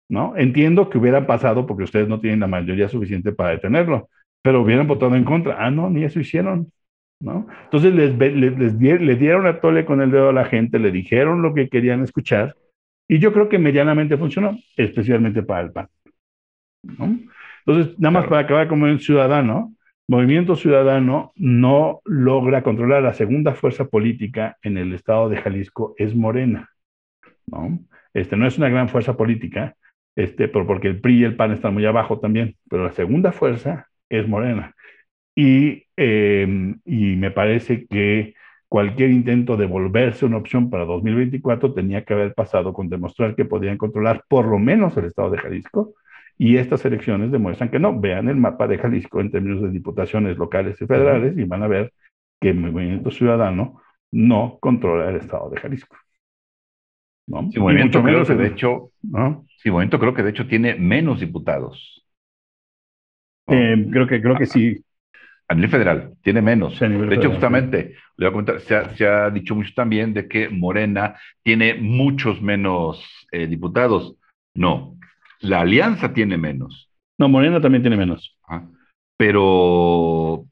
¿No? 0.09 0.37
Entiendo 0.37 0.89
que 0.89 0.99
hubieran 0.99 1.27
pasado 1.27 1.67
porque 1.67 1.85
ustedes 1.85 2.09
no 2.09 2.21
tienen 2.21 2.41
la 2.41 2.47
mayoría 2.47 2.89
suficiente 2.89 3.33
para 3.33 3.51
detenerlo, 3.51 4.09
pero 4.43 4.63
hubieran 4.63 4.87
votado 4.87 5.15
en 5.17 5.25
contra. 5.25 5.57
Ah, 5.65 5.71
no, 5.71 5.91
ni 5.91 6.05
eso 6.05 6.21
hicieron, 6.21 6.73
¿no? 7.21 7.47
Entonces 7.65 7.95
les, 7.95 8.17
les, 8.17 8.75
le 8.75 9.17
dieron 9.17 9.47
a 9.47 9.61
tole 9.61 9.85
con 9.85 10.01
el 10.01 10.11
dedo 10.11 10.31
a 10.31 10.33
la 10.33 10.45
gente, 10.45 10.79
le 10.79 10.91
dijeron 10.91 11.43
lo 11.43 11.55
que 11.55 11.69
querían 11.69 12.03
escuchar, 12.03 12.55
y 13.09 13.19
yo 13.19 13.33
creo 13.33 13.49
que 13.49 13.59
medianamente 13.59 14.17
funcionó, 14.17 14.59
especialmente 14.77 15.43
para 15.43 15.63
el 15.63 15.73
PAN, 15.73 15.89
¿no? 16.83 17.19
Entonces, 17.67 17.99
nada 17.99 18.13
más 18.13 18.27
para 18.27 18.43
acabar 18.43 18.69
como 18.69 18.85
un 18.85 19.01
ciudadano, 19.01 19.75
Movimiento 20.11 20.57
Ciudadano 20.57 21.33
no 21.37 22.01
logra 22.07 22.63
controlar 22.63 23.03
la 23.03 23.13
segunda 23.13 23.55
fuerza 23.55 23.89
política 23.89 24.57
en 24.63 24.79
el 24.79 24.95
estado 24.95 25.29
de 25.29 25.37
Jalisco, 25.37 25.95
es 25.99 26.15
Morena, 26.15 26.71
¿no? 27.47 27.79
Este 28.15 28.35
no 28.37 28.47
es 28.47 28.57
una 28.57 28.71
gran 28.71 28.89
fuerza 28.89 29.19
política, 29.19 29.77
este, 30.19 30.49
porque 30.49 30.89
el 30.89 31.01
PRI 31.01 31.21
y 31.21 31.25
el 31.25 31.37
PAN 31.37 31.53
están 31.53 31.75
muy 31.75 31.87
abajo 31.87 32.19
también, 32.19 32.57
pero 32.69 32.83
la 32.83 32.91
segunda 32.91 33.31
fuerza 33.31 33.87
es 34.09 34.27
Morena. 34.27 34.75
Y, 35.37 35.85
em, 35.97 36.81
y 36.85 37.15
me 37.15 37.31
parece 37.31 37.87
que 37.87 38.35
cualquier 38.67 39.11
intento 39.11 39.57
de 39.57 39.67
volverse 39.67 40.27
una 40.27 40.39
opción 40.39 40.71
para 40.71 40.85
2024 40.87 41.73
tenía 41.73 42.05
que 42.05 42.15
haber 42.15 42.35
pasado 42.35 42.73
con 42.73 42.89
demostrar 42.89 43.37
que 43.37 43.45
podían 43.45 43.79
controlar 43.79 44.25
por 44.29 44.47
lo 44.47 44.59
menos 44.59 44.97
el 44.97 45.05
estado 45.05 45.31
de 45.31 45.39
Jalisco, 45.39 45.95
y 46.37 46.57
estas 46.57 46.85
elecciones 46.85 47.31
demuestran 47.31 47.71
que 47.71 47.79
no. 47.79 47.99
Vean 48.01 48.29
el 48.29 48.37
mapa 48.37 48.67
de 48.67 48.79
Jalisco 48.79 49.21
en 49.21 49.31
términos 49.31 49.63
de 49.63 49.71
diputaciones 49.71 50.37
locales 50.37 50.83
y 50.83 50.87
federales 50.87 51.39
y 51.39 51.45
van 51.45 51.63
a 51.63 51.69
ver 51.69 51.93
que 52.41 52.51
el 52.51 52.57
Movimiento 52.57 53.13
Ciudadano 53.13 53.83
no 54.11 54.59
controla 54.61 55.11
el 55.11 55.17
estado 55.17 55.49
de 55.51 55.61
Jalisco. 55.61 55.97
¿no? 57.29 57.49
Sí, 57.53 57.61
Movimiento 57.61 58.03
creo 58.03 58.25
que 58.25 58.35
de 58.35 58.47
hecho, 58.49 58.91
¿no? 59.03 59.45
Sí, 59.59 59.71
Movimiento 59.71 59.99
creo 59.99 60.15
que 60.15 60.23
de 60.23 60.31
hecho 60.31 60.47
tiene 60.47 60.75
menos 60.75 61.21
diputados. 61.21 62.05
Eh, 63.49 63.87
creo 63.91 64.07
que 64.07 64.21
creo 64.21 64.37
que 64.37 64.47
sí. 64.47 64.85
A 65.51 65.55
nivel 65.55 65.71
federal, 65.71 66.13
tiene 66.23 66.43
menos. 66.43 66.79
de 66.79 67.15
hecho, 67.15 67.31
justamente, 67.31 67.95
le 68.17 68.27
voy 68.27 68.29
a 68.29 68.33
comentar, 68.33 68.61
se 68.61 69.07
ha, 69.07 69.31
dicho 69.31 69.55
mucho 69.55 69.73
también 69.75 70.13
de 70.13 70.29
que 70.29 70.51
Morena 70.51 71.17
tiene 71.43 71.73
muchos 71.75 72.43
menos 72.43 73.03
eh, 73.33 73.47
diputados. 73.47 74.17
No, 74.55 74.99
la 75.41 75.61
alianza 75.61 76.13
tiene 76.13 76.37
menos. 76.37 76.91
No, 77.17 77.31
Morena 77.31 77.63
también 77.63 77.83
tiene 77.83 77.97
menos. 77.97 78.39
Pero, 79.17 80.45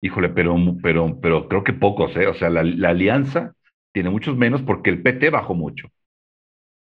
híjole, 0.00 0.28
pero, 0.28 0.56
pero, 0.80 1.18
pero 1.20 1.48
creo 1.48 1.64
que 1.64 1.72
pocos, 1.72 2.16
¿eh? 2.16 2.28
O 2.28 2.34
sea, 2.34 2.48
la, 2.48 2.62
la 2.62 2.90
alianza 2.90 3.54
tiene 3.92 4.10
muchos 4.10 4.36
menos 4.36 4.62
porque 4.62 4.90
el 4.90 5.02
PT 5.02 5.30
bajó 5.30 5.54
mucho. 5.54 5.88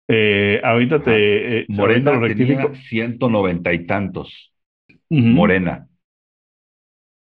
Eh, 0.08 0.60
ahorita 0.62 1.02
te. 1.02 1.60
Eh, 1.60 1.66
Morena 1.68 2.24
tenía 2.26 2.72
190 2.74 3.72
y 3.72 3.86
tantos. 3.86 4.52
Morena. 5.10 5.88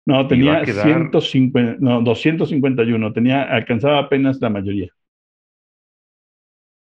No, 0.06 0.28
tenía 0.28 0.66
150, 0.66 1.78
no, 1.80 2.02
251. 2.02 3.14
Tenía, 3.14 3.44
alcanzaba 3.44 4.00
apenas 4.00 4.40
la 4.42 4.50
mayoría. 4.50 4.88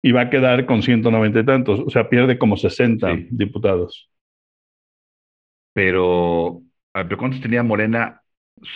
Y 0.04 0.12
va 0.12 0.22
a 0.22 0.30
quedar 0.30 0.66
con 0.68 0.84
190 0.84 1.40
y 1.40 1.46
tantos. 1.46 1.80
O 1.80 1.90
sea, 1.90 2.10
pierde 2.10 2.38
como 2.38 2.58
60 2.58 3.24
diputados. 3.30 4.10
Pero, 5.74 6.62
¿pero 6.94 7.18
¿cuántos 7.18 7.42
tenía 7.42 7.64
Morena 7.64 8.22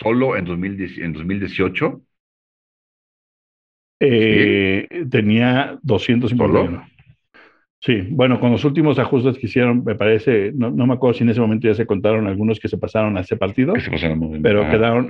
solo 0.00 0.36
en, 0.36 0.46
en 0.46 1.12
2018? 1.12 2.02
Eh, 4.00 4.88
tenía 5.10 5.78
251. 5.82 6.86
Sí, 7.80 8.02
bueno, 8.10 8.40
con 8.40 8.50
los 8.50 8.64
últimos 8.64 8.98
ajustes 8.98 9.38
que 9.38 9.46
hicieron, 9.46 9.84
me 9.84 9.94
parece, 9.94 10.50
no, 10.54 10.70
me 10.72 10.94
acuerdo 10.94 11.18
si 11.18 11.24
en 11.24 11.30
ese 11.30 11.40
momento 11.40 11.68
ya 11.68 11.74
se 11.74 11.86
contaron 11.86 12.26
algunos 12.26 12.58
que 12.58 12.68
se 12.68 12.78
pasaron 12.78 13.16
a 13.16 13.20
ese 13.20 13.36
partido, 13.36 13.74
pero 14.42 14.68
quedaron, 14.68 15.08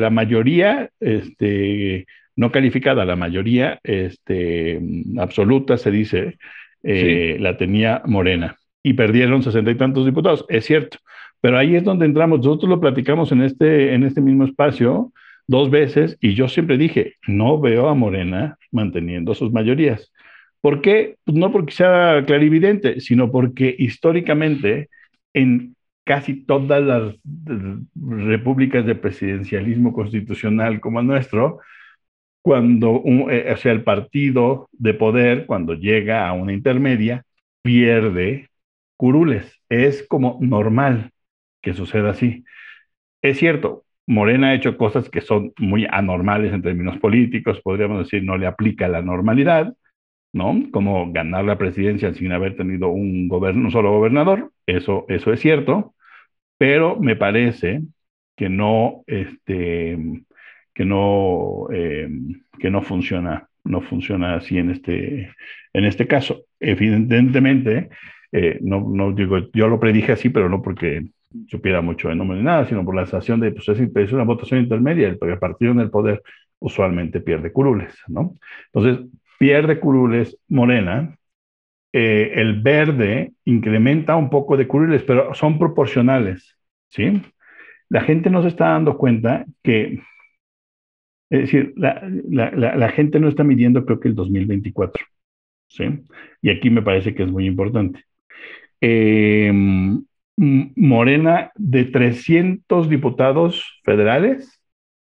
la 0.00 0.10
mayoría, 0.10 0.90
este, 1.00 2.06
no 2.36 2.50
calificada, 2.50 3.04
la 3.04 3.16
mayoría 3.16 3.78
este, 3.82 4.80
absoluta, 5.18 5.78
se 5.78 5.90
dice, 5.90 6.36
eh, 6.82 7.36
la 7.40 7.56
tenía 7.56 8.02
Morena. 8.04 8.56
Y 8.82 8.94
perdieron 8.94 9.42
sesenta 9.42 9.70
y 9.70 9.76
tantos 9.76 10.04
diputados, 10.04 10.44
es 10.48 10.64
cierto, 10.66 10.98
pero 11.40 11.58
ahí 11.58 11.76
es 11.76 11.84
donde 11.84 12.06
entramos, 12.06 12.40
nosotros 12.40 12.68
lo 12.68 12.80
platicamos 12.80 13.30
en 13.32 13.42
este, 13.42 13.94
en 13.94 14.02
este 14.02 14.20
mismo 14.20 14.44
espacio, 14.44 15.12
dos 15.50 15.68
veces 15.68 16.16
y 16.20 16.34
yo 16.34 16.48
siempre 16.48 16.78
dije, 16.78 17.16
no 17.26 17.60
veo 17.60 17.88
a 17.88 17.94
Morena 17.94 18.56
manteniendo 18.70 19.34
sus 19.34 19.52
mayorías. 19.52 20.12
¿Por 20.60 20.80
qué? 20.80 21.16
Pues 21.24 21.36
no 21.36 21.50
porque 21.52 21.72
sea 21.72 22.22
clarividente, 22.24 23.00
sino 23.00 23.32
porque 23.32 23.74
históricamente 23.78 24.88
en 25.34 25.74
casi 26.04 26.44
todas 26.44 26.82
las 26.82 27.14
repúblicas 27.96 28.86
de 28.86 28.94
presidencialismo 28.94 29.92
constitucional 29.92 30.80
como 30.80 31.00
el 31.00 31.06
nuestro, 31.08 31.58
cuando 32.42 33.02
eh, 33.30 33.52
o 33.52 33.56
sea, 33.56 33.72
el 33.72 33.82
partido 33.84 34.68
de 34.72 34.94
poder, 34.94 35.46
cuando 35.46 35.74
llega 35.74 36.28
a 36.28 36.32
una 36.32 36.52
intermedia, 36.52 37.24
pierde 37.62 38.50
curules. 38.96 39.52
Es 39.68 40.06
como 40.08 40.38
normal 40.40 41.10
que 41.62 41.74
suceda 41.74 42.10
así. 42.10 42.44
Es 43.22 43.38
cierto, 43.38 43.84
Morena 44.06 44.48
ha 44.48 44.54
hecho 44.54 44.76
cosas 44.76 45.08
que 45.08 45.20
son 45.20 45.52
muy 45.58 45.86
anormales 45.90 46.52
en 46.52 46.62
términos 46.62 46.98
políticos, 46.98 47.60
podríamos 47.62 48.00
decir, 48.00 48.24
no 48.24 48.36
le 48.36 48.46
aplica 48.46 48.88
la 48.88 49.02
normalidad, 49.02 49.74
¿no? 50.32 50.62
Como 50.72 51.12
ganar 51.12 51.44
la 51.44 51.58
presidencia 51.58 52.12
sin 52.14 52.32
haber 52.32 52.56
tenido 52.56 52.88
un, 52.88 53.28
gobierno, 53.28 53.66
un 53.66 53.70
solo 53.70 53.92
gobernador, 53.92 54.52
eso, 54.66 55.06
eso 55.08 55.32
es 55.32 55.40
cierto, 55.40 55.94
pero 56.58 56.98
me 56.98 57.16
parece 57.16 57.82
que 58.36 58.48
no, 58.48 59.04
este, 59.06 59.98
que 60.74 60.84
no, 60.84 61.68
eh, 61.72 62.08
que 62.58 62.70
no 62.70 62.82
funciona, 62.82 63.48
no 63.64 63.80
funciona 63.82 64.36
así 64.36 64.58
en 64.58 64.70
este, 64.70 65.34
en 65.72 65.84
este 65.84 66.06
caso. 66.06 66.44
Evidentemente, 66.58 67.90
eh, 68.32 68.58
no, 68.62 68.80
no 68.88 69.12
digo, 69.12 69.38
yo 69.52 69.68
lo 69.68 69.80
predije 69.80 70.12
así, 70.12 70.30
pero 70.30 70.48
no 70.48 70.62
porque 70.62 71.10
supiera 71.48 71.80
mucho 71.80 72.08
de 72.08 72.16
nombre 72.16 72.38
de 72.38 72.44
nada, 72.44 72.66
sino 72.66 72.84
por 72.84 72.94
la 72.94 73.06
sensación 73.06 73.40
de, 73.40 73.52
pues 73.52 73.68
es, 73.68 74.12
una 74.12 74.24
votación 74.24 74.60
intermedia, 74.60 75.08
el, 75.08 75.18
el 75.20 75.38
partido 75.38 75.72
en 75.72 75.80
el 75.80 75.90
poder 75.90 76.22
usualmente 76.58 77.20
pierde 77.20 77.52
curules, 77.52 77.94
¿no? 78.08 78.36
Entonces, 78.72 79.06
pierde 79.38 79.80
curules 79.80 80.38
Morena, 80.48 81.16
eh, 81.92 82.32
el 82.36 82.60
verde 82.62 83.32
incrementa 83.44 84.16
un 84.16 84.30
poco 84.30 84.56
de 84.56 84.68
curules, 84.68 85.02
pero 85.02 85.34
son 85.34 85.58
proporcionales, 85.58 86.56
¿sí? 86.88 87.22
La 87.88 88.02
gente 88.02 88.30
no 88.30 88.42
se 88.42 88.48
está 88.48 88.70
dando 88.70 88.96
cuenta 88.96 89.46
que, 89.62 90.00
es 91.30 91.40
decir, 91.40 91.72
la, 91.76 92.02
la, 92.28 92.50
la, 92.52 92.88
gente 92.90 93.18
no 93.20 93.28
está 93.28 93.44
midiendo 93.44 93.84
creo 93.84 94.00
que 94.00 94.08
el 94.08 94.14
2024, 94.14 95.04
¿sí? 95.68 95.84
Y 96.42 96.50
aquí 96.50 96.70
me 96.70 96.82
parece 96.82 97.14
que 97.14 97.22
es 97.24 97.30
muy 97.30 97.46
importante. 97.46 98.04
Eh, 98.80 99.52
Morena, 100.40 101.52
de 101.56 101.84
300 101.84 102.88
diputados 102.88 103.80
federales, 103.84 104.62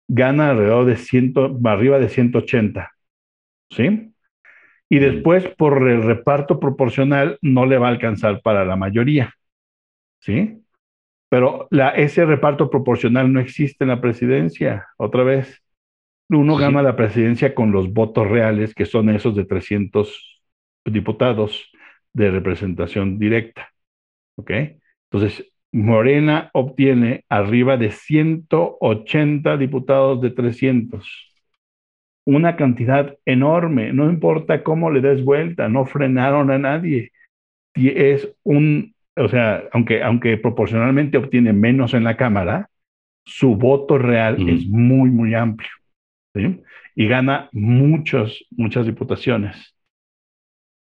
gana 0.09 0.51
alrededor 0.51 0.87
de 0.87 0.97
100, 0.97 1.35
arriba 1.65 1.99
de 1.99 2.09
180, 2.09 2.91
¿sí? 3.71 4.15
y 4.89 4.99
después 4.99 5.47
por 5.49 5.87
el 5.89 6.03
reparto 6.03 6.59
proporcional 6.59 7.39
no 7.43 7.67
le 7.67 7.77
va 7.77 7.89
a 7.89 7.91
alcanzar 7.91 8.41
para 8.41 8.65
la 8.65 8.77
mayoría. 8.77 9.35
¿Sí? 10.21 10.63
Pero 11.29 11.69
la, 11.71 11.91
ese 11.91 12.25
reparto 12.25 12.71
proporcional 12.71 13.31
no 13.31 13.39
existe 13.39 13.85
en 13.85 13.89
la 13.89 14.01
presidencia. 14.01 14.89
Otra 14.97 15.25
vez, 15.25 15.63
uno 16.31 16.57
gana 16.57 16.83
la 16.83 16.97
presidencia 16.97 17.55
con 17.55 17.71
los 17.71 17.93
votos 17.93 18.27
reales, 18.27 18.75
que 18.75 18.87
son 18.87 19.11
esos 19.11 19.37
de 19.37 19.45
300 19.45 20.43
diputados 20.87 21.71
de 22.15 22.31
representación 22.31 23.19
directa. 23.19 23.69
¿Ok? 24.37 24.51
Entonces, 25.11 25.51
Morena 25.73 26.51
obtiene 26.53 27.25
arriba 27.29 27.77
de 27.77 27.91
180 27.91 29.57
diputados 29.57 30.21
de 30.21 30.31
300 30.31 31.29
una 32.29 32.57
cantidad 32.57 33.17
enorme, 33.25 33.91
no 33.95 34.11
importa 34.11 34.63
cómo 34.63 34.91
le 34.91 35.01
des 35.01 35.25
vuelta, 35.25 35.71
no 35.71 35.87
frenaron 35.87 36.51
a 36.51 36.59
nadie. 36.59 37.11
Y 37.75 37.89
es 37.89 38.31
un, 38.43 38.95
o 39.17 39.29
sea, 39.29 39.65
aunque, 39.73 40.03
aunque 40.03 40.37
proporcionalmente 40.37 41.17
obtiene 41.17 41.55
menos 41.55 41.95
en 41.95 42.05
la 42.05 42.19
Cámara, 42.19 42.69
su 43.25 43.57
voto 43.57 43.97
real 43.97 44.47
es 44.47 44.67
muy, 44.67 45.09
muy 45.11 45.33
amplio. 45.33 45.71
¿sí? 46.35 46.61
Y 46.95 47.09
gana 47.09 47.49
muchos, 47.53 48.45
muchas 48.51 48.85
diputaciones. 48.85 49.75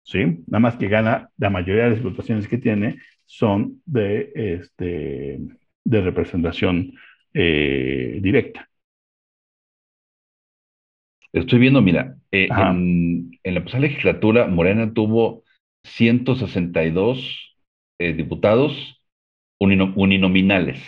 ¿sí? 0.04 0.44
Nada 0.46 0.60
más 0.60 0.76
que 0.76 0.88
gana, 0.88 1.32
la 1.38 1.50
mayoría 1.50 1.86
de 1.86 1.90
las 1.90 2.04
diputaciones 2.04 2.48
que 2.48 2.60
tiene 2.60 2.98
son 3.26 3.82
de, 3.86 4.32
este, 4.36 5.40
de 5.84 6.02
representación 6.02 6.94
eh, 7.34 8.20
directa. 8.22 8.70
Estoy 11.34 11.60
viendo, 11.60 11.82
mira, 11.82 12.18
eh, 12.32 12.48
en, 12.52 13.32
la 13.44 13.64
pasada 13.64 13.82
legislatura 13.82 14.48
Morena 14.48 14.94
tuvo 14.94 15.44
162 15.84 17.56
eh, 18.00 18.14
diputados 18.14 19.02
uninominales. 19.60 20.80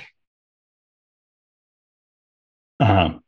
Ajá. 2.80 3.22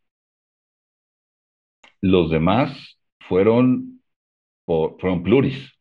Los 2.01 2.29
demás 2.31 2.99
fueron, 3.19 4.01
fueron 4.65 5.23
pluris. 5.23 5.76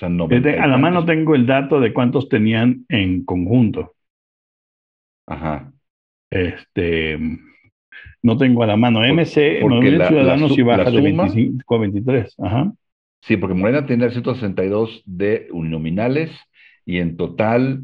Sea, 0.00 0.64
a 0.64 0.66
la 0.66 0.78
mano 0.78 1.04
tengo 1.04 1.34
el 1.34 1.46
dato 1.46 1.78
de 1.78 1.92
cuántos 1.92 2.30
tenían 2.30 2.86
en 2.88 3.22
conjunto. 3.24 3.94
Ajá. 5.26 5.72
Este, 6.30 7.18
no 8.22 8.38
tengo 8.38 8.62
a 8.62 8.66
la 8.66 8.76
mano. 8.76 9.00
MC, 9.00 9.60
Movimiento 9.60 10.08
Ciudadano 10.08 10.48
si 10.48 10.62
baja 10.62 10.90
de 10.90 11.00
25 11.02 11.74
a 11.74 11.78
23. 11.78 12.34
Ajá. 12.38 12.72
Sí, 13.20 13.36
porque 13.36 13.54
Morena 13.54 13.84
tiene 13.84 14.10
162 14.10 15.02
de 15.04 15.48
uninominales 15.52 16.30
y 16.86 16.98
en 16.98 17.18
total 17.18 17.82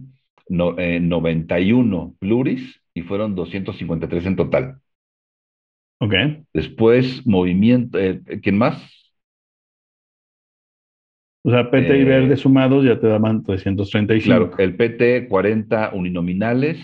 no, 0.49 0.75
91 0.75 2.13
eh, 2.13 2.17
pluris 2.19 2.81
y 2.95 3.03
fueron 3.03 3.35
253 3.35 4.27
en 4.27 4.37
total. 4.37 4.81
Ok. 5.99 6.15
Después, 6.55 7.27
movimiento, 7.27 7.99
eh, 7.99 8.23
¿quién 8.43 8.57
más? 8.57 8.83
O 11.47 11.51
sea, 11.51 11.71
PT 11.71 11.97
y 11.97 12.05
Verde 12.05 12.35
eh, 12.35 12.37
sumados 12.37 12.85
ya 12.85 12.99
te 12.99 13.07
daban 13.07 13.45
335. 13.45 14.25
Claro, 14.27 14.59
el 14.59 14.75
PT 14.75 15.29
40 15.29 15.93
uninominales 15.95 16.79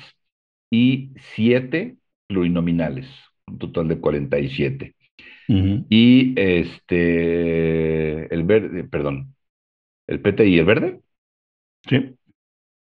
y 0.70 1.10
7 1.34 1.96
plurinominales 2.28 3.08
un 3.46 3.58
total 3.58 3.88
de 3.88 3.98
47. 3.98 4.94
Y 5.48 6.32
este, 6.40 8.32
el 8.34 8.44
verde, 8.44 8.84
perdón, 8.84 9.34
el 10.06 10.20
PT 10.20 10.46
y 10.48 10.58
el 10.58 10.64
verde. 10.64 11.00
Sí. 11.86 12.14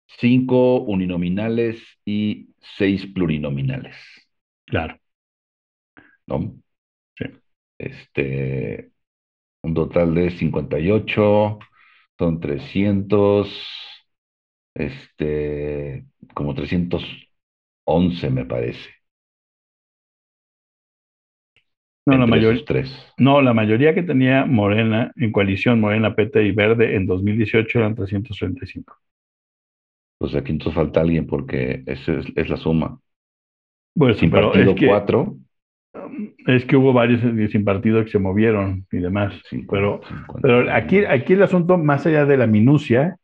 Cinco 0.07 0.81
uninominales 0.81 1.81
y 2.03 2.49
seis 2.77 3.05
plurinominales. 3.05 3.95
Claro. 4.65 4.97
¿No? 6.27 6.53
Sí. 7.15 7.25
Este, 7.77 8.91
un 9.63 9.73
total 9.73 10.15
de 10.15 10.31
58, 10.31 11.59
son 12.17 12.39
300, 12.39 13.49
este, 14.73 16.05
como 16.33 16.53
311 16.53 18.29
me 18.29 18.45
parece. 18.45 18.89
No, 22.05 22.17
la 22.17 22.25
mayoría, 22.25 22.63
no, 23.19 23.41
la 23.41 23.53
mayoría 23.53 23.93
que 23.93 24.01
tenía 24.01 24.45
Morena 24.45 25.11
en 25.15 25.31
coalición, 25.31 25.79
Morena, 25.79 26.15
PT 26.15 26.43
y 26.43 26.51
Verde 26.51 26.95
en 26.95 27.05
2018 27.05 27.79
eran 27.79 27.93
335. 27.93 28.97
Pues 30.17 30.33
aquí 30.33 30.51
entonces 30.51 30.73
falta 30.73 31.01
alguien 31.01 31.27
porque 31.27 31.83
esa 31.85 32.19
es, 32.35 32.49
la 32.49 32.57
suma. 32.57 32.99
Bueno, 33.93 34.15
sin 34.15 34.31
partido 34.31 34.71
es 34.71 34.79
que, 34.79 34.87
cuatro. 34.87 35.37
Es 36.45 36.65
que 36.65 36.75
hubo 36.75 36.93
varios 36.93 37.21
sin 37.51 37.63
partido 37.63 38.03
que 38.03 38.11
se 38.11 38.19
movieron 38.19 38.85
y 38.91 38.97
demás. 38.97 39.33
pero, 39.69 40.01
pero 40.41 40.71
aquí, 40.71 41.05
aquí 41.05 41.33
el 41.33 41.43
asunto, 41.43 41.77
más 41.77 42.05
allá 42.05 42.25
de 42.25 42.37
la 42.37 42.47
minucia, 42.47 43.17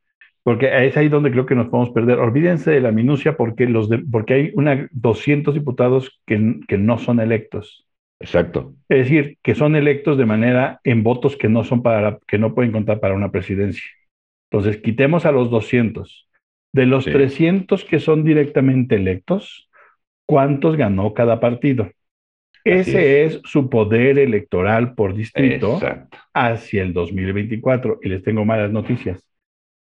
porque 0.44 0.70
es 0.86 0.96
ahí 0.98 1.10
donde 1.10 1.32
creo 1.32 1.46
que 1.46 1.56
nos 1.56 1.68
podemos 1.68 1.92
perder. 1.92 2.20
Olvídense 2.20 2.72
de 2.72 2.82
la 2.82 2.92
minucia 2.92 3.36
porque, 3.38 3.68
los 3.68 3.90
porque 4.12 4.34
hay 4.34 4.52
una, 4.56 4.88
200 4.92 5.54
diputados 5.54 6.22
que, 6.26 6.60
que 6.68 6.78
no 6.78 6.98
son 6.98 7.20
electos. 7.20 7.86
Exacto. 8.20 8.74
Es 8.90 9.00
decir, 9.00 9.38
que 9.44 9.56
son 9.56 9.76
electos 9.76 10.18
de 10.18 10.26
manera 10.26 10.80
en 10.84 11.04
votos 11.04 11.36
que 11.36 11.50
no 11.50 11.64
son 11.64 11.84
para, 11.84 12.20
que 12.28 12.38
no 12.38 12.54
pueden 12.56 12.72
contar 12.72 13.00
para 13.00 13.16
una 13.16 13.32
presidencia. 13.32 13.84
Entonces, 14.52 14.82
quitemos 14.82 15.26
a 15.26 15.32
los 15.32 15.50
200. 15.50 16.30
De 16.74 16.86
los 16.86 17.06
300 17.06 17.86
que 17.86 18.00
son 18.00 18.24
directamente 18.24 18.96
electos, 18.96 19.70
¿cuántos 20.26 20.76
ganó 20.76 21.14
cada 21.14 21.40
partido? 21.40 21.90
Ese 22.66 23.26
es. 23.26 23.42
su 23.46 23.70
poder 23.70 24.18
electoral 24.18 24.96
por 24.96 25.14
distrito 25.14 25.80
hacia 26.34 26.82
el 26.82 26.94
2024. 26.94 28.00
Y 28.02 28.10
les 28.10 28.24
tengo 28.24 28.44
malas 28.44 28.72
noticias. 28.72 29.24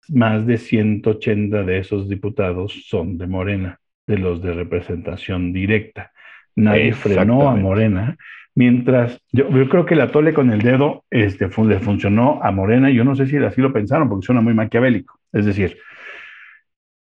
Más 0.08 0.48
de 0.48 0.58
180 0.58 1.64
de 1.64 1.78
esos 1.78 2.10
diputados 2.10 2.86
son 2.88 3.18
de 3.18 3.28
Morena, 3.28 3.80
de 4.08 4.18
los 4.18 4.42
de 4.42 4.54
representación 4.54 5.54
directa. 5.54 6.12
Nadie 6.56 6.94
frenó 6.94 7.50
a 7.50 7.56
Morena. 7.56 8.18
Mientras, 8.56 9.22
yo, 9.32 9.48
creo 9.70 9.86
que 9.86 9.96
la 9.96 10.12
tole 10.12 10.34
con 10.34 10.52
el 10.52 10.62
dedo 10.62 11.06
este, 11.10 11.50
le 11.66 11.80
funcionó 11.80 12.40
a 12.42 12.52
Morena. 12.52 12.90
Yo 12.90 13.04
no 13.04 13.16
sé 13.16 13.28
si 13.28 13.38
así 13.38 13.62
lo 13.62 13.72
pensaron, 13.72 14.10
porque 14.10 14.26
suena 14.26 14.42
muy 14.42 14.54
maquiavélico. 14.54 15.20
Es 15.32 15.46
decir, 15.46 15.78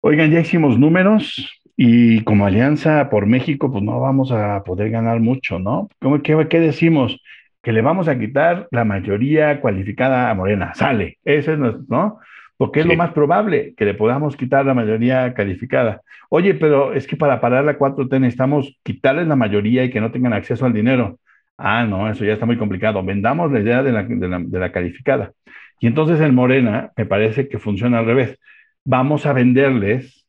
oigan, 0.01 0.31
ya 0.31 0.39
hicimos 0.39 0.79
números 0.79 1.61
Y 1.77 2.23
como 2.23 2.45
Alianza 2.45 3.09
por 3.09 3.25
México, 3.25 3.71
pues 3.71 3.83
no 3.83 3.99
vamos 3.99 4.31
a 4.31 4.63
poder 4.63 4.89
ganar 4.89 5.19
mucho, 5.19 5.59
¿no? 5.59 5.89
¿Cómo, 5.99 6.21
qué, 6.21 6.47
qué 6.49 6.59
decimos? 6.59 7.21
Que 7.61 7.73
le 7.73 7.81
vamos 7.81 8.07
a 8.07 8.17
quitar 8.17 8.67
la 8.71 8.85
mayoría 8.85 9.59
cualificada 9.59 10.29
a 10.29 10.33
Morena. 10.35 10.73
Sale. 10.73 11.17
Ese 11.25 11.53
es 11.53 11.59
nuestro, 11.59 11.83
¿no? 11.89 12.19
Porque 12.57 12.79
es 12.79 12.85
lo 12.85 12.95
más 12.95 13.11
probable 13.11 13.73
que 13.75 13.83
le 13.83 13.93
podamos 13.93 14.37
quitar 14.37 14.65
la 14.65 14.73
mayoría 14.73 15.33
calificada. 15.33 16.01
Oye, 16.29 16.53
pero 16.53 16.93
es 16.93 17.05
que 17.05 17.17
para 17.17 17.41
parar 17.41 17.65
la 17.65 17.77
4T 17.77 18.19
necesitamos 18.21 18.79
quitarles 18.81 19.27
la 19.27 19.35
mayoría 19.35 19.83
y 19.83 19.89
que 19.89 19.99
no 19.99 20.11
tengan 20.11 20.31
acceso 20.31 20.65
al 20.65 20.71
dinero. 20.71 21.19
Ah, 21.57 21.85
no, 21.85 22.09
eso 22.09 22.23
ya 22.23 22.33
está 22.33 22.45
muy 22.45 22.57
complicado. 22.57 23.03
Vendamos 23.03 23.51
la 23.51 23.59
idea 23.59 23.83
de 23.83 23.91
la, 23.91 24.03
de 24.03 24.27
la, 24.27 24.39
de 24.39 24.59
la 24.59 24.71
calificada. 24.71 25.33
Y 25.81 25.87
entonces 25.87 26.21
en 26.21 26.33
Morena 26.33 26.91
me 26.95 27.05
parece 27.05 27.49
que 27.49 27.59
funciona 27.59 27.99
al 27.99 28.05
revés. 28.05 28.39
Vamos 28.85 29.25
a 29.25 29.33
venderles 29.33 30.24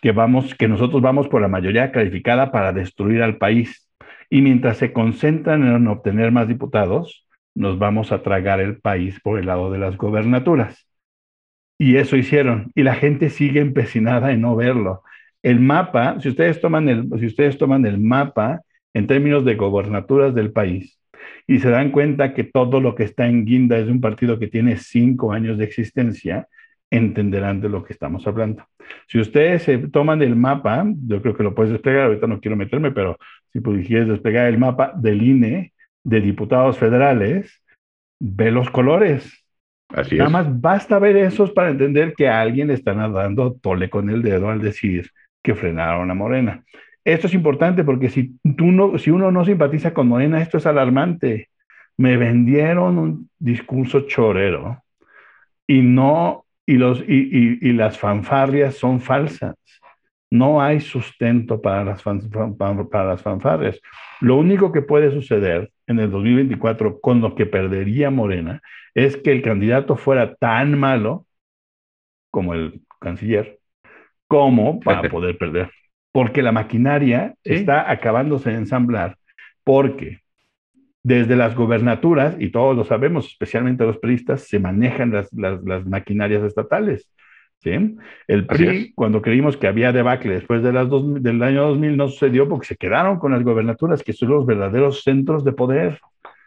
que 0.00 0.12
vamos, 0.12 0.54
que 0.54 0.68
nosotros 0.68 1.02
vamos 1.02 1.28
por 1.28 1.42
la 1.42 1.48
mayoría 1.48 1.92
calificada 1.92 2.52
para 2.52 2.72
destruir 2.72 3.22
al 3.22 3.38
país. 3.38 3.88
Y 4.30 4.42
mientras 4.42 4.78
se 4.78 4.92
concentran 4.92 5.66
en 5.66 5.86
obtener 5.86 6.32
más 6.32 6.48
diputados, 6.48 7.26
nos 7.54 7.78
vamos 7.78 8.12
a 8.12 8.22
tragar 8.22 8.60
el 8.60 8.78
país 8.80 9.20
por 9.20 9.38
el 9.38 9.46
lado 9.46 9.70
de 9.70 9.78
las 9.78 9.96
gobernaturas. 9.96 10.86
Y 11.78 11.96
eso 11.96 12.16
hicieron. 12.16 12.70
Y 12.74 12.82
la 12.82 12.94
gente 12.94 13.30
sigue 13.30 13.60
empecinada 13.60 14.32
en 14.32 14.42
no 14.42 14.56
verlo. 14.56 15.02
El 15.42 15.60
mapa, 15.60 16.18
si 16.20 16.28
ustedes 16.28 16.60
toman 16.60 16.88
el, 16.88 17.08
si 17.18 17.26
ustedes 17.26 17.58
toman 17.58 17.86
el 17.86 17.98
mapa 17.98 18.62
en 18.94 19.06
términos 19.06 19.44
de 19.44 19.54
gobernaturas 19.54 20.34
del 20.34 20.52
país 20.52 20.98
y 21.46 21.60
se 21.60 21.70
dan 21.70 21.90
cuenta 21.90 22.34
que 22.34 22.44
todo 22.44 22.80
lo 22.80 22.94
que 22.94 23.04
está 23.04 23.26
en 23.26 23.44
guinda 23.44 23.78
es 23.78 23.88
un 23.88 24.00
partido 24.00 24.38
que 24.38 24.48
tiene 24.48 24.76
cinco 24.76 25.32
años 25.32 25.58
de 25.58 25.64
existencia, 25.64 26.48
entenderán 26.90 27.60
de 27.60 27.68
lo 27.68 27.84
que 27.84 27.92
estamos 27.92 28.26
hablando. 28.26 28.66
Si 29.08 29.18
ustedes 29.18 29.62
se 29.64 29.78
toman 29.78 30.22
el 30.22 30.36
mapa, 30.36 30.84
yo 31.06 31.20
creo 31.20 31.36
que 31.36 31.42
lo 31.42 31.54
puedes 31.54 31.72
desplegar, 31.72 32.06
ahorita 32.06 32.26
no 32.26 32.40
quiero 32.40 32.56
meterme, 32.56 32.92
pero 32.92 33.18
si 33.52 33.60
quieres 33.60 34.08
desplegar 34.08 34.46
el 34.46 34.58
mapa 34.58 34.92
del 34.94 35.22
INE 35.22 35.72
de 36.04 36.20
diputados 36.20 36.78
federales, 36.78 37.62
ve 38.20 38.50
los 38.50 38.70
colores. 38.70 39.44
así 39.88 40.16
Nada 40.16 40.28
es. 40.28 40.32
más 40.32 40.60
basta 40.60 40.98
ver 40.98 41.16
esos 41.16 41.50
para 41.52 41.70
entender 41.70 42.14
que 42.14 42.28
a 42.28 42.40
alguien 42.40 42.68
le 42.68 42.74
están 42.74 42.98
dando 43.12 43.54
tole 43.54 43.90
con 43.90 44.08
el 44.10 44.22
dedo 44.22 44.50
al 44.50 44.60
decir 44.60 45.10
que 45.42 45.54
frenaron 45.54 46.10
a 46.10 46.14
Morena. 46.14 46.64
Esto 47.04 47.28
es 47.28 47.34
importante 47.34 47.84
porque 47.84 48.08
si, 48.08 48.36
tú 48.56 48.66
no, 48.72 48.98
si 48.98 49.10
uno 49.10 49.30
no 49.30 49.44
simpatiza 49.44 49.94
con 49.94 50.08
Morena, 50.08 50.42
esto 50.42 50.58
es 50.58 50.66
alarmante. 50.66 51.50
Me 51.96 52.16
vendieron 52.16 52.98
un 52.98 53.30
discurso 53.38 54.02
chorero 54.02 54.82
y 55.66 55.82
no, 55.82 56.45
y, 56.66 56.74
los, 56.76 57.00
y, 57.00 57.04
y, 57.08 57.58
y 57.70 57.72
las 57.72 57.98
fanfarrias 57.98 58.76
son 58.76 59.00
falsas. 59.00 59.54
No 60.30 60.60
hay 60.62 60.80
sustento 60.80 61.62
para 61.62 61.84
las, 61.84 62.02
fan, 62.02 62.20
para 62.90 63.04
las 63.06 63.22
fanfarrias. 63.22 63.80
Lo 64.20 64.36
único 64.36 64.72
que 64.72 64.82
puede 64.82 65.10
suceder 65.12 65.70
en 65.86 66.00
el 66.00 66.10
2024 66.10 67.00
con 67.00 67.20
lo 67.20 67.34
que 67.36 67.46
perdería 67.46 68.10
Morena 68.10 68.60
es 68.94 69.16
que 69.16 69.32
el 69.32 69.42
candidato 69.42 69.96
fuera 69.96 70.34
tan 70.36 70.78
malo 70.78 71.26
como 72.30 72.54
el 72.54 72.82
canciller, 73.00 73.58
como 74.28 74.80
para 74.80 75.04
poder 75.08 75.38
perder. 75.38 75.70
Porque 76.12 76.42
la 76.42 76.52
maquinaria 76.52 77.34
Sí. 77.44 77.54
está 77.54 77.90
acabándose 77.90 78.50
de 78.50 78.56
ensamblar, 78.58 79.18
porque 79.64 80.20
desde 81.06 81.36
las 81.36 81.54
gobernaturas, 81.54 82.34
y 82.40 82.50
todos 82.50 82.76
lo 82.76 82.84
sabemos, 82.84 83.28
especialmente 83.28 83.84
los 83.84 83.98
priistas, 83.98 84.40
se 84.48 84.58
manejan 84.58 85.12
las, 85.12 85.32
las, 85.32 85.62
las 85.62 85.86
maquinarias 85.86 86.42
estatales. 86.42 87.08
¿sí? 87.58 87.96
El 88.26 88.44
PRI, 88.44 88.66
es. 88.66 88.92
cuando 88.96 89.22
creímos 89.22 89.56
que 89.56 89.68
había 89.68 89.92
debacle 89.92 90.34
después 90.34 90.64
de 90.64 90.72
las 90.72 90.88
dos, 90.88 91.22
del 91.22 91.40
año 91.44 91.62
2000, 91.68 91.96
no 91.96 92.08
sucedió 92.08 92.48
porque 92.48 92.66
se 92.66 92.76
quedaron 92.76 93.20
con 93.20 93.30
las 93.30 93.44
gobernaturas, 93.44 94.02
que 94.02 94.12
son 94.12 94.30
los 94.30 94.46
verdaderos 94.46 95.04
centros 95.04 95.44
de 95.44 95.52
poder, 95.52 96.00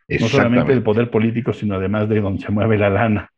no 0.10 0.28
solamente 0.28 0.68
del 0.68 0.80
Exactamente. 0.80 0.82
poder 0.82 1.10
político, 1.10 1.54
sino 1.54 1.76
además 1.76 2.10
de 2.10 2.20
donde 2.20 2.44
se 2.44 2.52
mueve 2.52 2.78
la 2.78 2.90
lana. 2.90 3.30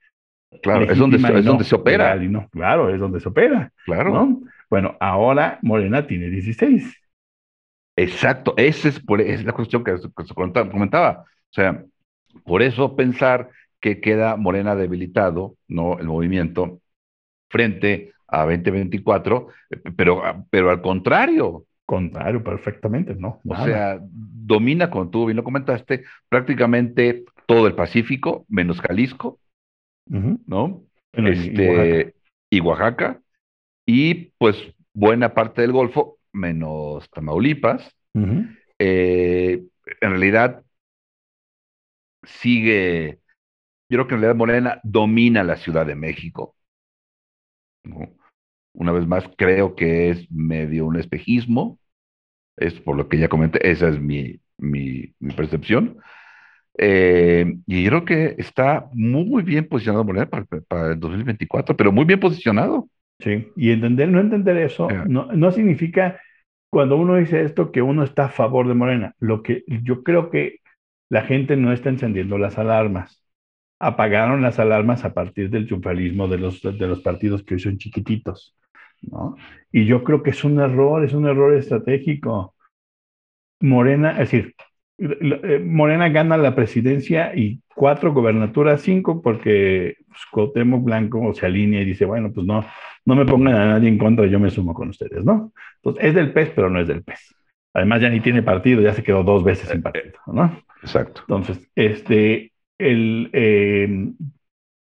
Claro, 0.63 0.89
es 0.89 0.97
donde, 0.97 1.17
es 1.17 1.23
no, 1.23 1.41
donde 1.43 1.65
se 1.65 1.75
opera. 1.75 2.15
y 2.15 2.29
no. 2.29 2.49
Claro, 2.49 2.89
es 2.89 2.99
donde 2.99 3.19
se 3.19 3.29
opera, 3.29 3.71
Claro. 3.85 4.11
¿no? 4.11 4.41
Bueno, 4.71 4.97
ahora 4.99 5.59
Morena 5.61 6.07
tiene 6.07 6.31
16. 6.31 7.00
Exacto, 7.95 8.53
esa 8.57 8.89
es, 8.89 8.99
por, 8.99 9.21
es 9.21 9.43
la 9.43 9.53
cuestión 9.53 9.83
que, 9.83 9.93
que 9.95 10.23
se 10.25 10.33
comenta- 10.33 10.69
comentaba. 10.69 11.23
O 11.23 11.53
sea, 11.53 11.83
por 12.45 12.61
eso 12.61 12.95
pensar 12.95 13.49
que 13.79 13.99
queda 13.99 14.35
Morena 14.37 14.75
debilitado, 14.75 15.55
¿no? 15.67 15.99
El 15.99 16.07
movimiento 16.07 16.81
frente 17.49 18.13
a 18.27 18.45
2024, 18.45 19.47
eh, 19.69 19.77
pero, 19.95 20.21
pero 20.49 20.69
al 20.69 20.81
contrario, 20.81 21.65
Contrario, 21.85 22.41
perfectamente, 22.41 23.15
¿no? 23.15 23.41
o 23.45 23.55
sea, 23.57 23.99
domina, 24.01 24.89
como 24.89 25.09
tú 25.09 25.25
bien 25.25 25.35
lo 25.35 25.43
comentaste, 25.43 26.05
prácticamente 26.29 27.25
todo 27.45 27.67
el 27.67 27.75
Pacífico, 27.75 28.45
menos 28.47 28.79
Jalisco. 28.79 29.39
¿no? 30.45 30.83
Bueno, 31.13 31.33
y- 31.33 31.47
y 31.53 31.67
Oaxaca. 31.67 31.95
Este, 31.95 32.13
y 32.49 32.59
Oaxaca, 32.61 33.21
y 33.85 34.13
pues 34.37 34.55
buena 34.93 35.33
parte 35.33 35.61
del 35.61 35.73
Golfo, 35.73 36.17
menos 36.33 37.09
Tamaulipas. 37.09 37.95
Eh, 38.79 39.63
en 40.01 40.09
realidad 40.09 40.63
sigue, 42.23 43.19
yo 43.89 43.97
creo 43.97 44.07
que 44.07 44.15
en 44.15 44.21
realidad 44.21 44.37
Morena 44.37 44.81
domina 44.83 45.43
la 45.43 45.57
Ciudad 45.57 45.85
de 45.85 45.95
México. 45.95 46.55
¿no? 47.83 48.09
Una 48.73 48.91
vez 48.91 49.07
más, 49.07 49.25
creo 49.37 49.75
que 49.75 50.09
es 50.09 50.31
medio 50.31 50.85
un 50.85 50.97
espejismo, 50.97 51.79
es 52.57 52.79
por 52.79 52.95
lo 52.95 53.09
que 53.09 53.17
ya 53.17 53.29
comenté, 53.29 53.69
esa 53.69 53.89
es 53.89 53.99
mi, 53.99 54.39
mi, 54.57 55.13
mi 55.19 55.33
percepción. 55.33 55.97
Eh, 56.77 57.53
y 57.67 57.83
yo 57.83 57.89
creo 57.89 58.05
que 58.05 58.35
está 58.37 58.89
muy 58.93 59.43
bien 59.43 59.67
posicionado 59.67 60.05
Morena 60.05 60.29
para, 60.29 60.45
para 60.45 60.93
el 60.93 60.99
2024, 60.99 61.75
pero 61.75 61.91
muy 61.91 62.05
bien 62.05 62.19
posicionado. 62.19 62.89
Sí, 63.21 63.47
y 63.55 63.71
entender, 63.71 64.09
no 64.09 64.19
entender 64.19 64.57
eso 64.57 64.89
no, 65.07 65.27
no 65.27 65.51
significa 65.51 66.19
cuando 66.71 66.97
uno 66.97 67.15
dice 67.15 67.43
esto 67.43 67.71
que 67.71 67.81
uno 67.81 68.03
está 68.03 68.25
a 68.25 68.29
favor 68.29 68.67
de 68.67 68.73
Morena. 68.73 69.13
Lo 69.19 69.43
que 69.43 69.63
yo 69.67 70.03
creo 70.03 70.29
que 70.31 70.59
la 71.09 71.23
gente 71.23 71.57
no 71.57 71.73
está 71.73 71.89
encendiendo 71.89 72.37
las 72.37 72.57
alarmas. 72.57 73.23
Apagaron 73.79 74.41
las 74.41 74.59
alarmas 74.59 75.03
a 75.03 75.13
partir 75.13 75.49
del 75.49 75.65
triunfalismo 75.65 76.27
de 76.27 76.37
los, 76.37 76.61
de 76.61 76.87
los 76.87 77.01
partidos 77.01 77.43
que 77.43 77.55
hoy 77.55 77.59
son 77.59 77.77
chiquititos, 77.77 78.55
¿no? 79.01 79.35
Y 79.71 79.85
yo 79.85 80.03
creo 80.03 80.23
que 80.23 80.29
es 80.29 80.43
un 80.43 80.59
error, 80.59 81.03
es 81.03 81.13
un 81.13 81.27
error 81.27 81.53
estratégico. 81.55 82.55
Morena, 83.59 84.11
es 84.13 84.31
decir, 84.31 84.55
Morena 85.63 86.09
gana 86.09 86.37
la 86.37 86.55
presidencia 86.55 87.35
y 87.35 87.61
cuatro 87.73 88.13
gobernaturas, 88.13 88.81
cinco, 88.81 89.21
porque 89.21 89.95
pues, 90.07 90.21
Cuauhtémoc 90.31 90.83
Blanco 90.83 91.33
se 91.33 91.45
alinea 91.45 91.81
y 91.81 91.85
dice, 91.85 92.05
bueno, 92.05 92.31
pues 92.31 92.45
no, 92.45 92.63
no 93.05 93.15
me 93.15 93.25
pongan 93.25 93.55
a 93.55 93.65
nadie 93.65 93.89
en 93.89 93.97
contra, 93.97 94.27
yo 94.27 94.39
me 94.39 94.51
sumo 94.51 94.73
con 94.73 94.89
ustedes, 94.89 95.25
¿no? 95.25 95.51
Entonces, 95.77 96.05
es 96.05 96.13
del 96.13 96.31
PES, 96.31 96.51
pero 96.55 96.69
no 96.69 96.79
es 96.79 96.87
del 96.87 97.03
PES. 97.03 97.35
Además, 97.73 98.01
ya 98.01 98.09
ni 98.09 98.19
tiene 98.19 98.43
partido, 98.43 98.81
ya 98.81 98.93
se 98.93 99.01
quedó 99.01 99.23
dos 99.23 99.43
veces 99.43 99.69
sin 99.69 99.81
partido, 99.81 100.13
¿no? 100.27 100.61
Exacto. 100.81 101.21
Entonces, 101.21 101.71
este, 101.75 102.51
el, 102.77 103.29
eh, 103.33 104.11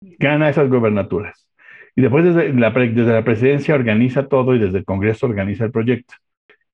gana 0.01 0.49
esas 0.49 0.69
gobernaturas. 0.69 1.47
Y 1.95 2.01
después 2.01 2.23
desde 2.23 2.53
la, 2.53 2.71
desde 2.71 3.13
la 3.13 3.23
presidencia 3.23 3.75
organiza 3.75 4.27
todo 4.27 4.55
y 4.55 4.59
desde 4.59 4.79
el 4.79 4.85
Congreso 4.85 5.25
organiza 5.25 5.65
el 5.65 5.71
proyecto. 5.71 6.13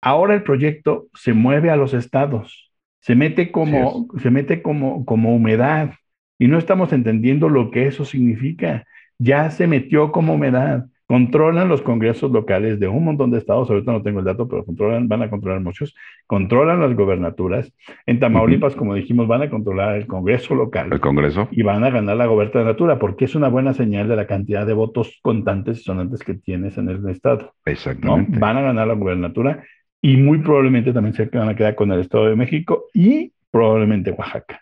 Ahora 0.02 0.34
el 0.34 0.44
proyecto 0.44 1.08
se 1.14 1.34
mueve 1.34 1.70
a 1.70 1.78
los 1.78 1.94
estados, 1.94 2.73
se 3.04 3.16
mete 3.16 3.52
como, 3.52 4.08
se 4.22 4.32
mete 4.32 4.62
como, 4.62 5.04
como 5.04 5.36
humedad 5.36 5.92
y 6.40 6.48
no 6.48 6.58
estamos 6.58 6.94
entendiendo 6.94 7.50
lo 7.50 7.70
que 7.70 7.86
eso 7.86 8.06
significa. 8.06 8.86
Ya 9.20 9.52
se 9.52 9.68
metió 9.68 10.14
como 10.14 10.36
humedad. 10.36 10.86
Controlan 11.06 11.68
los 11.68 11.82
congresos 11.82 12.32
locales 12.32 12.80
de 12.80 12.88
un 12.88 13.04
montón 13.04 13.30
de 13.30 13.40
estados, 13.40 13.70
ahorita 13.70 13.92
no 13.92 14.02
tengo 14.04 14.20
el 14.20 14.26
dato, 14.26 14.48
pero 14.48 14.64
controlan, 14.64 15.10
van 15.10 15.22
a 15.22 15.30
controlar 15.30 15.60
muchos, 15.60 15.94
controlan 16.28 16.80
las 16.80 16.96
gobernaturas. 16.96 17.74
En 18.06 18.22
Tamaulipas, 18.22 18.72
uh 18.72 18.76
-huh. 18.78 18.80
como 18.80 18.96
dijimos, 18.96 19.28
van 19.28 19.42
a 19.42 19.50
controlar 19.50 19.98
el 19.98 20.08
congreso 20.08 20.56
local. 20.56 20.88
El 20.94 21.02
congreso. 21.02 21.50
Y 21.52 21.62
van 21.62 21.84
a 21.84 21.90
ganar 21.90 22.16
la 22.16 22.26
gobernatura, 22.26 23.00
porque 23.00 23.26
es 23.26 23.36
una 23.36 23.50
buena 23.50 23.74
señal 23.74 24.08
de 24.08 24.16
la 24.16 24.28
cantidad 24.28 24.66
de 24.66 24.74
votos 24.74 25.20
contantes 25.22 25.82
y 25.82 25.84
sonantes 25.84 26.24
que 26.24 26.36
tienes 26.36 26.78
en 26.78 26.88
el 26.88 27.08
estado. 27.10 27.54
Exactamente. 27.66 28.32
¿no? 28.32 28.40
Van 28.40 28.56
a 28.56 28.62
ganar 28.62 28.88
la 28.88 28.94
gobernatura 28.94 29.62
y 30.04 30.18
muy 30.18 30.40
probablemente 30.40 30.92
también 30.92 31.14
se 31.14 31.26
van 31.26 31.48
a 31.48 31.56
quedar 31.56 31.76
con 31.76 31.90
el 31.92 32.02
Estado 32.02 32.26
de 32.26 32.36
México 32.36 32.86
y 32.94 33.32
probablemente 33.50 34.12
Oaxaca. 34.12 34.62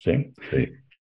¿sí? 0.00 0.32
Sí. 0.50 0.68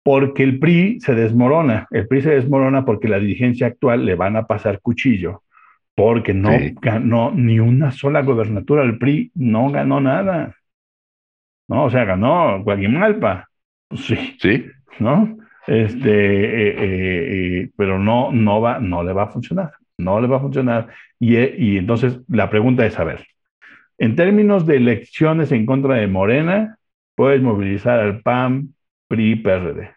Porque 0.03 0.43
el 0.43 0.59
PRI 0.59 0.99
se 1.01 1.15
desmorona. 1.15 1.87
El 1.89 2.07
PRI 2.07 2.21
se 2.21 2.29
desmorona 2.35 2.85
porque 2.85 3.07
la 3.07 3.19
dirigencia 3.19 3.65
actual 3.67 4.05
le 4.05 4.13
van 4.13 4.35
a 4.37 4.45
pasar 4.45 4.79
cuchillo, 4.79 5.41
porque 5.95 6.33
no 6.35 6.51
Sí. 6.51 6.75
ganó 6.79 7.31
ni 7.31 7.59
una 7.59 7.91
sola 7.91 8.21
gobernatura. 8.21 8.83
El 8.83 8.99
PRI 8.99 9.31
no 9.33 9.69
ganó 9.71 9.99
nada. 9.99 10.55
¿No? 11.67 11.85
O 11.85 11.89
sea, 11.89 12.05
ganó 12.05 12.63
Guaguimalpa. 12.63 13.47
Pues 13.89 14.01
sí, 14.05 14.35
Sí. 14.39 14.65
¿no? 14.99 15.35
Este, 15.65 16.09
eh, 16.09 16.69
eh, 16.77 17.61
eh, 17.63 17.69
pero 17.75 17.97
no, 17.99 18.31
no, 18.31 18.61
va, 18.61 18.79
no 18.79 19.03
le 19.03 19.13
va 19.13 19.23
a 19.23 19.27
funcionar. 19.27 19.71
no 19.99 20.21
le 20.21 20.27
va 20.27 20.37
a 20.37 20.41
funcionar. 20.41 20.89
Y, 21.19 21.35
y 21.37 21.77
entonces 21.79 22.19
la 22.29 22.49
pregunta 22.51 22.85
es, 22.85 22.99
a 22.99 23.03
ver, 23.03 23.25
en 23.97 24.15
términos 24.15 24.65
de 24.65 24.77
elecciones 24.77 25.51
en 25.51 25.65
contra 25.65 25.95
de 25.95 26.07
Morena, 26.07 26.77
puedes 27.15 27.41
movilizar 27.41 27.99
al 27.99 28.21
PAN, 28.21 28.75
PRI, 29.07 29.37
PRD. 29.37 29.89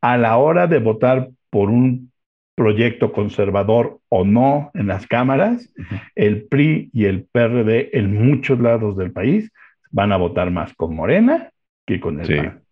A 0.00 0.16
la 0.16 0.36
hora 0.36 0.66
de 0.66 0.78
votar 0.78 1.28
por 1.50 1.68
un 1.68 2.12
proyecto 2.54 3.12
conservador 3.12 3.98
o 4.08 4.24
no 4.24 4.70
en 4.74 4.86
las 4.86 5.06
cámaras, 5.06 5.72
el 6.14 6.44
PRI 6.44 6.90
y 6.92 7.06
el 7.06 7.24
PRD 7.24 7.96
en 7.98 8.28
muchos 8.28 8.60
lados 8.60 8.96
del 8.96 9.12
país 9.12 9.50
van 9.90 10.12
a 10.12 10.16
votar 10.16 10.50
más 10.50 10.72
con 10.74 10.94
Morena 10.94 11.50
que 11.86 12.00
con 12.00 12.20
el 12.20 12.36
PAN. 12.36 12.62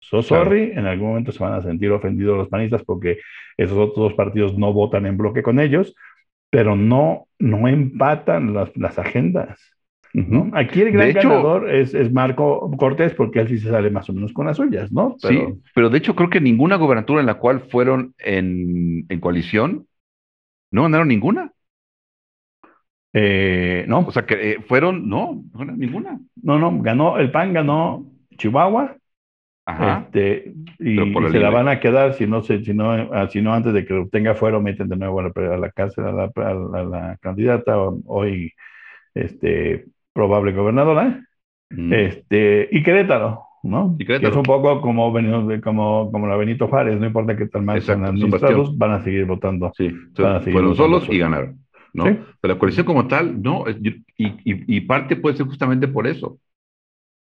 So 0.00 0.22
sorry, 0.22 0.72
en 0.72 0.86
algún 0.86 1.08
momento 1.08 1.32
se 1.32 1.42
van 1.42 1.54
a 1.54 1.62
sentir 1.62 1.90
ofendidos 1.90 2.36
los 2.36 2.48
panistas 2.48 2.82
porque 2.84 3.18
esos 3.56 3.76
otros 3.76 3.96
dos 3.96 4.14
partidos 4.14 4.56
no 4.56 4.72
votan 4.72 5.06
en 5.06 5.16
bloque 5.16 5.42
con 5.42 5.58
ellos, 5.58 5.94
pero 6.50 6.76
no, 6.76 7.26
no 7.38 7.66
empatan 7.68 8.54
las, 8.54 8.74
las 8.76 8.98
agendas. 8.98 9.58
Aquí 10.54 10.80
el 10.80 10.92
gran 10.92 11.12
ganador 11.12 11.70
es, 11.70 11.94
es, 11.94 12.12
Marco 12.12 12.70
Cortés 12.76 13.14
porque 13.14 13.40
él 13.40 13.48
sí 13.48 13.58
se 13.58 13.70
sale 13.70 13.90
más 13.90 14.08
o 14.08 14.12
menos 14.12 14.32
con 14.32 14.46
las 14.46 14.56
suyas, 14.56 14.90
¿no? 14.90 15.16
sí, 15.18 15.38
pero 15.74 15.90
de 15.90 15.98
hecho 15.98 16.16
creo 16.16 16.30
que 16.30 16.40
ninguna 16.40 16.76
gobernatura 16.76 17.20
en 17.20 17.26
la 17.26 17.34
cual 17.34 17.60
fueron 17.60 18.14
en, 18.18 19.04
en 19.08 19.20
coalición, 19.20 19.86
no 20.70 20.82
ganaron 20.82 21.08
ninguna. 21.08 21.52
Eh, 23.12 23.84
no. 23.88 24.00
O 24.00 24.10
sea 24.10 24.26
que 24.26 24.52
eh, 24.52 24.60
fueron, 24.66 25.08
no, 25.08 25.42
no 25.54 25.64
ninguna. 25.64 26.20
No, 26.42 26.58
no, 26.58 26.80
ganó, 26.80 27.18
el 27.18 27.30
PAN 27.30 27.52
ganó 27.52 28.06
Chihuahua. 28.36 28.96
Ajá. 29.66 30.04
Este, 30.06 30.54
y, 30.78 30.96
se 31.30 31.38
la 31.38 31.50
van 31.50 31.68
a 31.68 31.78
quedar 31.78 32.14
si 32.14 32.26
no, 32.26 32.42
si, 32.42 32.58
no, 32.72 32.90
ah, 33.12 33.28
si 33.28 33.42
no 33.42 33.52
antes 33.52 33.74
de 33.74 33.84
que 33.84 33.92
lo 33.92 34.08
tenga 34.08 34.34
fuera, 34.34 34.58
meten 34.60 34.88
de 34.88 34.96
nuevo 34.96 35.20
a 35.20 35.24
la, 35.24 35.54
a 35.54 35.58
la 35.58 35.70
cárcel 35.70 36.04
a 36.04 36.12
la, 36.12 36.30
a 36.34 36.84
la, 36.84 37.18
candidata 37.20 37.76
hoy 38.06 38.54
este, 39.14 39.84
probable 40.18 40.50
gobernadora, 40.50 41.24
este, 41.70 42.68
y 42.72 42.82
Querétaro, 42.82 43.44
¿no? 43.62 43.94
Y 44.00 44.04
Querétaro. 44.04 44.30
Que 44.32 44.34
es 44.34 44.36
un 44.36 44.42
poco 44.42 44.80
como, 44.80 45.12
como, 45.62 46.10
como 46.10 46.26
la 46.26 46.34
Benito 46.34 46.66
Juárez, 46.66 46.98
no 46.98 47.06
importa 47.06 47.36
qué 47.36 47.46
tal 47.46 47.62
mal 47.62 47.80
sean 47.82 48.04
administrados, 48.04 48.76
van 48.76 48.90
a 48.94 49.04
seguir 49.04 49.26
votando. 49.26 49.70
Sí, 49.76 49.92
fueron 50.16 50.74
solos 50.74 51.06
y 51.08 51.18
ganaron, 51.18 51.60
¿no? 51.92 52.02
Pero 52.40 52.54
la 52.54 52.58
coalición 52.58 52.84
como 52.84 53.06
tal, 53.06 53.40
no, 53.40 53.64
y, 53.68 54.04
y, 54.16 54.80
parte 54.80 55.14
puede 55.14 55.36
ser 55.36 55.46
justamente 55.46 55.86
por 55.86 56.08
eso. 56.08 56.40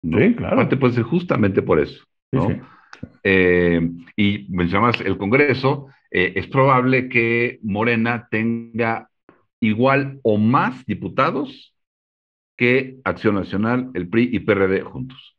Sí, 0.03 0.35
claro. 0.35 0.57
Parte 0.57 0.77
puede 0.77 0.95
ser 0.95 1.05
justamente 1.05 1.63
por 1.63 1.79
eso, 1.79 2.03
¿no? 2.33 2.49
Eh, 3.23 3.89
y 4.17 4.47
mencionabas 4.49 5.01
el 5.01 5.17
Congreso, 5.17 5.87
eh, 6.11 6.33
es 6.35 6.49
probable 6.49 7.09
que 7.09 7.61
Morena 7.63 8.27
tenga 8.33 9.09
igual 9.61 10.19
o 10.25 10.39
más 10.39 10.85
diputados 10.87 11.70
que 12.61 12.99
Acción 13.05 13.37
Nacional, 13.37 13.91
el 13.95 14.07
PRI 14.07 14.29
y 14.33 14.41
PRD 14.41 14.83
juntos. 14.83 15.35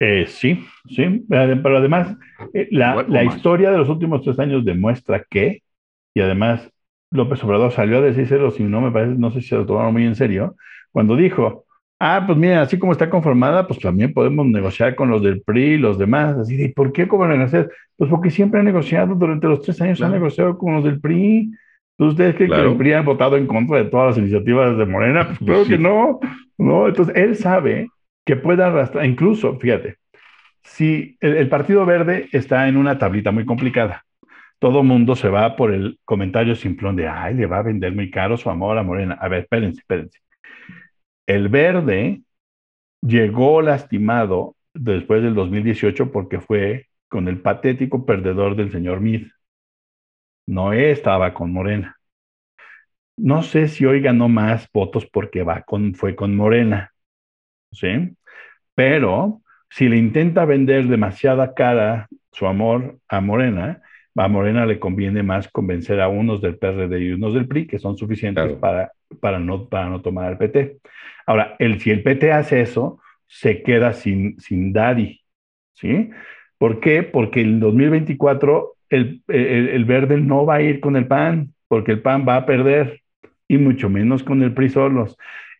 Eh, 0.00 0.26
sí, 0.26 0.58
sí, 0.88 1.24
pero 1.28 1.78
además 1.78 2.16
eh, 2.52 2.66
la, 2.72 3.04
la 3.08 3.22
historia 3.22 3.70
de 3.70 3.78
los 3.78 3.88
últimos 3.88 4.22
tres 4.22 4.36
años 4.40 4.64
demuestra 4.64 5.24
que, 5.30 5.62
y 6.12 6.20
además 6.20 6.68
López 7.12 7.44
Obrador 7.44 7.70
salió 7.70 7.98
a 7.98 8.00
decírselo, 8.00 8.50
si 8.50 8.64
no 8.64 8.80
me 8.80 8.90
parece, 8.90 9.14
no 9.16 9.30
sé 9.30 9.42
si 9.42 9.50
se 9.50 9.54
lo 9.54 9.64
tomaron 9.64 9.92
muy 9.92 10.04
en 10.04 10.16
serio, 10.16 10.56
cuando 10.90 11.14
dijo, 11.14 11.66
ah, 12.00 12.24
pues 12.26 12.36
mira, 12.36 12.62
así 12.62 12.80
como 12.80 12.90
está 12.90 13.08
conformada, 13.08 13.68
pues 13.68 13.78
también 13.78 14.12
podemos 14.12 14.44
negociar 14.46 14.96
con 14.96 15.08
los 15.08 15.22
del 15.22 15.40
PRI 15.42 15.74
y 15.74 15.78
los 15.78 15.98
demás, 15.98 16.36
así 16.36 16.56
de, 16.56 16.70
¿por 16.70 16.92
qué 16.92 17.06
cómo 17.06 17.28
negociar? 17.28 17.70
Pues 17.94 18.10
porque 18.10 18.30
siempre 18.30 18.58
han 18.58 18.66
negociado, 18.66 19.14
durante 19.14 19.46
los 19.46 19.62
tres 19.62 19.80
años 19.80 20.02
han 20.02 20.10
negociado 20.10 20.58
con 20.58 20.74
los 20.74 20.82
del 20.82 21.00
PRI, 21.00 21.52
¿Ustedes 21.98 22.34
creen 22.34 22.50
que 22.50 22.60
el 22.60 22.76
PRI 22.76 22.92
ha 22.94 23.02
votado 23.02 23.36
en 23.36 23.46
contra 23.46 23.78
de 23.78 23.84
todas 23.84 24.08
las 24.08 24.18
iniciativas 24.18 24.76
de 24.76 24.86
Morena? 24.86 25.26
Pues 25.38 25.38
creo 25.38 25.64
que 25.66 25.78
no, 25.78 26.20
no. 26.58 26.88
Entonces, 26.88 27.14
él 27.16 27.36
sabe 27.36 27.88
que 28.24 28.36
puede 28.36 28.62
arrastrar, 28.64 29.04
incluso, 29.04 29.58
fíjate, 29.58 29.96
si 30.62 31.16
el, 31.20 31.48
Partido 31.48 31.84
Verde 31.84 32.28
está 32.32 32.68
en 32.68 32.76
una 32.76 32.98
tablita 32.98 33.32
muy 33.32 33.44
complicada, 33.44 34.04
todo 34.58 34.82
mundo 34.82 35.16
se 35.16 35.28
va 35.28 35.56
por 35.56 35.72
el 35.72 35.98
comentario 36.04 36.54
simplón 36.54 36.94
de, 36.96 37.08
ay, 37.08 37.34
le 37.34 37.46
va 37.46 37.58
a 37.58 37.62
vender 37.62 37.92
muy 37.94 38.10
caro 38.10 38.36
su 38.36 38.48
amor 38.48 38.78
a 38.78 38.82
Morena. 38.82 39.14
A 39.20 39.28
ver, 39.28 39.42
espérense, 39.42 39.80
espérense. 39.80 40.20
El 41.26 41.48
Verde 41.48 42.22
llegó 43.00 43.60
lastimado 43.60 44.54
después 44.72 45.22
del 45.22 45.34
2018 45.34 46.12
porque 46.12 46.40
fue 46.40 46.86
con 47.08 47.28
el 47.28 47.40
patético 47.40 48.06
perdedor 48.06 48.56
del 48.56 48.70
señor 48.70 49.00
Meade. 49.00 49.30
Noé 50.46 50.90
estaba 50.90 51.34
con 51.34 51.52
Morena. 51.52 51.96
No 53.16 53.42
sé 53.42 53.68
si 53.68 53.84
hoy 53.84 54.00
ganó 54.00 54.28
más 54.28 54.68
votos 54.72 55.06
porque 55.06 55.42
va 55.42 55.62
con, 55.62 55.94
fue 55.94 56.16
con 56.16 56.34
Morena, 56.34 56.92
¿sí? 57.70 58.16
Pero 58.74 59.42
si 59.70 59.88
le 59.88 59.96
intenta 59.96 60.44
vender 60.44 60.86
demasiada 60.86 61.54
cara 61.54 62.08
su 62.32 62.46
amor 62.46 62.98
a 63.08 63.20
Morena, 63.20 63.82
a 64.16 64.28
Morena 64.28 64.66
le 64.66 64.78
conviene 64.78 65.22
más 65.22 65.48
convencer 65.48 66.00
a 66.00 66.08
unos 66.08 66.40
del 66.40 66.58
PRD 66.58 67.00
y 67.00 67.12
unos 67.12 67.34
del 67.34 67.48
PRI, 67.48 67.66
que 67.66 67.78
son 67.78 67.96
suficientes 67.96 68.52
para, 68.54 68.92
para, 69.20 69.38
no, 69.38 69.68
para 69.68 69.88
no 69.88 70.02
tomar 70.02 70.32
el 70.32 70.38
PT. 70.38 70.78
Ahora, 71.26 71.56
el, 71.58 71.80
si 71.80 71.90
el 71.90 72.02
PT 72.02 72.32
hace 72.32 72.60
eso, 72.60 73.00
se 73.26 73.62
queda 73.62 73.92
sin, 73.94 74.38
sin 74.40 74.72
daddy, 74.72 75.22
¿sí? 75.74 76.10
¿Por 76.58 76.80
qué? 76.80 77.02
Porque 77.02 77.40
en 77.40 77.60
2024 77.60 78.76
el, 78.92 79.84
verde 79.84 80.18
no 80.18 80.44
va 80.46 80.56
a 80.56 80.62
ir 80.62 80.80
con 80.80 80.96
el 80.96 81.06
PAN, 81.06 81.52
porque 81.68 81.92
el 81.92 82.02
PAN 82.02 82.26
va 82.28 82.36
a 82.36 82.46
perder, 82.46 83.00
y 83.48 83.58
mucho 83.58 83.88
menos 83.88 84.22
con 84.22 84.42
el 84.42 84.52
PRI 84.52 84.68
solos. 84.68 85.16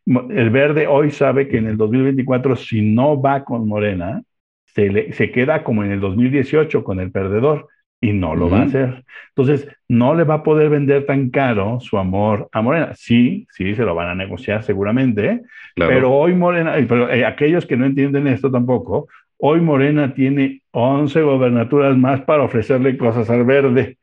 El 0.06 0.50
verde 0.50 0.86
hoy 0.86 1.10
sabe 1.10 1.48
que 1.48 1.58
en 1.58 1.66
el 1.66 1.76
2024, 1.76 2.56
si 2.56 2.82
no 2.82 3.20
va 3.20 3.44
con 3.44 3.66
Morena, 3.68 4.22
se, 4.66 5.12
se 5.12 5.30
queda 5.30 5.62
como 5.62 5.84
en 5.84 5.92
el 5.92 6.00
2018 6.00 6.82
con 6.82 7.00
el 7.00 7.10
perdedor 7.10 7.68
y 8.00 8.12
no 8.12 8.34
lo 8.34 8.50
va 8.50 8.60
a 8.60 8.64
hacer. 8.64 9.04
Entonces, 9.28 9.68
no 9.88 10.14
le 10.14 10.24
va 10.24 10.34
a 10.34 10.42
poder 10.42 10.68
vender 10.70 11.06
tan 11.06 11.30
caro 11.30 11.78
su 11.80 11.96
amor 11.98 12.48
a 12.52 12.60
Morena. 12.60 12.92
Sí, 12.94 13.46
sí, 13.50 13.74
se 13.76 13.84
lo 13.84 13.94
van 13.94 14.08
a 14.08 14.14
negociar 14.16 14.64
seguramente, 14.64 15.42
pero 15.76 16.12
hoy 16.12 16.34
Morena, 16.34 16.74
pero 16.88 17.08
eh, 17.08 17.24
aquellos 17.24 17.64
que 17.64 17.76
no 17.76 17.86
entienden 17.86 18.26
esto 18.26 18.50
tampoco, 18.50 19.06
Hoy 19.45 19.61
Morena 19.61 20.14
tiene 20.14 20.62
11 20.70 21.20
gobernaturas 21.22 21.97
más 21.97 22.20
para 22.20 22.45
ofrecerle 22.45 22.97
cosas 22.97 23.28
al 23.28 23.45
verde. 23.45 23.99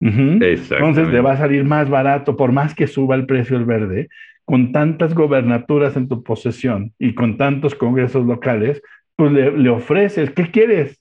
Entonces 0.00 1.08
le 1.08 1.20
va 1.20 1.32
a 1.32 1.36
salir 1.36 1.64
más 1.64 1.90
barato, 1.90 2.34
por 2.34 2.50
más 2.50 2.74
que 2.74 2.86
suba 2.86 3.14
el 3.14 3.26
precio 3.26 3.58
del 3.58 3.66
verde, 3.66 4.08
con 4.46 4.72
tantas 4.72 5.14
gobernaturas 5.14 5.98
en 5.98 6.08
tu 6.08 6.22
posesión 6.22 6.94
y 6.98 7.14
con 7.14 7.36
tantos 7.36 7.74
congresos 7.74 8.24
locales, 8.24 8.80
pues 9.16 9.32
le, 9.32 9.68
ofreces, 9.68 10.30
¿qué 10.30 10.50
quieres? 10.50 10.98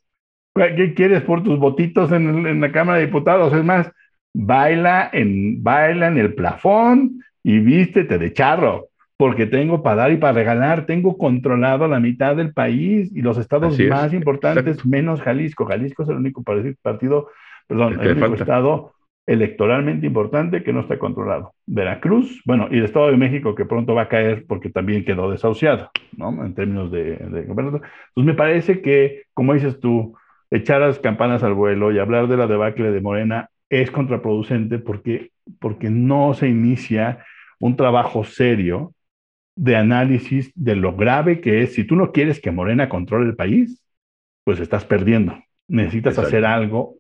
¿Qué 0.54 0.94
quieres 0.94 1.22
por 1.22 1.42
tus 1.42 1.58
votitos 1.58 2.12
en, 2.12 2.46
en, 2.46 2.60
la 2.60 2.74
Cámara 2.74 2.98
de 2.98 3.06
Diputados? 3.06 3.54
Es 3.54 3.64
más, 3.64 3.90
baila 4.34 5.10
en, 5.14 5.64
baila 5.64 6.08
en 6.08 6.18
el 6.18 6.34
plafón 6.34 7.24
y 7.42 7.60
vístete 7.60 8.18
de 8.18 8.34
charro 8.34 8.90
porque 9.18 9.46
tengo 9.46 9.84
para 9.84 9.96
dar 9.96 10.12
y 10.12 10.18
para 10.18 10.34
regalar, 10.34 10.86
tengo 10.86 11.18
controlado 11.18 11.88
la 11.88 12.00
mitad 12.00 12.36
del 12.36 12.54
país 12.54 13.12
y 13.16 13.22
los 13.22 13.38
estados 13.38 13.80
más 13.80 14.14
importantes, 14.14 14.86
menos 14.86 15.22
Jalisco. 15.22 15.66
Jalisco 15.66 16.04
es 16.04 16.10
el 16.10 16.18
único 16.18 16.44
partido, 16.82 17.30
perdón, 17.68 18.00
el, 18.02 18.18
único 18.18 18.36
estado 18.36 18.94
electoralmente 19.26 20.06
importante 20.06 20.64
que 20.64 20.74
no 20.74 20.82
está 20.82 21.00
controlado. 21.00 21.54
Veracruz, 21.66 22.42
bueno, 22.46 22.68
y 22.70 22.80
el 22.80 22.86
Estado 22.86 23.08
de 23.08 23.18
México 23.18 23.56
que 23.56 23.66
pronto 23.66 23.96
va 23.96 24.04
a 24.04 24.10
caer 24.10 24.46
porque 24.48 24.70
también 24.70 25.06
quedó 25.06 25.32
desahuciado, 25.32 25.92
¿no? 26.18 26.46
En 26.46 26.54
términos 26.54 26.92
de, 26.92 27.16
de 27.16 27.40
Entonces 27.42 27.84
me 28.16 28.34
parece 28.34 28.82
que, 28.82 29.24
como 29.34 29.54
dices 29.54 29.80
tú, 29.80 30.18
echar 30.52 30.82
las 30.82 31.00
campanas 31.00 31.44
al 31.44 31.54
vuelo 31.54 31.92
y 31.92 32.00
hablar 32.00 32.28
de 32.28 32.38
la 32.38 32.48
debacle 32.48 32.92
de 32.92 33.02
Morena 33.02 33.50
es 33.70 33.90
contraproducente 33.92 34.78
porque, 34.78 35.32
porque 35.60 35.90
no 35.90 36.34
se 36.34 36.50
inicia 36.50 37.24
un 37.60 37.76
trabajo 37.78 38.24
serio 38.24 38.94
de 39.56 39.76
análisis 39.76 40.52
de 40.56 40.76
lo 40.76 40.96
grave 40.96 41.42
que 41.42 41.64
es. 41.64 41.74
Si 41.74 41.84
tú 41.84 41.96
no 41.96 42.12
quieres 42.12 42.40
que 42.40 42.52
Morena 42.52 42.90
controle 42.90 43.28
el 43.28 43.36
país, 43.36 43.84
pues 44.44 44.60
estás 44.60 44.86
perdiendo. 44.86 45.38
Necesitas 45.68 46.18
hacer 46.20 46.46
algo 46.46 46.96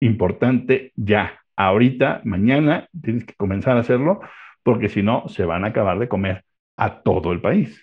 importante 0.00 0.92
ya. 0.96 1.40
Ahorita, 1.56 2.20
mañana, 2.24 2.88
tienes 3.00 3.24
que 3.24 3.34
comenzar 3.34 3.76
a 3.76 3.80
hacerlo, 3.80 4.20
porque 4.62 4.88
si 4.88 5.02
no, 5.02 5.28
se 5.28 5.44
van 5.44 5.64
a 5.64 5.68
acabar 5.68 5.98
de 5.98 6.08
comer 6.08 6.44
a 6.76 7.02
todo 7.02 7.32
el 7.32 7.40
país. 7.40 7.80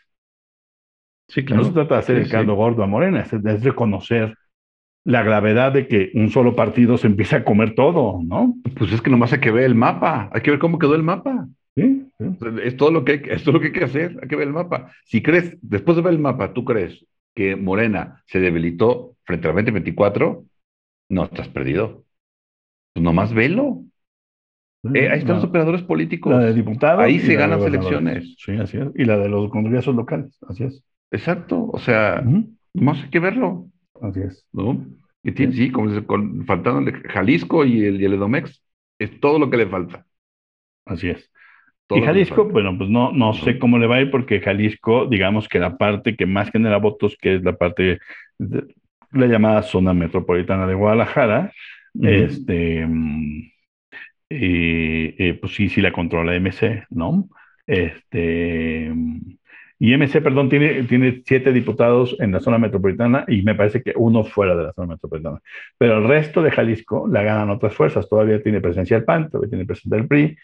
Sí, 1.30 1.46
claro. 1.46 1.62
No 1.62 1.68
se 1.70 1.74
trata 1.74 1.96
de 1.96 2.00
hacer 2.00 2.18
el 2.18 2.30
caldo 2.30 2.56
gordo 2.56 2.84
a 2.84 2.88
Morena, 2.88 3.22
es, 3.22 3.64
reconocer 3.64 4.36
la 5.06 5.24
gravedad 5.24 5.72
de 5.72 5.88
que 5.88 6.12
un 6.14 6.30
solo 6.30 6.56
partido 6.56 6.98
se 6.98 7.08
empiece 7.08 7.38
a 7.38 7.46
comer 7.46 7.74
todo, 7.74 8.20
¿no? 8.24 8.56
Pues 8.78 8.92
es 8.92 9.02
que 9.02 9.10
nomás 9.10 9.32
hay 9.32 9.40
que 9.40 9.52
ver 9.52 9.64
el 9.64 9.76
mapa, 9.76 10.30
hay 10.34 10.42
que 10.42 10.52
ver 10.52 10.60
cómo 10.60 10.78
quedó 10.78 10.94
el 10.96 11.04
mapa. 11.04 11.48
Es, 12.64 12.78
todo 12.78 12.92
lo 12.92 13.04
que 13.04 13.12
hay, 13.14 13.22
es 13.30 13.44
todo 13.44 13.54
lo 13.54 13.60
que 13.60 13.68
hay 13.68 13.74
que 13.74 13.84
hacer, 13.84 14.18
hay 14.22 14.28
que 14.28 14.36
ver 14.36 14.48
el 14.48 14.54
mapa. 14.54 14.92
Si 15.06 15.22
crees, 15.22 15.58
después 15.62 15.96
de 15.96 16.04
ver 16.04 16.14
el 16.14 16.20
mapa, 16.20 16.54
tú 16.54 16.64
crees 16.66 17.06
que 17.34 17.56
Morena 17.56 18.24
se 18.26 18.40
debilitó 18.40 19.16
frente 19.24 19.48
al 19.48 19.56
2024, 19.56 20.46
no 21.10 21.24
estás 21.24 21.48
perdido. 21.50 22.04
Pues 22.94 23.04
nomás 23.04 23.34
velo. 23.34 23.84
Eh, 24.94 25.10
ahí 25.10 25.20
están 25.20 25.36
los 25.36 25.46
operadores 25.46 25.84
políticos. 25.84 26.32
La 26.32 26.40
de 26.40 26.54
diputados. 26.54 27.04
Ahí 27.04 27.20
se 27.20 27.36
ganan 27.36 27.62
elecciones. 27.62 28.36
Sí, 28.38 28.54
así 28.54 28.78
es. 28.78 28.88
Y 28.96 29.06
la 29.06 29.18
de 29.18 29.30
los 29.30 29.50
congresos 29.50 29.96
locales, 29.96 30.38
así 30.48 30.64
es. 30.64 30.84
Exacto, 31.12 31.70
o 31.72 31.80
sea, 31.80 32.22
no 32.22 32.92
hay 32.92 33.10
que 33.10 33.20
verlo. 33.20 33.68
Así 34.02 34.22
es. 34.22 34.46
¿no? 34.52 34.86
Y 35.24 35.34
tiene, 35.34 35.54
sí, 35.54 35.72
como 35.72 36.06
con, 36.08 36.46
faltando 36.46 36.92
Jalisco 37.10 37.66
y 37.66 37.86
el, 37.86 38.02
y 38.02 38.06
el 38.06 38.14
Edomex, 38.14 38.64
es 38.98 39.20
todo 39.20 39.38
lo 39.38 39.50
que 39.50 39.58
le 39.58 39.68
falta. 39.68 40.06
Así 40.86 41.10
es. 41.10 41.32
Y 41.96 42.02
Jalisco, 42.02 42.46
bueno, 42.46 42.78
pues 42.78 42.90
no, 42.90 43.12
no 43.12 43.34
sé 43.34 43.60
cómo 43.60 43.78
le 43.78 43.88
va 43.88 43.96
a 43.96 44.02
ir 44.02 44.12
porque 44.12 44.40
Jalisco, 44.40 45.06
digamos 45.06 45.48
que 45.48 45.60
la 45.60 45.78
parte 45.78 46.16
que 46.16 46.26
más 46.26 46.52
genera 46.52 46.78
votos, 46.78 47.18
que 47.20 47.36
es 47.36 47.44
la 47.44 47.58
parte, 47.58 48.00
de, 48.38 48.64
la 49.12 49.28
llamada 49.28 49.64
zona 49.64 49.94
metropolitana 49.94 50.68
de 50.68 50.74
Guadalajara, 50.74 51.52
este, 52.02 52.88
y, 54.30 55.34
pues 55.34 55.54
sí, 55.54 55.70
sí 55.70 55.82
la 55.82 55.92
controla 55.92 56.34
MC, 56.40 56.86
¿no? 56.90 57.28
Este, 57.68 58.92
y 59.80 59.98
MC, 59.98 60.22
perdón, 60.22 60.48
tiene, 60.48 60.84
tiene 60.84 61.22
siete 61.26 61.52
diputados 61.52 62.16
en 62.20 62.32
la 62.32 62.40
zona 62.40 62.58
metropolitana 62.58 63.26
y 63.28 63.42
me 63.42 63.56
parece 63.56 63.82
que 63.82 63.94
uno 63.96 64.24
fuera 64.24 64.56
de 64.56 64.64
la 64.66 64.74
zona 64.74 64.94
metropolitana. 64.94 65.40
Pero 65.78 65.98
el 65.98 66.08
resto 66.08 66.42
de 66.42 66.52
Jalisco 66.52 67.08
la 67.08 67.24
ganan 67.24 67.50
otras 67.50 67.74
fuerzas. 67.74 68.08
Todavía 68.08 68.42
tiene 68.42 68.62
presencia 68.62 68.98
el 68.98 69.04
PAN, 69.04 69.30
todavía 69.30 69.50
tiene 69.50 69.66
presencia 69.66 69.98
el 69.98 70.08
PRI 70.08 70.38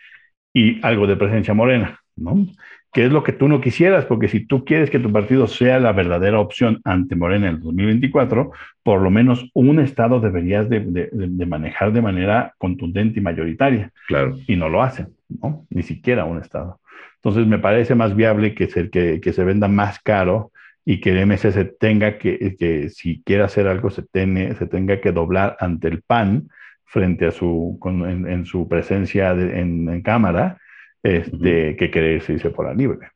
y 0.57 0.79
algo 0.81 1.05
de 1.05 1.15
presencia 1.15 1.53
morena, 1.53 1.99
¿no? 2.15 2.47
Que 2.91 3.05
es 3.05 3.11
lo 3.11 3.21
que 3.21 3.31
tú 3.31 3.47
no 3.47 3.61
quisieras, 3.61 4.05
porque 4.05 4.27
si 4.27 4.39
tú 4.39 4.65
quieres 4.65 4.89
que 4.89 4.97
tu 4.97 5.11
partido 5.11 5.45
sea 5.45 5.79
la 5.79 5.91
verdadera 5.91 6.39
opción 6.39 6.81
ante 6.83 7.15
Morena 7.15 7.47
en 7.47 7.55
el 7.55 7.61
2024, 7.61 8.51
por 8.81 9.01
lo 9.01 9.11
menos 9.11 9.51
un 9.53 9.79
estado 9.79 10.19
deberías 10.19 10.67
de, 10.67 10.79
de 11.11 11.45
manejar 11.45 11.93
de 11.93 12.01
manera 12.01 12.55
contundente 12.57 13.19
y 13.19 13.21
mayoritaria. 13.21 13.91
Claro. 14.07 14.35
Y 14.47 14.55
no 14.55 14.67
lo 14.67 14.81
hacen, 14.81 15.09
¿no? 15.29 15.67
Ni 15.69 15.83
siquiera 15.83 16.25
un 16.25 16.39
estado. 16.39 16.79
Entonces 17.17 17.45
me 17.45 17.59
parece 17.59 17.93
más 17.93 18.15
viable 18.15 18.55
que 18.55 18.65
se, 18.65 18.89
que, 18.89 19.21
que 19.21 19.33
se 19.33 19.43
venda 19.43 19.67
más 19.67 19.99
caro 19.99 20.51
y 20.83 21.01
que 21.01 21.11
el 21.11 21.27
MC 21.27 21.51
se 21.51 21.65
tenga 21.65 22.17
que, 22.17 22.55
que 22.57 22.89
si 22.89 23.21
quiere 23.23 23.43
hacer 23.43 23.67
algo, 23.67 23.91
se, 23.91 24.01
tiene, 24.01 24.55
se 24.55 24.65
tenga 24.65 24.99
que 25.01 25.11
doblar 25.11 25.55
ante 25.59 25.87
el 25.87 26.01
PAN 26.01 26.49
frente 26.88 27.27
a 27.27 27.31
su, 27.31 27.79
en, 27.85 28.45
su 28.45 28.67
presencia 28.67 29.31
en, 29.31 30.01
cámara, 30.01 30.59
este, 31.03 31.75
que 31.75 31.91
querer 31.91 32.23
irse 32.27 32.49
por 32.49 32.65
la 32.65 32.73
libre. 32.73 33.09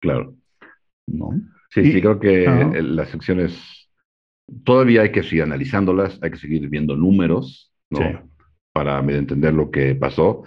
Claro. 0.00 0.34
¿No? 1.06 1.30
Sí, 1.70 1.92
sí, 1.92 2.00
creo 2.00 2.18
que 2.18 2.46
las 2.82 3.08
secciones 3.10 3.90
todavía 4.64 5.02
hay 5.02 5.12
que 5.12 5.22
seguir 5.22 5.42
analizándolas, 5.42 6.18
hay 6.22 6.30
que 6.30 6.38
seguir 6.38 6.68
viendo 6.68 6.96
números, 6.96 7.72
¿no? 7.90 8.30
Para 8.72 9.00
entender 9.00 9.52
lo 9.52 9.70
que 9.70 9.94
pasó, 9.94 10.44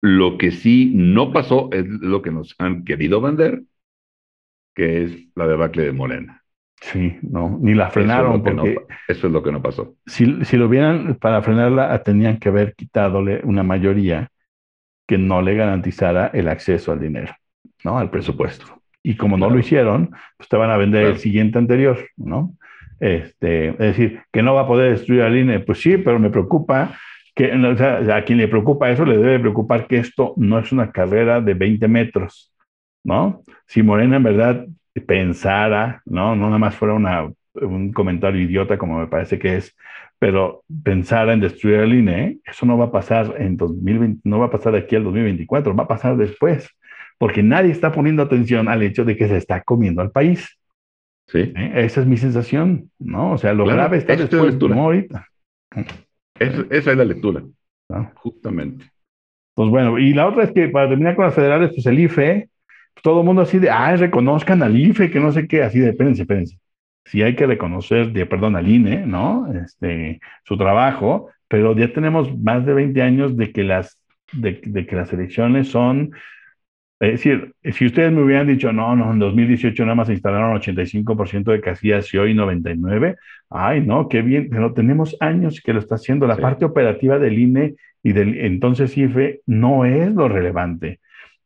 lo 0.00 0.36
que 0.36 0.50
sí 0.50 0.92
no 0.94 1.32
pasó 1.32 1.70
es 1.72 1.86
lo 1.86 2.22
que 2.22 2.30
nos 2.30 2.54
han 2.58 2.84
querido 2.84 3.20
vender, 3.20 3.62
que 4.74 5.04
es 5.04 5.28
la 5.34 5.46
debacle 5.46 5.84
de 5.84 5.92
Morena. 5.92 6.44
Sí, 6.80 7.18
no, 7.22 7.58
ni 7.60 7.74
la 7.74 7.90
frenaron 7.90 8.36
eso 8.36 8.42
porque 8.44 8.76
eso 9.08 9.26
es 9.26 9.32
lo 9.32 9.42
que 9.42 9.52
no 9.52 9.60
pasó. 9.60 9.96
Si, 10.06 10.44
si 10.44 10.56
lo 10.56 10.66
hubieran, 10.66 11.16
para 11.16 11.42
frenarla, 11.42 12.02
tenían 12.02 12.38
que 12.38 12.48
haber 12.48 12.74
quitadole 12.74 13.40
una 13.44 13.62
mayoría 13.62 14.30
que 15.06 15.18
no 15.18 15.42
le 15.42 15.54
garantizara 15.54 16.28
el 16.28 16.48
acceso 16.48 16.92
al 16.92 17.00
dinero, 17.00 17.34
¿no? 17.82 17.98
Al 17.98 18.10
presupuesto. 18.10 18.66
Y 19.02 19.16
como 19.16 19.36
no 19.36 19.48
lo 19.48 19.58
hicieron, 19.58 20.10
pues 20.36 20.48
te 20.48 20.56
van 20.56 20.70
a 20.70 20.76
vender 20.76 21.06
el 21.06 21.18
siguiente 21.18 21.58
anterior, 21.58 21.98
¿no? 22.16 22.54
Este, 23.00 23.70
es 23.70 23.78
decir, 23.78 24.20
que 24.32 24.42
no 24.42 24.54
va 24.54 24.62
a 24.62 24.66
poder 24.66 24.90
destruir 24.90 25.22
al 25.22 25.36
INE, 25.36 25.60
pues 25.60 25.80
sí, 25.80 25.96
pero 25.98 26.18
me 26.18 26.30
preocupa 26.30 26.94
que 27.34 27.52
a 27.52 28.24
quien 28.24 28.38
le 28.38 28.48
preocupa 28.48 28.90
eso 28.90 29.04
le 29.04 29.16
debe 29.16 29.38
preocupar 29.38 29.86
que 29.86 29.98
esto 29.98 30.34
no 30.36 30.58
es 30.58 30.72
una 30.72 30.90
carrera 30.90 31.40
de 31.40 31.54
20 31.54 31.86
metros, 31.86 32.52
¿no? 33.04 33.42
Si 33.66 33.82
Morena 33.82 34.16
en 34.16 34.22
verdad 34.24 34.66
pensara, 35.06 36.02
¿no? 36.04 36.34
No 36.34 36.46
nada 36.46 36.58
más 36.58 36.74
fuera 36.74 36.94
una, 36.94 37.30
un 37.54 37.92
comentario 37.92 38.40
idiota 38.40 38.78
como 38.78 38.98
me 38.98 39.06
parece 39.06 39.38
que 39.38 39.56
es, 39.56 39.76
pero 40.18 40.64
pensara 40.82 41.32
en 41.32 41.40
destruir 41.40 41.76
el 41.76 41.94
INE, 41.94 42.38
eso 42.44 42.66
no 42.66 42.76
va 42.76 42.86
a 42.86 42.92
pasar 42.92 43.34
en 43.38 43.56
2020, 43.56 44.22
no 44.24 44.40
va 44.40 44.46
a 44.46 44.50
pasar 44.50 44.72
de 44.72 44.80
aquí 44.80 44.96
al 44.96 45.04
2024, 45.04 45.76
va 45.76 45.84
a 45.84 45.88
pasar 45.88 46.16
después, 46.16 46.68
porque 47.18 47.42
nadie 47.42 47.70
está 47.70 47.92
poniendo 47.92 48.22
atención 48.22 48.68
al 48.68 48.82
hecho 48.82 49.04
de 49.04 49.16
que 49.16 49.28
se 49.28 49.36
está 49.36 49.62
comiendo 49.62 50.02
al 50.02 50.10
país. 50.10 50.58
Sí. 51.28 51.52
¿Eh? 51.54 51.72
Esa 51.74 52.00
es 52.00 52.06
mi 52.06 52.16
sensación, 52.16 52.90
¿no? 52.98 53.32
O 53.32 53.38
sea, 53.38 53.52
lo 53.52 53.66
grave 53.66 53.98
está 53.98 54.16
después, 54.16 54.56
no 54.58 54.82
ahorita 54.82 55.26
esa 56.38 56.66
es 56.70 56.96
la 56.96 57.04
lectura, 57.04 57.42
justamente. 58.16 58.86
Pues 59.54 59.70
bueno, 59.70 59.98
y 59.98 60.14
la 60.14 60.28
otra 60.28 60.44
es 60.44 60.52
que 60.52 60.68
para 60.68 60.88
terminar 60.88 61.16
con 61.16 61.24
las 61.24 61.34
federales, 61.34 61.70
pues 61.74 61.84
el 61.86 61.98
IFE, 61.98 62.48
todo 63.02 63.20
el 63.20 63.26
mundo 63.26 63.42
así 63.42 63.58
de, 63.58 63.70
ah, 63.70 63.94
reconozcan 63.96 64.62
al 64.62 64.76
IFE, 64.76 65.10
que 65.10 65.20
no 65.20 65.32
sé 65.32 65.46
qué, 65.46 65.62
así 65.62 65.78
de, 65.78 65.90
espérense, 65.90 66.22
espérense. 66.22 66.58
Sí 67.04 67.22
hay 67.22 67.34
que 67.34 67.46
reconocer, 67.46 68.12
de, 68.12 68.26
perdón, 68.26 68.56
al 68.56 68.68
INE, 68.68 69.06
¿no? 69.06 69.50
Este, 69.52 70.20
su 70.44 70.56
trabajo, 70.58 71.30
pero 71.48 71.74
ya 71.76 71.92
tenemos 71.92 72.36
más 72.38 72.66
de 72.66 72.74
20 72.74 73.00
años 73.02 73.36
de 73.36 73.52
que 73.52 73.64
las, 73.64 73.98
de 74.32 74.60
que 74.60 74.96
las 74.96 75.12
elecciones 75.12 75.68
son 75.68 76.12
es 77.00 77.12
decir, 77.12 77.54
si 77.62 77.86
ustedes 77.86 78.10
me 78.10 78.22
hubieran 78.22 78.48
dicho, 78.48 78.72
no, 78.72 78.96
no, 78.96 79.12
en 79.12 79.20
2018 79.20 79.84
nada 79.84 79.94
más 79.94 80.08
se 80.08 80.14
instalaron 80.14 80.60
85% 80.60 81.52
de 81.52 81.60
casillas 81.60 82.12
y 82.12 82.18
hoy 82.18 82.34
99%, 82.34 83.16
ay, 83.50 83.82
no, 83.82 84.08
qué 84.08 84.20
bien, 84.20 84.48
pero 84.50 84.72
tenemos 84.74 85.16
años 85.20 85.60
que 85.64 85.72
lo 85.72 85.78
está 85.78 85.94
haciendo. 85.94 86.26
La 86.26 86.36
parte 86.36 86.64
operativa 86.64 87.20
del 87.20 87.38
INE 87.38 87.76
y 88.02 88.12
del 88.12 88.38
entonces 88.38 88.98
IFE 88.98 89.42
no 89.46 89.84
es 89.84 90.12
lo 90.12 90.28
relevante. 90.28 90.98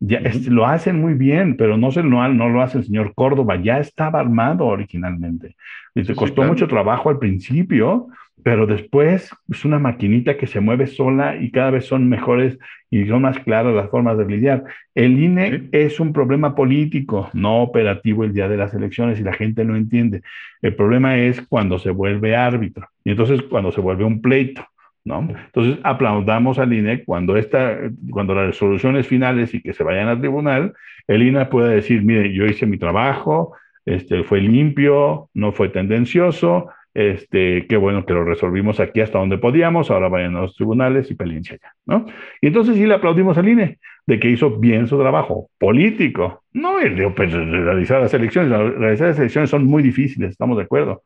Ya, 0.05 0.21
lo 0.49 0.67
hacen 0.67 1.01
muy 1.01 1.15
bien, 1.15 1.57
pero 1.57 1.77
no, 1.77 1.93
se, 1.93 2.03
no, 2.03 2.27
no 2.29 2.49
lo 2.49 2.61
hace 2.61 2.79
el 2.79 2.85
señor 2.85 3.15
Córdoba, 3.15 3.55
ya 3.63 3.79
estaba 3.79 4.19
armado 4.19 4.67
originalmente. 4.67 5.55
Y 5.95 6.05
se 6.05 6.17
costó 6.17 6.43
mucho 6.43 6.67
trabajo 6.67 7.09
al 7.09 7.21
principio, 7.21 8.09
pero 8.43 8.67
después 8.67 9.31
es 9.49 9.65
una 9.65 9.79
maquinita 9.79 10.37
que 10.37 10.49
se 10.49 10.59
mueve 10.59 10.89
sola 10.89 11.37
y 11.37 11.53
cada 11.53 11.71
vez 11.71 11.87
son 11.87 12.09
mejores 12.09 12.59
y 12.91 13.07
son 13.07 13.23
más 13.23 13.39
claras 13.39 13.75
las 13.75 13.91
formas 13.91 14.19
de 14.19 14.27
lidiar. 14.27 14.65
El 14.93 15.21
INE 15.23 15.69
es 15.71 16.01
un 16.01 16.13
problema 16.13 16.57
político, 16.57 17.31
no 17.33 17.63
operativo 17.63 18.25
el 18.25 18.35
día 18.35 18.49
de 18.49 18.57
las 18.57 18.75
elecciones 18.75 19.21
y 19.21 19.23
la 19.23 19.35
gente 19.35 19.65
no 19.65 19.77
entiende. 19.77 20.23
El 20.63 20.75
problema 20.75 21.17
es 21.17 21.41
cuando 21.43 21.79
se 21.79 21.91
vuelve 21.91 22.35
árbitro 22.35 22.89
y 23.05 23.11
entonces 23.11 23.41
cuando 23.43 23.71
se 23.71 23.81
vuelve 23.81 24.05
un 24.05 24.21
pleito. 24.21 24.67
¿No? 25.05 25.29
Entonces 25.47 25.79
aplaudamos 25.83 26.61
al 26.61 26.73
INE 26.73 27.05
cuando, 27.05 27.37
esta, 27.37 27.77
cuando 28.11 28.35
las 28.35 28.47
resoluciones 28.47 29.07
finales 29.07 29.53
y 29.53 29.61
que 29.61 29.73
se 29.73 29.83
vayan 29.83 30.09
al 30.09 30.21
tribunal, 30.21 30.75
el 31.09 31.23
INE 31.23 31.47
puede 31.47 31.75
decir, 31.75 32.03
mire, 32.03 32.33
yo 32.33 32.47
hice 32.47 32.67
mi 32.67 32.79
trabajo, 32.79 33.57
este, 33.85 34.23
fue 34.23 34.41
limpio, 34.41 35.29
no 35.35 35.51
fue 35.51 35.71
tendencioso, 35.71 36.69
este, 36.95 37.67
qué 37.67 37.77
bueno 37.77 38.05
que 38.05 38.13
lo 38.13 38.25
resolvimos 38.25 38.79
aquí 38.79 39.01
hasta 39.01 39.19
donde 39.19 39.39
podíamos, 39.39 39.91
ahora 39.91 40.09
vayan 40.09 40.37
a 40.37 40.43
los 40.43 40.55
tribunales 40.55 41.11
y 41.11 41.15
peleense 41.15 41.55
allá, 41.55 41.73
¿no? 41.87 42.07
Y 42.41 42.49
entonces 42.49 42.77
sí 42.77 42.87
le 42.87 42.95
aplaudimos 42.95 43.39
al 43.39 43.49
INE 43.49 43.79
de 44.07 44.21
que 44.21 44.29
hizo 44.29 44.59
bien 44.59 44.87
su 44.87 44.99
trabajo 44.99 45.49
político, 45.59 46.43
no 46.53 46.81
el 46.81 46.97
de 46.97 47.09
realizar 47.09 48.01
las 48.01 48.13
elecciones, 48.13 48.51
realizar 48.77 49.09
las 49.09 49.19
elecciones 49.19 49.49
son 49.49 49.65
muy 49.65 49.83
difíciles, 49.83 50.31
estamos 50.31 50.57
de 50.59 50.65
acuerdo, 50.65 51.03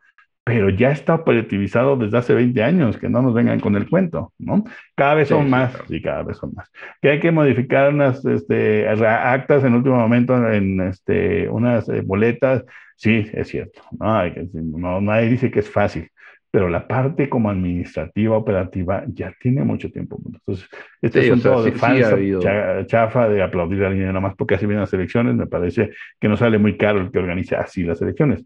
pero 0.47 0.71
ya 0.71 0.93
está 0.93 1.17
operativizado 1.17 1.97
desde 1.97 2.19
hace 2.19 2.33
20 2.33 2.63
años, 2.63 2.97
que 2.99 3.09
no 3.09 3.21
nos 3.21 3.35
vengan 3.35 3.59
con 3.59 3.75
el 3.75 3.89
cuento, 3.89 4.33
¿no? 4.39 4.63
Cada 4.95 5.15
vez 5.15 5.27
son 5.27 5.51
más, 5.51 5.75
y 5.89 6.01
cada 6.01 6.23
vez 6.23 6.37
son 6.37 6.55
más. 6.55 6.71
Que 7.03 7.11
hay 7.11 7.19
que 7.19 7.33
modificar 7.33 7.93
unas 7.93 8.25
este, 8.25 8.89
actas 8.89 9.65
en 9.65 9.75
último 9.75 9.97
momento, 9.97 10.37
en 10.49 10.81
este, 10.83 11.49
unas 11.49 11.89
eh, 11.89 12.01
boletas, 12.01 12.65
sí, 12.95 13.29
es 13.33 13.49
cierto, 13.49 13.83
no, 13.99 15.01
nadie 15.01 15.31
dice 15.31 15.51
que 15.51 15.59
es 15.59 15.69
fácil, 15.69 16.13
pero 16.49 16.69
la 16.69 16.87
parte 16.87 17.29
como 17.29 17.51
administrativa, 17.51 18.37
operativa, 18.37 19.03
ya 19.09 19.35
tiene 19.41 19.65
mucho 19.65 19.91
tiempo. 19.91 20.21
Entonces, 20.25 20.69
este 21.03 21.27
es 21.27 21.33
un 21.33 21.43
todo 21.43 21.65
de 21.65 21.73
falsa 21.73 22.17
chafa 22.87 23.29
de 23.29 23.43
aplaudir 23.43 23.83
a 23.83 23.89
alguien 23.89 24.07
nada 24.07 24.21
más 24.21 24.37
porque 24.37 24.55
así 24.55 24.65
vienen 24.65 24.83
las 24.83 24.95
elecciones, 24.95 25.35
me 25.35 25.49
parece 25.49 25.91
que 26.21 26.29
no 26.29 26.37
sale 26.37 26.59
muy 26.59 26.77
caro 26.77 27.01
el 27.01 27.11
que 27.11 27.19
organice 27.19 27.57
así 27.57 27.83
las 27.83 28.01
elecciones. 28.01 28.45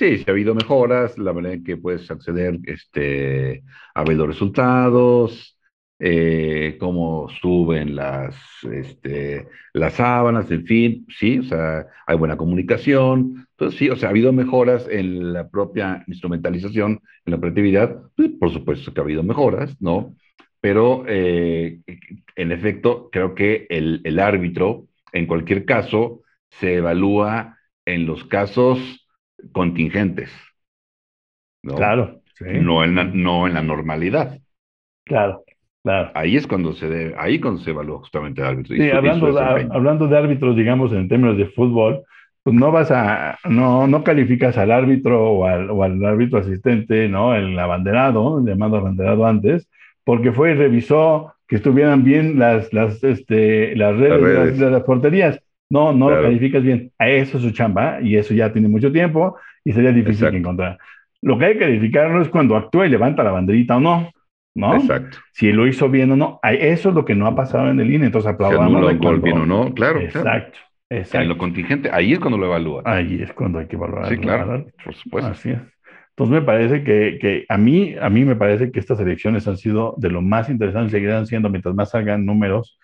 Sí, 0.00 0.16
sí 0.16 0.24
ha 0.28 0.30
habido 0.30 0.54
mejoras, 0.54 1.18
la 1.18 1.34
manera 1.34 1.54
en 1.56 1.62
que 1.62 1.76
puedes 1.76 2.10
acceder 2.10 2.58
este, 2.64 3.62
a 3.94 4.02
ver 4.02 4.16
resultados, 4.18 5.58
eh, 5.98 6.78
cómo 6.80 7.28
suben 7.42 7.94
las, 7.96 8.34
este, 8.72 9.46
las 9.74 9.92
sábanas, 9.94 10.50
en 10.50 10.64
fin, 10.64 11.06
sí, 11.18 11.40
o 11.40 11.42
sea, 11.42 11.86
hay 12.06 12.16
buena 12.16 12.38
comunicación. 12.38 13.46
Entonces, 13.50 13.78
sí, 13.78 13.90
o 13.90 13.96
sea, 13.96 14.08
ha 14.08 14.12
habido 14.12 14.32
mejoras 14.32 14.88
en 14.90 15.34
la 15.34 15.50
propia 15.50 16.02
instrumentalización, 16.06 16.92
en 17.26 17.30
la 17.30 17.36
operatividad, 17.36 18.00
pues, 18.16 18.30
por 18.40 18.50
supuesto 18.54 18.94
que 18.94 19.00
ha 19.02 19.04
habido 19.04 19.22
mejoras, 19.22 19.76
¿no? 19.82 20.16
Pero, 20.62 21.04
eh, 21.08 21.80
en 22.36 22.52
efecto, 22.52 23.10
creo 23.12 23.34
que 23.34 23.66
el, 23.68 24.00
el 24.04 24.18
árbitro, 24.18 24.86
en 25.12 25.26
cualquier 25.26 25.66
caso, 25.66 26.22
se 26.48 26.76
evalúa 26.76 27.58
en 27.84 28.06
los 28.06 28.24
casos 28.24 28.99
contingentes. 29.52 30.30
¿no? 31.62 31.74
Claro. 31.74 32.20
No, 32.40 32.84
en 32.84 32.94
la, 32.94 33.04
no 33.04 33.46
en 33.46 33.54
la 33.54 33.62
normalidad. 33.62 34.38
Claro. 35.04 35.44
Claro. 35.82 36.10
Ahí 36.14 36.36
es 36.36 36.46
cuando 36.46 36.74
se 36.74 36.88
debe, 36.88 37.14
ahí 37.16 37.40
cuando 37.40 37.60
se 37.62 37.70
evalúa 37.70 37.98
justamente 38.00 38.42
el 38.42 38.48
árbitro. 38.48 38.76
Sí, 38.76 38.90
hablando, 38.90 39.32
de, 39.32 39.68
hablando 39.70 40.08
de 40.08 40.18
árbitros, 40.18 40.54
digamos, 40.54 40.92
en 40.92 41.08
términos 41.08 41.38
de 41.38 41.46
fútbol, 41.46 42.02
pues 42.42 42.54
no 42.54 42.70
vas 42.70 42.90
a, 42.90 43.38
no, 43.48 43.86
no 43.86 44.04
calificas 44.04 44.58
al 44.58 44.72
árbitro 44.72 45.22
o 45.22 45.46
al, 45.46 45.70
o 45.70 45.82
al 45.82 46.04
árbitro 46.04 46.38
asistente, 46.38 47.08
¿no? 47.08 47.34
El 47.34 47.58
abanderado, 47.58 48.44
llamado 48.44 48.76
abanderado 48.76 49.26
antes, 49.26 49.70
porque 50.04 50.32
fue 50.32 50.52
y 50.52 50.54
revisó 50.54 51.34
que 51.46 51.56
estuvieran 51.56 52.04
bien 52.04 52.38
las, 52.38 52.72
las, 52.72 53.02
este, 53.02 53.74
las 53.74 53.96
redes, 53.96 54.58
de 54.58 54.70
las, 54.70 54.82
porterías. 54.84 55.42
No, 55.70 55.92
no 55.92 56.10
lo 56.10 56.22
calificas 56.22 56.62
bien. 56.62 56.90
A 56.98 57.08
eso 57.08 57.38
es 57.38 57.44
su 57.44 57.52
chamba 57.52 58.00
y 58.02 58.16
eso 58.16 58.34
ya 58.34 58.52
tiene 58.52 58.68
mucho 58.68 58.90
tiempo 58.92 59.36
y 59.64 59.72
sería 59.72 59.92
difícil 59.92 60.26
encontrar. 60.34 60.78
Lo 61.22 61.38
que 61.38 61.44
hay 61.46 61.52
que 61.54 61.60
calificarlo 61.60 62.20
es 62.20 62.28
cuando 62.28 62.56
actúa 62.56 62.86
y 62.86 62.90
levanta 62.90 63.22
la 63.22 63.30
banderita 63.30 63.76
o 63.76 63.80
no. 63.80 64.10
¿no? 64.54 64.74
Exacto. 64.74 65.18
Si 65.32 65.52
lo 65.52 65.66
hizo 65.66 65.88
bien 65.88 66.10
o 66.12 66.16
no. 66.16 66.40
Eso 66.42 66.88
es 66.88 66.94
lo 66.94 67.04
que 67.04 67.14
no 67.14 67.26
ha 67.26 67.34
pasado 67.34 67.70
en 67.70 67.80
el 67.80 67.92
INE, 67.92 68.06
entonces 68.06 68.32
aplaudamos. 68.32 68.90
Si 68.90 68.98
bien 69.22 69.38
o 69.38 69.46
no, 69.46 69.72
claro. 69.72 70.00
Exacto. 70.00 70.58
Exacto. 70.92 71.22
En 71.22 71.28
lo 71.28 71.38
contingente, 71.38 71.88
ahí 71.92 72.12
es 72.12 72.18
cuando 72.18 72.36
lo 72.36 72.46
evalúan. 72.46 72.82
Ahí 72.84 73.22
es 73.22 73.32
cuando 73.32 73.60
hay 73.60 73.66
que 73.66 73.76
evaluar. 73.76 74.08
Sí, 74.08 74.16
claro, 74.16 74.66
por 74.84 74.94
supuesto. 74.94 75.30
Así 75.30 75.50
es. 75.50 75.60
Entonces 76.10 76.40
me 76.40 76.42
parece 76.42 76.82
que, 76.82 77.18
que, 77.20 77.46
a, 77.48 77.56
mí, 77.56 77.94
a 77.98 78.10
mí 78.10 78.24
me 78.24 78.34
parece 78.34 78.72
que 78.72 78.80
estas 78.80 78.98
elecciones 78.98 79.46
han 79.46 79.56
sido 79.56 79.94
de 79.98 80.10
lo 80.10 80.20
más 80.20 80.50
interesantes, 80.50 80.90
seguirán 80.90 81.26
siendo 81.26 81.48
mientras 81.48 81.74
más 81.76 81.90
salgan 81.90 82.26
números 82.26 82.78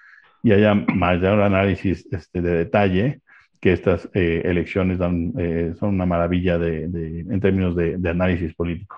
y 0.46 0.52
haya 0.52 0.74
mayor 0.74 1.42
análisis 1.42 2.06
este, 2.12 2.40
de 2.40 2.50
detalle, 2.50 3.20
que 3.60 3.72
estas 3.72 4.08
eh, 4.14 4.42
elecciones 4.44 4.98
dan, 4.98 5.32
eh, 5.38 5.74
son 5.78 5.94
una 5.94 6.06
maravilla 6.06 6.58
de, 6.58 6.88
de, 6.88 7.20
en 7.20 7.40
términos 7.40 7.74
de, 7.74 7.96
de 7.98 8.08
análisis 8.08 8.54
político. 8.54 8.96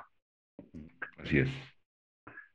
Así 1.19 1.39
es. 1.39 1.49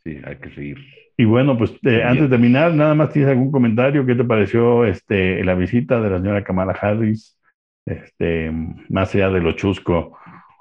Sí, 0.03 0.19
hay 0.23 0.35
que 0.35 0.49
seguir 0.51 0.77
y 1.15 1.25
bueno, 1.25 1.57
pues 1.57 1.71
eh, 1.83 2.01
antes 2.03 2.23
de 2.23 2.29
terminar, 2.29 2.73
nada 2.73 2.95
más 2.95 3.11
tienes 3.11 3.31
algún 3.31 3.51
comentario, 3.51 4.05
¿qué 4.05 4.15
te 4.15 4.23
pareció 4.23 4.83
este, 4.83 5.43
la 5.43 5.53
visita 5.53 6.01
de 6.01 6.09
la 6.09 6.17
señora 6.17 6.43
Kamala 6.43 6.73
Harris, 6.73 7.37
este, 7.85 8.51
más 8.89 9.13
allá 9.13 9.29
de 9.29 9.39
lo 9.39 9.51
chusco? 9.51 10.17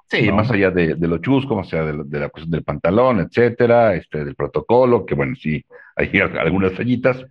Sí, 0.08 0.30
más 0.30 0.50
allá 0.50 0.70
de, 0.70 0.94
lo 0.98 1.18
chusco, 1.18 1.56
más 1.56 1.72
allá 1.72 1.92
de, 2.04 2.20
la 2.20 2.28
cuestión 2.28 2.50
del 2.50 2.64
pantalón, 2.64 3.20
etcétera, 3.20 3.94
este, 3.94 4.26
del 4.26 4.34
protocolo, 4.34 5.06
que 5.06 5.14
bueno, 5.14 5.34
sí, 5.36 5.64
hay 5.96 6.10
algunas 6.38 6.74
fallitas. 6.74 7.24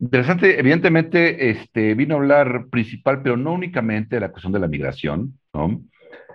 Interesante, 0.00 0.58
evidentemente, 0.58 1.50
este, 1.50 1.94
vino 1.94 2.14
a 2.14 2.18
hablar 2.18 2.66
principal, 2.70 3.22
pero 3.22 3.36
no 3.36 3.52
únicamente 3.52 4.16
de 4.16 4.20
la 4.20 4.30
cuestión 4.30 4.52
de 4.52 4.60
la 4.60 4.68
migración, 4.68 5.38
¿no? 5.52 5.82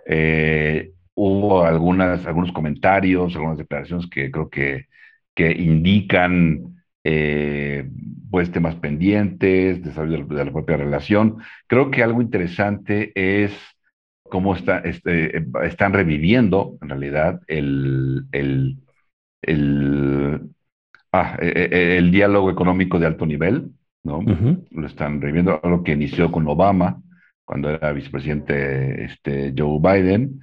Eh, 0.08 0.92
hubo 1.16 1.64
algunas, 1.66 2.26
algunos 2.28 2.52
comentarios, 2.52 3.36
algunas 3.36 3.58
declaraciones 3.58 4.08
que 4.10 4.30
creo 4.32 4.50
que 4.50 4.86
que 5.36 5.52
indican 5.52 6.84
eh, 7.04 7.88
pues 8.32 8.52
temas 8.52 8.76
pendientes, 8.76 9.84
desarrollo 9.84 10.26
de 10.26 10.46
la 10.46 10.52
propia 10.52 10.78
relación. 10.78 11.38
Creo 11.68 11.92
que 11.92 12.04
algo 12.04 12.22
interesante 12.22 13.12
es 13.16 13.54
cómo 14.24 14.56
está, 14.56 14.80
este, 14.80 15.46
están 15.64 15.94
reviviendo 15.94 16.78
en 16.82 16.90
realidad 16.90 17.42
el, 17.48 18.26
el, 18.32 18.78
ah, 21.16 21.38
e, 21.42 21.48
e, 21.48 21.78
e, 21.78 21.98
el, 21.98 22.12
diálogo 22.12 22.50
económico 22.50 23.00
de 23.00 23.06
alto 23.06 23.26
nivel, 23.26 23.72
¿no? 24.04 24.22
Lo 24.72 24.88
están 24.88 25.22
reviviendo, 25.22 25.60
algo 25.64 25.84
que 25.84 25.94
inició 25.94 26.32
con 26.32 26.48
Obama, 26.48 27.02
cuando 27.44 27.70
era 27.70 27.92
vicepresidente 27.92 29.06
este, 29.06 29.54
Joe 29.58 29.80
Biden. 29.80 30.42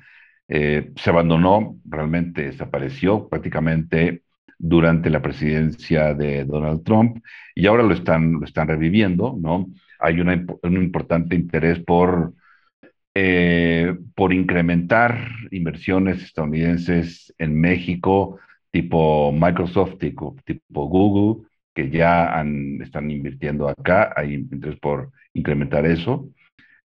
Eh, 0.49 0.93
se 0.97 1.11
abandonó, 1.11 1.79
realmente 1.85 2.43
desapareció 2.43 3.29
prácticamente 3.29 4.23
durante 4.59 5.11
la 5.11 5.21
presidencia 5.21 6.15
de 6.15 6.45
Donald 6.45 6.85
Trump 6.85 7.19
y 7.55 7.67
ahora 7.67 7.83
lo 7.83 7.95
están, 7.95 8.35
lo 8.35 8.45
están 8.45 8.69
reviviendo, 8.69 9.37
¿no? 9.41 9.67
Hay 9.99 10.21
una, 10.21 10.45
un 10.63 10.75
importante 10.77 11.35
interés 11.35 11.81
por, 11.81 12.35
eh, 13.15 13.97
por 14.15 14.33
incrementar 14.33 15.29
inversiones 15.51 16.23
estadounidenses 16.23 17.35
en 17.39 17.61
México, 17.61 18.39
tipo 18.73 19.33
Microsoft, 19.33 19.99
tipo, 19.99 20.37
tipo 20.45 20.89
Google, 20.89 21.47
que 21.75 21.91
ya 21.91 22.39
han, 22.39 22.83
están 22.83 23.11
invirtiendo 23.11 23.69
acá, 23.69 24.13
hay 24.17 24.35
interés 24.35 24.79
por 24.81 25.13
incrementar 25.35 25.87
eso, 25.87 26.29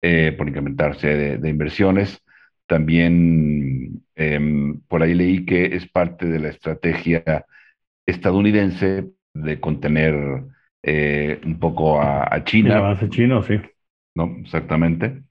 eh, 0.02 0.34
por 0.36 0.48
incrementarse 0.48 1.06
de, 1.06 1.38
de 1.38 1.48
inversiones. 1.48 2.22
También 2.66 4.02
em, 4.16 4.80
por 4.88 5.02
ahí 5.02 5.14
leí 5.14 5.44
que 5.44 5.76
es 5.76 5.88
parte 5.88 6.26
de 6.26 6.38
la 6.38 6.48
estrategia 6.48 7.44
estadounidense 8.06 9.10
de 9.34 9.60
contener 9.60 10.44
eh, 10.82 11.40
un 11.44 11.58
poco 11.58 12.00
a, 12.00 12.42
China. 12.44 12.70
El 12.70 12.76
avance 12.76 13.08
chino, 13.08 13.42
sí. 13.42 13.60
¿No? 14.14 14.36
Exactamente. 14.40 15.22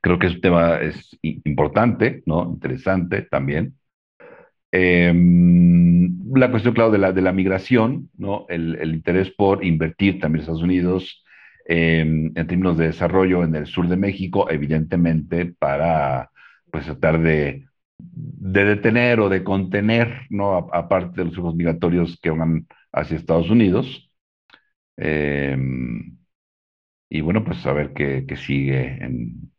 Creo 0.00 0.18
que 0.18 0.28
ese 0.28 0.40
tema 0.40 0.80
es 0.80 1.16
importante, 1.22 2.22
¿no? 2.26 2.44
Interesante 2.44 3.22
también. 3.22 3.74
Em, 4.70 6.18
la 6.34 6.50
cuestión, 6.50 6.74
claro, 6.74 6.90
de 6.90 6.98
la, 6.98 7.12
de 7.12 7.22
la 7.22 7.32
migración, 7.32 8.10
¿no? 8.16 8.46
El, 8.48 8.76
el 8.76 8.94
interés 8.94 9.30
por 9.30 9.64
invertir 9.64 10.20
también 10.20 10.40
en 10.40 10.42
Estados 10.42 10.62
Unidos 10.62 11.24
em, 11.66 12.32
en 12.34 12.46
términos 12.46 12.76
de 12.78 12.86
desarrollo 12.88 13.44
en 13.44 13.54
el 13.56 13.66
sur 13.66 13.88
de 13.88 13.96
México, 13.96 14.50
evidentemente 14.50 15.46
para 15.46 16.30
pues 16.70 16.84
tratar 16.84 17.20
de 17.20 17.68
de 17.98 18.64
detener 18.64 19.20
o 19.20 19.28
de 19.28 19.44
contener, 19.44 20.26
¿no? 20.30 20.56
Aparte 20.72 21.16
de 21.20 21.24
los 21.26 21.34
flujos 21.34 21.54
migratorios 21.54 22.18
que 22.22 22.30
van 22.30 22.66
hacia 22.92 23.16
Estados 23.16 23.50
Unidos. 23.50 24.10
Em, 24.96 26.18
y 27.10 27.20
bueno, 27.22 27.44
pues 27.44 27.64
a 27.66 27.72
ver 27.72 27.92
qué, 27.94 28.26
sigue 28.36 29.04
en, 29.04 29.52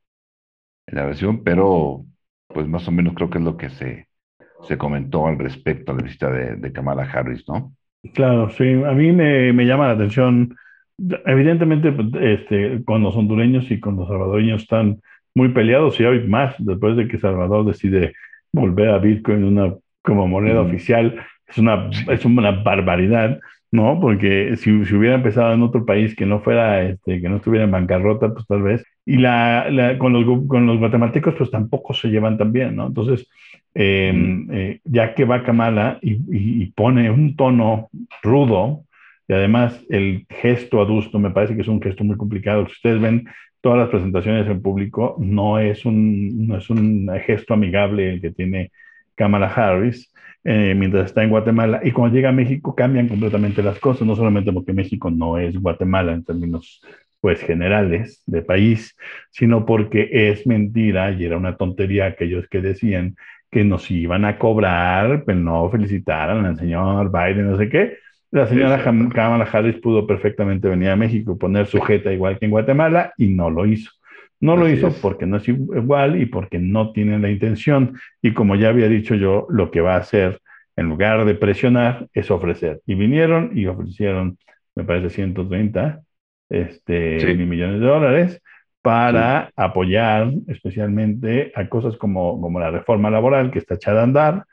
la 0.88 1.06
versión, 1.06 1.44
pero 1.44 2.06
pues 2.48 2.68
más 2.68 2.88
o 2.88 2.92
menos 2.92 3.14
creo 3.16 3.30
que 3.30 3.38
es 3.40 3.44
lo 3.44 3.58
que 3.58 3.70
se, 3.72 4.09
se 4.68 4.78
comentó 4.78 5.28
al 5.28 5.38
respecto 5.38 5.92
a 5.92 5.96
la 5.96 6.04
visita 6.04 6.30
de, 6.32 6.72
Kamala 6.72 7.04
Harris, 7.04 7.48
¿no? 7.48 7.74
Claro, 8.14 8.50
sí, 8.52 8.64
a 8.86 8.92
mí 8.92 9.12
me, 9.12 9.52
me 9.54 9.66
llama 9.66 9.88
la 9.88 9.94
atención, 9.94 10.56
evidentemente, 11.26 11.92
pues, 11.92 12.08
este, 12.22 12.84
con 12.86 13.04
los 13.04 13.16
hondureños 13.16 13.70
y 13.72 13.80
con 13.80 13.96
los 13.96 14.08
salvadoreños 14.08 14.62
están 14.62 15.02
muy 15.36 15.50
peleados 15.50 16.00
y 16.00 16.06
hoy 16.06 16.28
más, 16.28 16.56
después 16.60 16.96
de 16.98 17.08
que 17.08 17.20
Salvador 17.20 17.66
decide 17.66 18.14
volver 18.52 18.90
a 18.90 18.98
Bitcoin 18.98 19.44
una, 19.44 19.74
como 20.02 20.28
moneda 20.28 20.62
oficial 20.62 21.20
es 21.50 21.58
una, 21.58 21.90
es 22.10 22.26
una 22.26 22.52
barbaridad, 22.52 23.40
¿no? 23.72 24.00
Porque 24.00 24.56
si, 24.58 24.86
si, 24.86 24.96
hubiera 24.96 25.16
empezado 25.16 25.54
en 25.54 25.64
otro 25.64 25.86
país 25.86 26.16
que 26.16 26.26
no 26.26 26.42
fuera, 26.42 26.84
este, 26.84 27.22
que 27.22 27.30
no 27.30 27.38
estuviera 27.38 27.66
en 27.66 27.72
bancarrota, 27.72 28.34
pues 28.34 28.46
tal 28.48 28.62
vez. 28.62 28.84
Y 29.06 29.18
la, 29.18 29.96
con, 29.98 30.14
los, 30.14 30.48
con 30.48 30.68
los 30.68 30.80
guatemaltecos, 30.80 31.36
pues 31.36 31.52
tampoco 31.52 31.94
se 31.94 32.10
llevan 32.10 32.38
tan 32.38 32.52
bien, 32.52 32.76
¿no? 32.76 32.88
Entonces, 32.88 33.28
em, 33.74 34.48
eh, 34.52 34.80
ya 34.84 35.14
que 35.14 35.26
va 35.26 35.44
Kamala 35.44 36.00
y, 36.02 36.20
y, 36.32 36.66
pone 36.72 37.10
un 37.10 37.36
tono 37.36 37.90
rudo, 38.24 38.86
y 39.28 39.34
además 39.34 39.80
el 39.90 40.26
gesto 40.30 40.82
adusto 40.82 41.20
me 41.20 41.32
parece 41.32 41.56
que 41.56 41.62
es 41.62 41.68
un 41.68 41.82
gesto 41.82 42.04
muy 42.04 42.18
complicado. 42.18 42.66
Si 42.66 42.74
ustedes 42.74 43.00
ven 43.00 43.28
todas 43.62 43.78
las 43.78 43.90
presentaciones 43.90 44.48
en 44.48 44.62
público, 44.62 45.16
no 45.20 45.60
es 45.60 45.86
un, 45.86 46.48
no 46.48 46.58
es 46.58 46.70
un 46.70 47.10
gesto 47.26 47.54
amigable 47.54 48.10
el 48.10 48.22
que 48.22 48.32
tiene 48.32 48.72
Kamala 49.16 49.48
Harris 49.48 50.12
eh, 50.44 50.74
mientras 50.76 51.08
está 51.08 51.24
en 51.24 51.30
Guatemala. 51.30 51.82
Y 51.84 51.92
cuando 51.92 52.16
llega 52.16 52.30
a 52.30 52.34
México 52.34 52.74
cambian 52.74 53.08
completamente 53.08 53.62
las 53.62 53.80
cosas, 53.80 54.08
no 54.08 54.16
solamente 54.16 54.54
porque 54.54 54.74
México 54.74 55.12
no 55.12 55.38
es 55.38 55.58
Guatemala 55.58 56.14
en 56.14 56.24
términos 56.24 56.82
pues 57.22 57.42
generales 57.42 58.24
de 58.26 58.42
país, 58.42 58.96
sino 59.30 59.66
porque 59.66 60.10
es 60.12 60.48
mentira 60.48 61.12
y 61.12 61.26
era 61.26 61.38
una 61.38 61.58
tontería 61.58 62.06
aquellos 62.06 62.48
que 62.48 62.62
decían 62.62 63.18
que 63.52 63.64
nos 63.64 63.90
iban 63.90 64.26
a 64.26 64.38
cobrar, 64.38 65.24
pero 65.26 65.40
no 65.40 65.70
felicitaran 65.70 66.46
al 66.46 66.58
señor 66.58 67.12
Biden, 67.12 67.52
no 67.52 67.58
sé 67.58 67.70
qué, 67.70 67.98
la 68.32 68.46
señora 68.46 68.84
Kamala 68.84 69.48
Harris 69.52 69.78
pudo 69.78 70.06
perfectamente 70.06 70.68
venir 70.68 70.90
a 70.90 70.96
México, 70.96 71.38
poner 71.38 71.66
sujeta 71.66 72.14
igual 72.14 72.38
que 72.38 72.46
en 72.46 72.52
Guatemala 72.52 73.14
y 73.18 73.30
no 73.30 73.50
lo 73.50 73.66
hizo. 73.66 73.92
No 74.40 74.56
lo 74.56 74.70
hizo 74.70 74.94
porque 75.02 75.26
no 75.26 75.38
es 75.38 75.48
igual 75.50 76.22
y 76.22 76.26
porque 76.28 76.60
no 76.60 76.92
tiene 76.92 77.20
la 77.20 77.30
intención. 77.30 78.00
Y 78.22 78.34
como 78.34 78.56
ya 78.56 78.70
había 78.70 78.88
dicho 78.88 79.16
yo, 79.16 79.48
lo 79.50 79.72
que 79.72 79.82
va 79.82 79.96
a 79.96 80.00
hacer 80.00 80.40
en 80.76 80.88
lugar 80.88 81.26
de 81.26 81.36
presionar 81.36 82.08
es 82.14 82.32
ofrecer. 82.32 82.82
Y 82.86 82.96
vinieron 82.96 83.52
y 83.58 83.66
ofrecieron, 83.66 84.38
me 84.76 84.84
parece, 84.84 85.10
130 85.10 86.00
este, 86.50 87.36
millones 87.36 87.82
de 87.82 87.86
dólares 87.86 88.42
para 88.90 89.52
apoyar 89.56 90.32
especialmente 90.48 91.52
a 91.54 91.70
cosas 91.70 91.96
como, 91.96 92.42
como 92.42 92.60
la 92.60 92.72
reforma 92.72 93.12
laboral 93.12 93.52
que 93.52 93.60
está 93.60 93.76
echada 93.76 94.02
a 94.02 94.04
andar, 94.04 94.46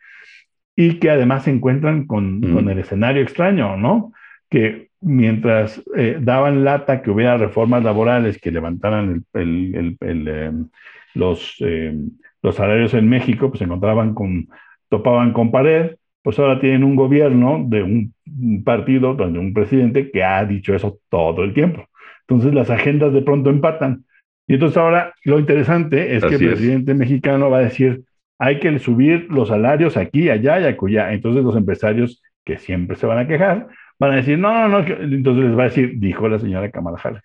y 0.77 0.99
que 0.99 1.09
además 1.09 1.45
se 1.45 1.53
encuentran 1.53 2.07
con, 2.07 2.43
con 2.43 2.69
el 2.69 2.79
escenario 2.79 3.23
extraño, 3.23 3.79
¿no? 3.79 4.13
Que 4.51 4.89
mientras 5.01 5.83
eh, 5.97 6.19
daban 6.21 6.65
lata 6.65 7.01
que 7.01 7.11
hubiera 7.11 7.39
reformas 7.39 7.83
laborales 7.83 8.39
que 8.39 8.51
levantaran 8.51 9.25
el, 9.33 9.97
el, 10.01 10.29
em, 10.29 10.69
los, 11.15 11.57
em, 11.61 12.11
los 12.43 12.57
salarios 12.57 12.93
en 12.93 13.09
México, 13.09 13.49
pues 13.49 13.61
se 13.61 13.65
encontraban 13.65 14.13
con, 14.13 14.49
topaban 14.91 15.33
con 15.33 15.51
pared, 15.51 15.97
pues 16.21 16.39
ahora 16.39 16.61
tienen 16.61 16.85
un 16.85 16.95
gobierno 16.95 17.65
de 17.67 17.83
un 17.83 18.63
partido, 18.65 19.15
de 19.15 19.39
un 19.39 19.55
presidente 19.55 20.11
que 20.11 20.23
ha 20.23 20.45
dicho 20.45 20.75
eso 20.75 20.99
todo 21.09 21.43
el 21.43 21.55
tiempo. 21.55 21.87
Entonces 22.29 22.53
las 22.53 22.69
agendas 22.69 23.15
de 23.15 23.23
pronto 23.23 23.49
empatan. 23.49 24.06
Y 24.47 24.55
entonces 24.55 24.77
ahora 24.77 25.15
lo 25.25 25.39
interesante 25.39 26.15
es 26.15 26.25
que 26.25 26.37
el 26.37 26.49
presidente 26.49 26.95
mexicano 26.95 27.51
va 27.51 27.59
a 27.59 27.63
decir, 27.63 28.03
hay 28.39 28.61
que 28.61 28.79
subir 28.79 29.27
los 29.31 29.49
salarios 29.49 29.97
aquí, 29.97 30.31
allá 30.31 30.61
y 30.61 30.65
acullá. 30.65 31.13
Entonces 31.13 31.43
los 31.43 31.57
empresarios 31.57 32.23
que 32.45 32.59
siempre 32.59 32.97
se 32.97 33.07
van 33.07 33.19
a 33.19 33.27
quejar 33.27 33.69
van 33.99 34.13
a 34.13 34.17
decir, 34.17 34.39
no, 34.39 34.53
no, 34.53 34.69
no. 34.69 34.87
Entonces 34.87 35.45
les 35.45 35.59
va 35.59 35.63
a 35.63 35.67
decir, 35.67 35.95
dijo 35.97 36.29
la 36.29 36.39
señora 36.39 36.71
Kamala 36.71 36.99
Harris. 37.03 37.23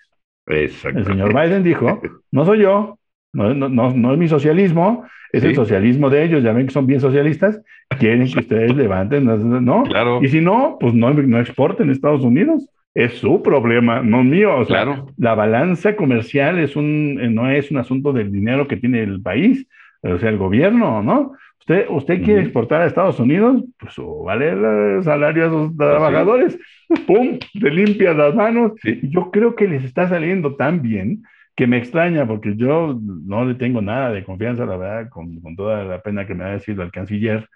El 0.48 1.06
señor 1.06 1.34
Biden 1.34 1.64
dijo, 1.64 2.02
no 2.32 2.46
soy 2.46 2.60
yo, 2.60 2.98
no, 3.34 3.54
no, 3.54 3.70
no, 3.70 4.14
es 4.14 4.18
mi 4.18 4.28
socialismo, 4.28 5.06
es 5.32 5.44
el 5.44 5.56
socialismo 5.56 6.10
de 6.10 6.24
ellos, 6.24 6.44
ya 6.44 6.52
ven 6.52 6.66
que 6.66 6.74
son 6.74 6.88
bien 6.88 7.00
socialistas, 7.00 7.62
quieren 8.00 8.30
que 8.30 8.40
ustedes 8.40 8.76
levanten, 8.76 9.26
¿no? 9.64 9.84
Claro. 9.84 10.22
Y 10.22 10.28
si 10.28 10.42
no, 10.42 10.78
pues 10.80 10.94
no, 10.94 11.14
no 11.14 11.40
exporten 11.40 11.90
a 11.90 11.92
Estados 11.94 12.22
Unidos. 12.22 12.68
Es 12.94 13.14
su 13.20 13.42
problema, 13.42 14.02
no 14.02 14.24
mío. 14.24 14.58
O 14.58 14.66
sea, 14.66 14.84
claro. 14.84 15.08
la 15.18 15.34
balanza 15.36 15.96
comercial 15.96 16.60
es 16.60 16.76
un, 16.76 17.34
no 17.34 17.50
es 17.50 17.72
un 17.72 17.78
asunto 17.78 18.12
del 18.12 18.32
dinero 18.32 18.68
que 18.68 18.78
tiene 18.78 19.02
el 19.02 19.22
país, 19.22 19.68
o 20.02 20.18
sea, 20.18 20.30
el 20.30 20.38
gobierno, 20.38 21.02
¿no? 21.02 21.34
Usted, 21.60 21.86
usted 21.90 22.24
quiere 22.24 22.42
exportar 22.42 22.82
a 22.82 22.88
Estados 22.88 23.20
Unidos, 23.20 23.64
pues 23.78 23.96
vale 24.26 24.50
el 24.50 25.04
salario 25.04 25.46
a 25.46 25.50
sus 25.50 25.78
trabajadores, 25.78 26.60
¡pum! 27.06 27.38
Te 27.60 27.70
limpia 27.70 28.14
las 28.14 28.34
manos. 28.34 28.74
Yo 29.04 29.30
creo 29.30 29.56
que 29.56 29.68
les 29.68 29.84
está 29.84 30.10
saliendo 30.10 30.56
tan 30.56 30.82
bien 30.82 31.24
que 31.56 31.68
me 31.68 31.78
extraña, 31.78 32.26
porque 32.26 32.56
yo 32.56 33.00
no 33.00 33.46
le 33.46 33.54
tengo 33.56 33.80
nada 33.80 34.12
de 34.12 34.24
confianza, 34.24 34.66
la 34.66 34.76
verdad, 34.76 35.10
con, 35.10 35.40
con 35.40 35.56
toda 35.56 35.84
la 35.84 36.02
pena 36.02 36.26
que 36.26 36.34
me 36.34 36.46
ha 36.46 36.54
decidido 36.54 36.82
el 36.82 36.92
canciller, 36.92 37.48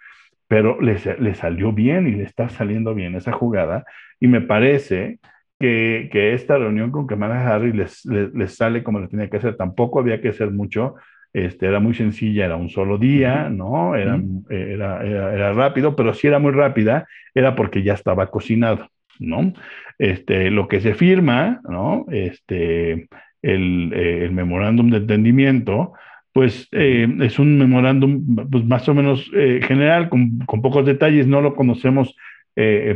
pero 0.47 0.79
le, 0.81 0.97
le, 1.19 1.33
salió 1.35 1.71
bien 1.71 2.07
y 2.07 2.11
le 2.11 2.23
está 2.23 2.49
saliendo 2.49 2.93
bien 2.93 3.15
esa 3.15 3.31
jugada, 3.31 3.85
y 4.19 4.27
me 4.27 4.41
parece 4.41 5.19
que, 5.59 6.09
que 6.11 6.33
esta 6.33 6.57
reunión 6.57 6.91
con 6.91 7.07
Kamala 7.07 7.47
Harris 7.47 7.75
les, 7.75 8.05
les, 8.05 8.55
sale 8.55 8.83
como 8.83 8.99
le 8.99 9.07
tenía 9.07 9.29
que 9.29 9.37
hacer, 9.37 9.55
tampoco 9.57 9.99
había 9.99 10.21
que 10.21 10.29
hacer 10.29 10.51
mucho, 10.51 10.95
este, 11.33 11.65
era 11.67 11.79
muy 11.79 11.93
sencilla, 11.93 12.45
era 12.45 12.55
un 12.55 12.69
solo 12.69 12.97
día, 12.97 13.49
¿no? 13.49 13.95
Era, 13.95 14.21
era, 14.49 15.05
era, 15.05 15.53
rápido, 15.53 15.95
pero 15.95 16.13
si 16.13 16.27
era 16.27 16.39
muy 16.39 16.51
rápida, 16.51 17.07
era 17.33 17.55
porque 17.55 17.83
ya 17.83 17.93
estaba 17.93 18.27
cocinado, 18.27 18.87
¿no? 19.19 19.53
Este, 19.97 20.49
lo 20.49 20.69
que 20.69 20.79
se 20.79 20.93
firma, 20.93 21.59
¿no? 21.67 22.05
Este, 22.09 23.09
el, 23.41 23.91
eh, 23.93 24.25
el 24.25 24.31
memorándum 24.31 24.89
de 24.89 24.97
entendimiento, 24.97 25.93
pues 26.35 26.67
eh, 26.73 27.07
es 27.21 27.39
un 27.39 27.57
memorándum 27.57 28.35
pues, 28.51 28.65
más 28.65 28.89
o 28.89 28.93
menos 28.93 29.31
eh, 29.33 29.61
general, 29.63 30.09
con, 30.09 30.39
con, 30.39 30.61
pocos 30.61 30.85
detalles, 30.85 31.27
no 31.27 31.39
lo 31.39 31.55
conocemos 31.55 32.13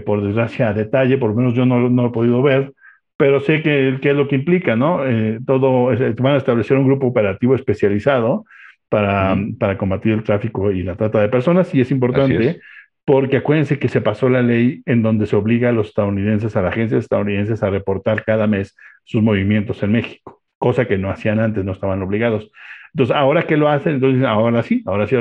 por 0.06 0.24
desgracia 0.24 0.70
a 0.70 0.74
detalle, 0.74 1.18
por 1.18 1.32
lo 1.32 1.36
menos 1.36 1.54
yo 1.54 1.66
no, 1.66 1.90
no 1.90 2.04
lo 2.04 2.08
he 2.08 2.12
podido 2.14 2.42
ver, 2.42 2.72
pero 3.18 3.42
sé 3.42 3.62
que, 3.62 4.00
es 4.02 4.16
lo 4.16 4.30
que 4.30 4.36
implica, 4.36 4.78
¿no? 4.78 5.06
Eh, 5.06 5.40
todo, 5.46 5.88
van 5.88 6.36
a 6.36 6.38
establecer 6.38 6.78
un 6.78 6.86
grupo 6.86 7.08
operativo 7.08 7.54
especializado 7.54 8.46
para, 8.88 9.38
para, 9.60 9.78
combatir 9.78 10.14
el 10.14 10.24
tráfico 10.24 10.72
y 10.72 10.84
la 10.84 10.96
trata 10.96 11.22
de 11.22 11.28
personas, 11.28 11.76
y 11.76 11.82
es 11.82 11.92
importante 11.92 12.62
porque 13.04 13.38
acuérdense 13.38 13.80
que 13.80 13.90
se 13.90 14.02
pasó 14.02 14.30
la 14.30 14.42
ley 14.42 14.84
en 14.86 15.02
donde 15.02 15.26
se 15.26 15.36
obliga 15.36 15.70
a 15.70 15.72
los 15.72 15.88
estadounidenses, 15.88 16.56
a 16.56 16.62
las 16.62 16.72
agencias 16.72 17.04
estadounidenses, 17.04 17.64
a 17.64 17.70
reportar 17.70 18.24
cada 18.24 18.46
mes 18.46 18.78
sus 19.04 19.24
movimientos 19.24 19.82
en 19.84 19.94
México, 19.94 20.42
cosa 20.58 20.86
que 20.86 20.98
no 21.00 21.10
hacían 21.10 21.40
antes, 21.40 21.66
no 21.66 21.72
estaban 21.72 22.02
obligados. 22.02 22.52
Entonces, 22.94 23.16
ahora 23.16 23.44
que 23.44 23.58
lo 23.58 23.70
hacen, 23.70 23.96
entonces 23.96 24.24
ahora 24.24 24.64
sí, 24.64 24.82
ahora 24.86 25.08
sí 25.08 25.16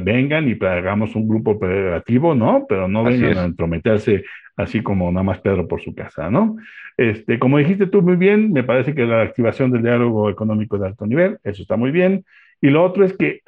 vengan 0.00 0.48
y 0.48 0.64
hagamos 0.64 1.14
un 1.16 1.28
grupo 1.28 1.52
operativo, 1.52 2.34
¿no? 2.34 2.66
Pero 2.68 2.88
no 2.88 3.04
vengan 3.04 3.38
a 3.38 3.44
entrometerse 3.44 4.24
así 4.56 4.82
como 4.82 5.10
nada 5.10 5.22
más 5.22 5.40
Pedro 5.40 5.66
por 5.66 5.80
su 5.80 5.94
casa, 5.94 6.30
¿no? 6.30 6.56
Este, 6.96 7.38
como 7.38 7.58
dijiste 7.58 7.86
tú 7.86 8.02
muy 8.02 8.16
bien, 8.16 8.52
me 8.52 8.62
parece 8.62 8.94
que 8.94 9.06
la 9.06 9.22
activación 9.22 9.70
del 9.70 9.82
diálogo 9.82 10.28
económico 10.28 10.78
de 10.78 10.88
alto 10.88 11.06
nivel, 11.06 11.38
eso 11.44 11.62
está 11.62 11.76
muy 11.76 11.90
bien. 11.90 12.24
Y 12.60 12.68
lo 12.68 12.84
otro 12.84 13.06
es 13.06 13.16
que 13.16 13.40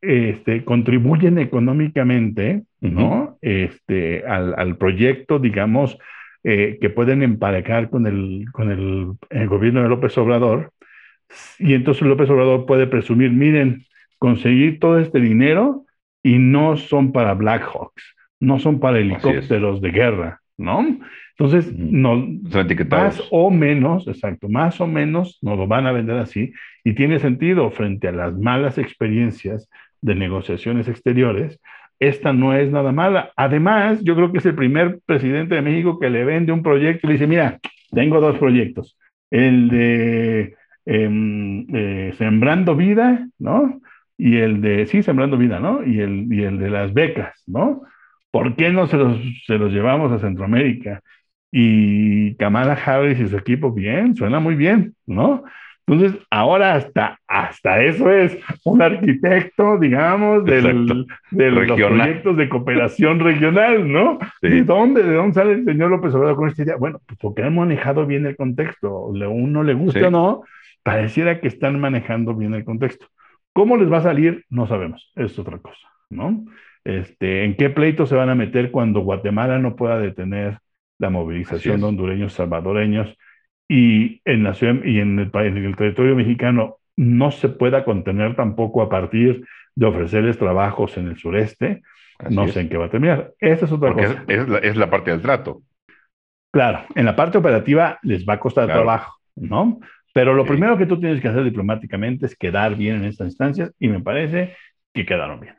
este, 0.00 0.64
contribuyen 0.64 1.38
económicamente, 1.38 2.62
¿no? 2.80 3.38
Este, 3.42 4.24
al, 4.24 4.54
al 4.56 4.76
proyecto, 4.76 5.40
digamos, 5.40 5.98
eh, 6.44 6.78
que 6.80 6.90
pueden 6.90 7.24
emparejar 7.24 7.90
con 7.90 8.06
el, 8.06 8.44
con 8.52 8.70
el, 8.70 9.14
el 9.30 9.48
gobierno 9.48 9.82
de 9.82 9.88
López 9.88 10.16
Obrador. 10.16 10.70
Y 11.58 11.74
entonces 11.74 12.02
López 12.06 12.30
Obrador 12.30 12.66
puede 12.66 12.86
presumir, 12.86 13.30
miren, 13.30 13.84
conseguir 14.18 14.78
todo 14.78 14.98
este 14.98 15.20
dinero 15.20 15.84
y 16.22 16.38
no 16.38 16.76
son 16.76 17.12
para 17.12 17.34
Black 17.34 17.62
Hawks 17.62 18.16
no 18.40 18.58
son 18.58 18.80
para 18.80 18.98
helicópteros 18.98 19.80
de 19.80 19.90
guerra, 19.90 20.40
¿no? 20.56 20.98
Entonces, 21.38 21.72
no, 21.76 22.26
más 22.88 23.22
o 23.30 23.50
menos, 23.50 24.08
exacto, 24.08 24.48
más 24.48 24.80
o 24.80 24.86
menos 24.86 25.38
nos 25.42 25.58
lo 25.58 25.66
van 25.66 25.86
a 25.86 25.92
vender 25.92 26.16
así 26.16 26.52
y 26.82 26.94
tiene 26.94 27.18
sentido 27.18 27.70
frente 27.70 28.08
a 28.08 28.12
las 28.12 28.34
malas 28.34 28.78
experiencias 28.78 29.68
de 30.00 30.14
negociaciones 30.14 30.88
exteriores. 30.88 31.60
Esta 31.98 32.32
no 32.32 32.54
es 32.54 32.70
nada 32.70 32.92
mala. 32.92 33.32
Además, 33.36 34.02
yo 34.02 34.14
creo 34.16 34.32
que 34.32 34.38
es 34.38 34.46
el 34.46 34.54
primer 34.54 35.00
presidente 35.04 35.54
de 35.54 35.62
México 35.62 35.98
que 35.98 36.10
le 36.10 36.24
vende 36.24 36.52
un 36.52 36.62
proyecto 36.62 37.06
y 37.06 37.08
le 37.08 37.12
dice, 37.14 37.26
mira, 37.26 37.58
tengo 37.90 38.20
dos 38.20 38.38
proyectos. 38.38 38.98
El 39.30 39.68
de 39.68 40.56
eh, 40.86 42.14
Sembrando 42.16 42.76
Vida, 42.76 43.28
¿no? 43.38 43.80
Y 44.16 44.36
el 44.38 44.60
de, 44.60 44.86
sí, 44.86 45.02
Sembrando 45.02 45.36
Vida, 45.36 45.60
¿no? 45.60 45.84
Y 45.84 46.00
el, 46.00 46.32
y 46.32 46.42
el 46.44 46.58
de 46.58 46.70
las 46.70 46.94
becas, 46.94 47.42
¿no? 47.46 47.82
¿Por 48.30 48.56
qué 48.56 48.70
no 48.70 48.86
se 48.86 48.96
los, 48.96 49.18
se 49.46 49.58
los 49.58 49.72
llevamos 49.72 50.12
a 50.12 50.18
Centroamérica? 50.18 51.00
Y 51.50 52.34
Kamala 52.36 52.74
Harris 52.74 53.20
y 53.20 53.28
su 53.28 53.36
equipo, 53.36 53.72
bien, 53.72 54.16
suena 54.16 54.40
muy 54.40 54.54
bien, 54.54 54.94
¿no? 55.06 55.44
Entonces, 55.88 56.20
ahora 56.30 56.74
hasta, 56.74 57.20
hasta 57.28 57.80
eso 57.80 58.10
es 58.10 58.36
un 58.64 58.82
arquitecto, 58.82 59.78
digamos, 59.78 60.44
del, 60.44 61.06
de 61.30 61.50
los 61.52 61.80
proyectos 61.80 62.36
de 62.36 62.48
cooperación 62.48 63.20
regional, 63.20 63.90
¿no? 63.90 64.18
¿De 64.42 64.64
dónde, 64.64 65.04
de 65.04 65.14
dónde 65.14 65.34
sale 65.34 65.52
el 65.52 65.64
señor 65.64 65.90
López 65.90 66.12
Obrador 66.12 66.36
con 66.36 66.48
esta 66.48 66.64
idea? 66.64 66.76
Bueno, 66.76 67.00
pues 67.06 67.16
porque 67.20 67.44
han 67.44 67.54
manejado 67.54 68.04
bien 68.04 68.26
el 68.26 68.36
contexto. 68.36 69.12
A 69.14 69.28
uno 69.28 69.62
le 69.62 69.74
gusta 69.74 70.08
o 70.08 70.10
no, 70.10 70.42
pareciera 70.82 71.40
que 71.40 71.46
están 71.46 71.78
manejando 71.78 72.34
bien 72.34 72.54
el 72.54 72.64
contexto. 72.64 73.06
¿Cómo 73.52 73.76
les 73.76 73.90
va 73.90 73.98
a 73.98 74.02
salir? 74.02 74.44
No 74.50 74.66
sabemos, 74.66 75.12
es 75.14 75.38
otra 75.38 75.58
cosa, 75.58 75.88
¿no? 76.10 76.46
Este, 76.84 77.44
¿En 77.44 77.56
qué 77.56 77.70
pleito 77.70 78.06
se 78.06 78.16
van 78.16 78.28
a 78.28 78.34
meter 78.34 78.72
cuando 78.72 79.00
Guatemala 79.00 79.60
no 79.60 79.76
pueda 79.76 80.00
detener 80.00 80.58
la 80.98 81.10
movilización 81.10 81.80
de 81.80 81.86
hondureños 81.86 82.32
salvadoreños 82.32 83.16
y 83.68 84.20
en 84.24 84.44
la 84.44 84.56
y 84.84 85.00
en 85.00 85.18
el, 85.18 85.30
en 85.34 85.56
el 85.64 85.76
territorio 85.76 86.14
mexicano 86.14 86.78
no 86.96 87.30
se 87.30 87.48
pueda 87.48 87.84
contener 87.84 88.36
tampoco 88.36 88.82
a 88.82 88.88
partir 88.88 89.44
de 89.74 89.86
ofrecerles 89.86 90.38
trabajos 90.38 90.96
en 90.96 91.08
el 91.08 91.16
sureste? 91.16 91.82
no 92.30 92.48
sé 92.48 92.60
en 92.60 92.68
qué 92.68 92.76
va 92.76 92.86
a 92.86 92.90
terminar. 92.90 93.34
Esa 93.38 93.66
es 93.66 93.72
otra 93.72 93.92
cosa. 93.92 94.24
Es, 94.26 94.76
la, 94.76 94.90
parte 94.90 95.10
del 95.10 95.20
trato. 95.20 95.62
Claro, 96.50 96.86
en 96.94 97.04
la 97.04 97.14
parte 97.14 97.38
operativa 97.38 97.98
les 98.02 98.26
va 98.26 98.34
a 98.34 98.40
costar 98.40 98.66
trabajo, 98.66 99.16
¿no? 99.34 99.80
Pero 100.14 100.32
lo 100.32 100.46
primero 100.46 100.78
que 100.78 100.86
tú 100.86 100.98
tienes 100.98 101.20
que 101.20 101.28
hacer 101.28 101.44
diplomáticamente 101.44 102.24
es 102.24 102.34
quedar 102.34 102.74
bien 102.74 102.96
en 102.96 103.04
estas 103.04 103.26
instancias 103.26 103.74
y 103.78 103.88
me 103.88 104.00
parece 104.00 104.56
que 104.94 105.04
quedaron 105.04 105.40
bien. 105.40 105.56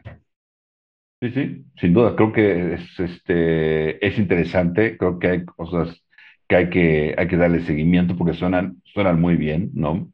Sí, 1.21 1.29
sí, 1.29 1.65
sin 1.79 1.93
duda. 1.93 2.15
Creo 2.15 2.31
que 2.31 2.73
es, 2.73 2.99
este, 2.99 4.05
es 4.05 4.17
interesante. 4.17 4.97
Creo 4.97 5.19
que 5.19 5.27
hay 5.27 5.45
cosas 5.45 6.03
que 6.47 6.55
hay 6.55 6.69
que, 6.69 7.15
hay 7.17 7.27
que 7.27 7.37
darle 7.37 7.61
seguimiento 7.61 8.15
porque 8.17 8.33
suenan, 8.33 8.81
suenan 8.85 9.19
muy 9.21 9.35
bien, 9.35 9.71
¿no? 9.73 10.11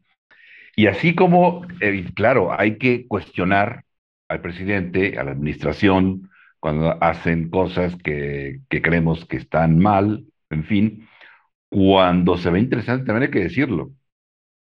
Y 0.76 0.88
así 0.88 1.16
como, 1.16 1.66
eh, 1.82 2.06
claro, 2.16 2.52
hay 2.60 2.78
que 2.78 3.08
cuestionar 3.08 3.86
al 4.28 4.42
presidente, 4.42 5.20
a 5.20 5.24
la 5.24 5.32
administración, 5.32 6.30
cuando 6.60 6.98
hacen 7.04 7.50
cosas 7.50 7.96
que, 7.98 8.62
que 8.70 8.82
creemos 8.82 9.26
que 9.26 9.38
están 9.38 9.80
mal, 9.80 10.26
en 10.50 10.64
fin, 10.64 11.08
cuando 11.70 12.38
se 12.38 12.50
ve 12.50 12.60
interesante 12.60 13.06
también 13.06 13.24
hay 13.24 13.32
que 13.32 13.44
decirlo, 13.44 13.92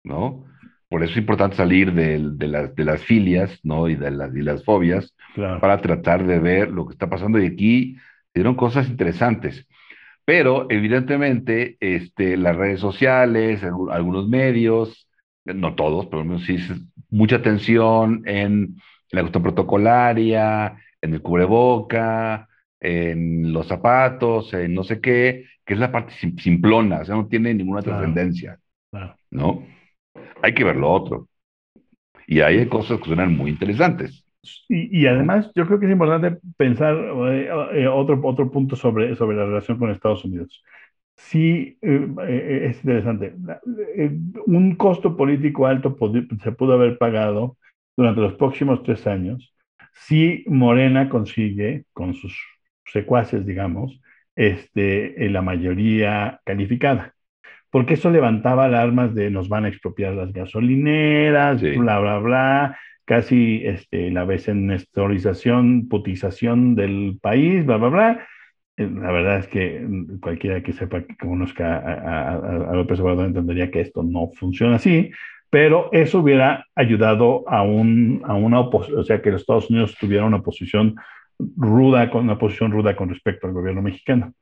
¿no? 0.04 0.46
Por 0.94 1.02
eso 1.04 1.14
es 1.14 1.18
importante 1.18 1.56
salir 1.58 1.92
de, 1.94 2.20
las, 2.48 2.76
de 2.76 2.86
las 2.86 3.02
filias 3.04 3.60
¿no? 3.64 3.90
y, 3.90 3.96
de 3.96 4.12
las, 4.12 4.36
y 4.36 4.44
las 4.44 4.64
fobias 4.64 5.16
para 5.60 5.82
tratar 5.82 6.24
de 6.28 6.38
ver 6.38 6.70
lo 6.70 6.86
que 6.86 6.94
está 6.94 7.10
pasando. 7.10 7.40
Y 7.40 7.48
aquí 7.48 7.96
se 7.96 8.32
dieron 8.36 8.54
cosas 8.54 8.88
interesantes. 8.88 9.66
Pero 10.26 10.68
evidentemente 10.70 11.78
este, 11.80 12.38
las 12.38 12.56
redes 12.56 12.80
sociales, 12.80 13.62
algunos 13.64 14.28
medios, 14.30 15.10
no 15.46 15.76
todos, 15.76 16.06
pero 16.08 16.40
sí, 16.40 16.58
mucha 17.10 17.38
atención 17.38 18.24
en 18.26 18.78
la 19.12 19.22
cuestión 19.22 19.44
protocolaria, 19.44 20.78
en 21.02 21.14
el 21.14 21.22
cubreboca, 21.22 22.48
en 22.80 23.52
los 23.52 23.68
zapatos, 23.68 24.54
en 24.54 24.74
no 24.74 24.84
sé 24.84 25.02
qué, 25.02 25.46
que 25.66 25.74
es 25.74 25.80
la 25.80 25.92
parte 25.92 26.14
simplona, 26.42 27.02
o 27.02 27.06
sea, 27.06 27.16
no 27.16 27.28
tiene 27.28 27.54
ninguna 27.54 27.82
trascendencia, 27.82 28.58
¿no? 29.30 29.64
hay 30.44 30.54
que 30.54 30.64
ver 30.64 30.76
lo 30.76 30.92
otro. 30.92 31.30
Y 32.28 32.42
ahí 32.42 32.60
hay 32.60 32.68
cosas 32.68 33.00
que 33.00 33.06
suenan 33.06 33.36
muy 33.36 33.50
interesantes. 33.50 34.23
Y, 34.68 35.06
además, 35.08 35.50
yo 35.56 35.66
creo 35.66 35.80
que 35.80 35.86
es 35.86 35.92
importante 35.92 36.38
pensar 36.58 36.96
eh, 36.96 37.50
eh, 37.74 37.88
otro, 37.88 38.20
otro 38.24 38.52
punto 38.52 38.76
sobre, 38.76 39.16
sobre 39.16 39.38
la 39.38 39.46
relación 39.46 39.80
con 39.80 39.90
Estados 39.90 40.26
Unidos. 40.26 40.64
Sí, 41.16 41.78
eh, 41.82 42.68
es 42.70 42.78
interesante. 42.84 43.34
Un 44.46 44.76
costo 44.76 45.16
político 45.16 45.66
alto 45.66 45.96
se 46.44 46.52
pudo 46.52 46.74
haber 46.74 46.98
pagado 46.98 47.58
durante 47.96 48.22
los 48.22 48.34
próximos 48.34 48.84
tres 48.84 49.08
años 49.08 49.56
si 49.94 50.44
Morena 50.48 51.08
consigue, 51.08 51.86
con 51.94 52.16
sus 52.16 52.36
secuaces, 52.86 53.46
digamos, 53.46 54.02
este, 54.36 55.30
la 55.30 55.42
mayoría 55.42 56.42
calificada 56.44 57.14
porque 57.74 57.96
eso 57.96 58.12
levantaba 58.12 58.66
alarmas 58.66 59.16
de 59.16 59.32
nos 59.32 59.50
van 59.50 59.66
a 59.66 59.68
expropiar 59.68 60.14
las 60.14 60.32
gasolineras, 60.32 61.60
bla, 61.60 62.00
bla, 62.00 62.20
bla, 62.20 62.80
casi 63.06 63.62
este, 63.66 64.12
la 64.12 64.26
vesenestorización, 64.26 65.88
putización 65.88 66.76
del 66.76 67.18
país, 67.22 67.66
bla, 67.66 67.78
bla, 67.78 67.90
bla. 67.90 68.28
Eh, 68.78 68.90
la 68.90 69.12
verdad 69.12 69.40
es 69.40 69.48
que 69.48 69.80
mm, 69.80 70.20
cualquiera 70.20 70.62
que 70.64 70.74
sepa, 70.74 71.04
que 71.04 71.16
conozca 71.18 71.78
a, 71.78 72.70
a, 72.70 72.76
López 72.76 73.00
Obrador 73.00 73.26
entendería 73.26 73.72
que 73.72 73.82
esto 73.82 74.04
no 74.04 74.32
funciona 74.34 74.76
así, 74.76 75.12
pero 75.50 75.90
eso 75.92 76.20
hubiera 76.20 76.66
ayudado 76.76 77.44
a, 77.48 77.62
un, 77.62 78.22
a 78.26 78.34
una 78.34 78.60
oposición, 78.60 79.00
o 79.00 79.04
sea, 79.04 79.22
que 79.22 79.32
los 79.32 79.42
Estados 79.42 79.70
Unidos 79.70 79.96
tuvieran 80.00 80.28
una 80.28 80.42
posición 80.42 80.96
ruda, 81.38 82.10
con 82.10 82.24
una 82.24 82.40
posición 82.40 82.72
ruda 82.72 82.96
con 82.96 83.10
respecto 83.10 83.48
al 83.48 83.54
gobierno 83.54 83.82
mexicano 83.82 84.34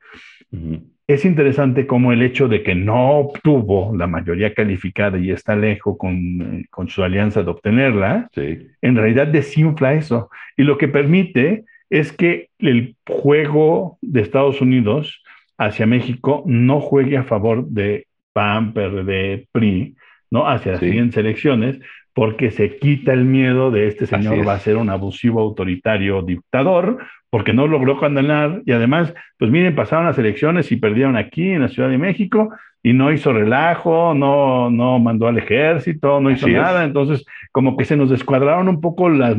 es 1.14 1.24
interesante 1.24 1.86
cómo 1.86 2.12
el 2.12 2.22
hecho 2.22 2.48
de 2.48 2.62
que 2.62 2.74
no 2.74 3.18
obtuvo 3.18 3.96
la 3.96 4.06
mayoría 4.06 4.54
calificada 4.54 5.18
y 5.18 5.30
está 5.30 5.56
lejos 5.56 5.96
con, 5.98 6.64
con 6.70 6.88
su 6.88 7.02
alianza 7.02 7.42
de 7.42 7.50
obtenerla, 7.50 8.28
en 8.36 8.96
realidad 8.96 9.26
desinfla 9.26 9.94
eso. 9.94 10.30
Y 10.56 10.62
lo 10.62 10.78
que 10.78 10.88
permite 10.88 11.64
es 11.90 12.12
que 12.12 12.48
el 12.58 12.96
juego 13.06 13.98
de 14.00 14.22
Estados 14.22 14.60
Unidos 14.60 15.22
hacia 15.58 15.86
México 15.86 16.42
no 16.46 16.80
juegue 16.80 17.16
a 17.16 17.24
favor 17.24 17.66
de 17.68 18.06
PAN, 18.32 18.72
PRD, 18.72 19.46
PRI, 19.52 19.96
¿no? 20.30 20.48
Hacia 20.48 20.72
las 20.72 20.80
siguientes 20.80 21.18
elecciones, 21.18 21.78
porque 22.14 22.50
se 22.50 22.76
quita 22.78 23.12
el 23.12 23.24
miedo 23.24 23.70
de 23.70 23.86
este 23.86 24.06
señor 24.06 24.46
va 24.46 24.54
a 24.54 24.58
ser 24.58 24.76
un 24.76 24.90
abusivo 24.90 25.40
autoritario 25.40 26.22
dictador, 26.22 26.98
porque 27.32 27.54
no 27.54 27.66
logró 27.66 27.96
condenar. 27.96 28.60
Y 28.66 28.72
además, 28.72 29.14
pues 29.38 29.50
miren, 29.50 29.74
pasaron 29.74 30.04
las 30.04 30.18
elecciones 30.18 30.70
y 30.70 30.76
perdieron 30.76 31.16
aquí 31.16 31.48
en 31.48 31.62
la 31.62 31.68
Ciudad 31.68 31.88
de 31.88 31.96
México 31.96 32.50
y 32.82 32.92
no 32.92 33.10
hizo 33.10 33.32
relajo, 33.32 34.12
no, 34.12 34.70
no 34.70 34.98
mandó 34.98 35.28
al 35.28 35.38
ejército, 35.38 36.20
no 36.20 36.30
hizo 36.30 36.46
nada, 36.46 36.84
entonces 36.84 37.24
como 37.50 37.78
que 37.78 37.86
se 37.86 37.96
nos 37.96 38.10
descuadraron 38.10 38.68
un 38.68 38.82
poco 38.82 39.08
las 39.08 39.34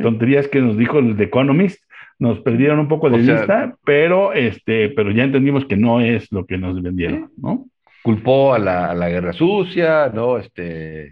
tonterías 0.00 0.48
que 0.48 0.62
nos 0.62 0.78
dijo 0.78 1.00
el 1.00 1.16
The 1.16 1.24
Economist, 1.24 1.84
nos 2.18 2.40
perdieron 2.40 2.78
un 2.78 2.88
poco 2.88 3.10
de 3.10 3.18
vista, 3.18 3.74
pero 3.84 4.32
este, 4.32 4.88
pero 4.90 5.10
ya 5.10 5.24
entendimos 5.24 5.66
que 5.66 5.76
no 5.76 6.00
es 6.00 6.32
lo 6.32 6.46
que 6.46 6.56
nos 6.56 6.80
vendieron, 6.80 7.30
¿no? 7.36 7.66
Culpó 8.02 8.54
a 8.54 8.58
la, 8.58 8.86
a 8.86 8.94
la 8.94 9.10
guerra 9.10 9.34
sucia, 9.34 10.10
¿no? 10.14 10.38
Este, 10.38 11.10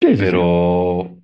pero 0.00 1.17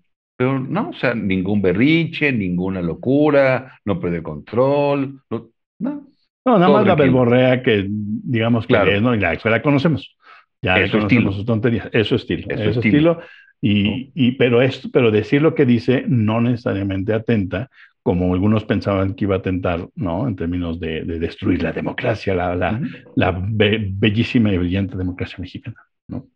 pero 0.44 0.58
no, 0.58 0.90
o 0.90 0.92
sea, 0.92 1.14
ningún 1.14 1.62
berriche, 1.62 2.30
ninguna 2.30 2.82
locura, 2.82 3.80
no 3.86 3.98
perder 3.98 4.22
control, 4.22 5.22
no, 5.30 5.48
no. 5.78 6.06
No, 6.46 6.58
nada 6.58 6.70
más 6.70 6.86
la 6.86 6.94
verborrea 6.94 7.62
que 7.62 7.86
digamos 7.88 8.66
que 8.66 8.74
es, 8.74 9.00
¿no? 9.00 9.14
Y 9.14 9.20
la, 9.20 9.38
la 9.42 9.62
conocemos. 9.62 10.14
Ya 10.60 10.78
eso 10.78 10.98
conocemos 10.98 11.36
sus 11.36 11.46
tonterías. 11.46 11.88
Eso 11.90 12.16
estilo. 12.16 12.46
Eso, 12.50 12.70
es 12.70 12.76
estilo. 12.76 13.20
Y, 13.62 14.10
y, 14.14 14.32
pero, 14.32 14.60
esto, 14.60 14.90
pero 14.92 15.10
decir 15.10 15.40
lo 15.40 15.54
que 15.54 15.64
dice 15.64 16.04
no 16.06 16.42
necesariamente 16.42 17.14
atenta, 17.14 17.70
como 18.02 18.34
algunos 18.34 18.66
pensaban 18.66 19.14
que 19.14 19.24
iba 19.24 19.36
a 19.36 19.38
atentar, 19.38 19.88
¿no? 19.94 20.28
En 20.28 20.36
términos 20.36 20.78
de, 20.78 21.04
de 21.04 21.18
destruir 21.18 21.62
la 21.62 21.72
democracia, 21.72 22.34
la, 22.34 22.54
la, 22.54 22.78
la 23.16 23.42
bellísima 23.42 24.52
y 24.52 24.58
brillante 24.58 24.98
democracia 24.98 25.38
mexicana, 25.40 25.76
¿no? 26.08 26.26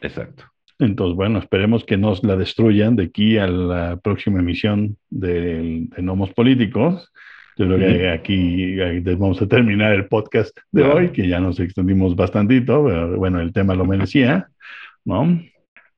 Exacto. 0.00 0.51
Entonces, 0.82 1.16
bueno, 1.16 1.38
esperemos 1.38 1.84
que 1.84 1.96
nos 1.96 2.22
la 2.24 2.36
destruyan 2.36 2.96
de 2.96 3.04
aquí 3.04 3.38
a 3.38 3.46
la 3.46 3.96
próxima 3.96 4.40
emisión 4.40 4.96
de, 5.10 5.86
de 5.94 6.02
Nomos 6.02 6.32
Políticos. 6.32 7.12
Yo 7.56 7.66
creo 7.66 7.78
que 7.78 8.08
aquí, 8.08 8.76
vamos 9.14 9.40
a 9.42 9.46
terminar 9.46 9.92
el 9.92 10.06
podcast 10.06 10.56
de 10.70 10.84
hoy, 10.84 11.10
que 11.10 11.28
ya 11.28 11.38
nos 11.38 11.60
extendimos 11.60 12.16
bastantito, 12.16 12.84
pero 12.84 13.16
bueno, 13.16 13.40
el 13.40 13.52
tema 13.52 13.74
lo 13.74 13.84
merecía, 13.84 14.48
¿no? 15.04 15.40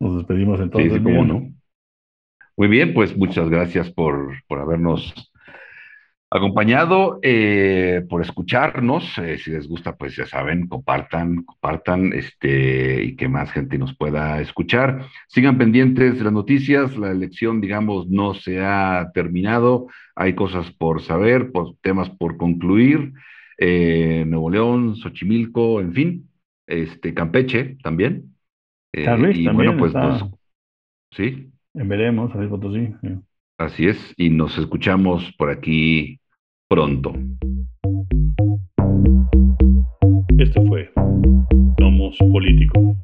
Nos 0.01 0.17
despedimos 0.17 0.61
entonces. 0.61 0.93
Sí, 0.93 1.01
no. 1.01 1.53
Muy 2.57 2.69
bien, 2.69 2.93
pues 2.93 3.17
muchas 3.17 3.49
gracias 3.49 3.91
por, 3.91 4.35
por 4.49 4.59
habernos 4.59 5.15
acompañado 6.35 7.21
eh, 7.23 8.05
por 8.09 8.21
escucharnos. 8.21 9.17
Eh, 9.19 9.39
si 9.39 9.53
les 9.53 9.69
gusta, 9.69 9.97
pues 9.97 10.17
ya 10.17 10.27
saben, 10.27 10.67
compartan, 10.67 11.45
compartan, 11.45 12.13
este, 12.13 13.05
y 13.05 13.17
que 13.17 13.29
más 13.29 13.53
gente 13.53 13.79
nos 13.79 13.97
pueda 13.97 14.41
escuchar. 14.41 15.07
Sigan 15.29 15.59
pendientes 15.59 16.19
de 16.19 16.25
las 16.25 16.33
noticias. 16.33 16.97
La 16.97 17.13
elección, 17.13 17.61
digamos, 17.61 18.09
no 18.09 18.35
se 18.35 18.61
ha 18.65 19.11
terminado. 19.15 19.87
Hay 20.17 20.35
cosas 20.35 20.71
por 20.73 21.03
saber, 21.03 21.53
temas 21.81 22.11
por 22.11 22.37
concluir. 22.37 23.13
Eh, 23.57 24.25
Nuevo 24.27 24.51
León, 24.51 24.97
Xochimilco, 24.97 25.81
en 25.81 25.93
fin, 25.93 26.31
este, 26.67 27.15
Campeche 27.15 27.77
también. 27.81 28.35
y 28.93 29.05
también 29.05 29.55
bueno, 29.55 29.77
pues, 29.77 29.93
sí. 31.13 31.53
Veremos, 31.73 32.35
a 32.35 32.39
ver, 32.39 32.51
sí. 32.73 33.19
Así 33.57 33.87
es, 33.87 34.15
y 34.17 34.31
nos 34.31 34.59
escuchamos 34.59 35.33
por 35.39 35.51
aquí 35.51 36.19
pronto. 36.69 37.13
Esto 40.39 40.63
fue 40.67 40.91
Nomos 41.79 42.17
Político. 42.19 42.97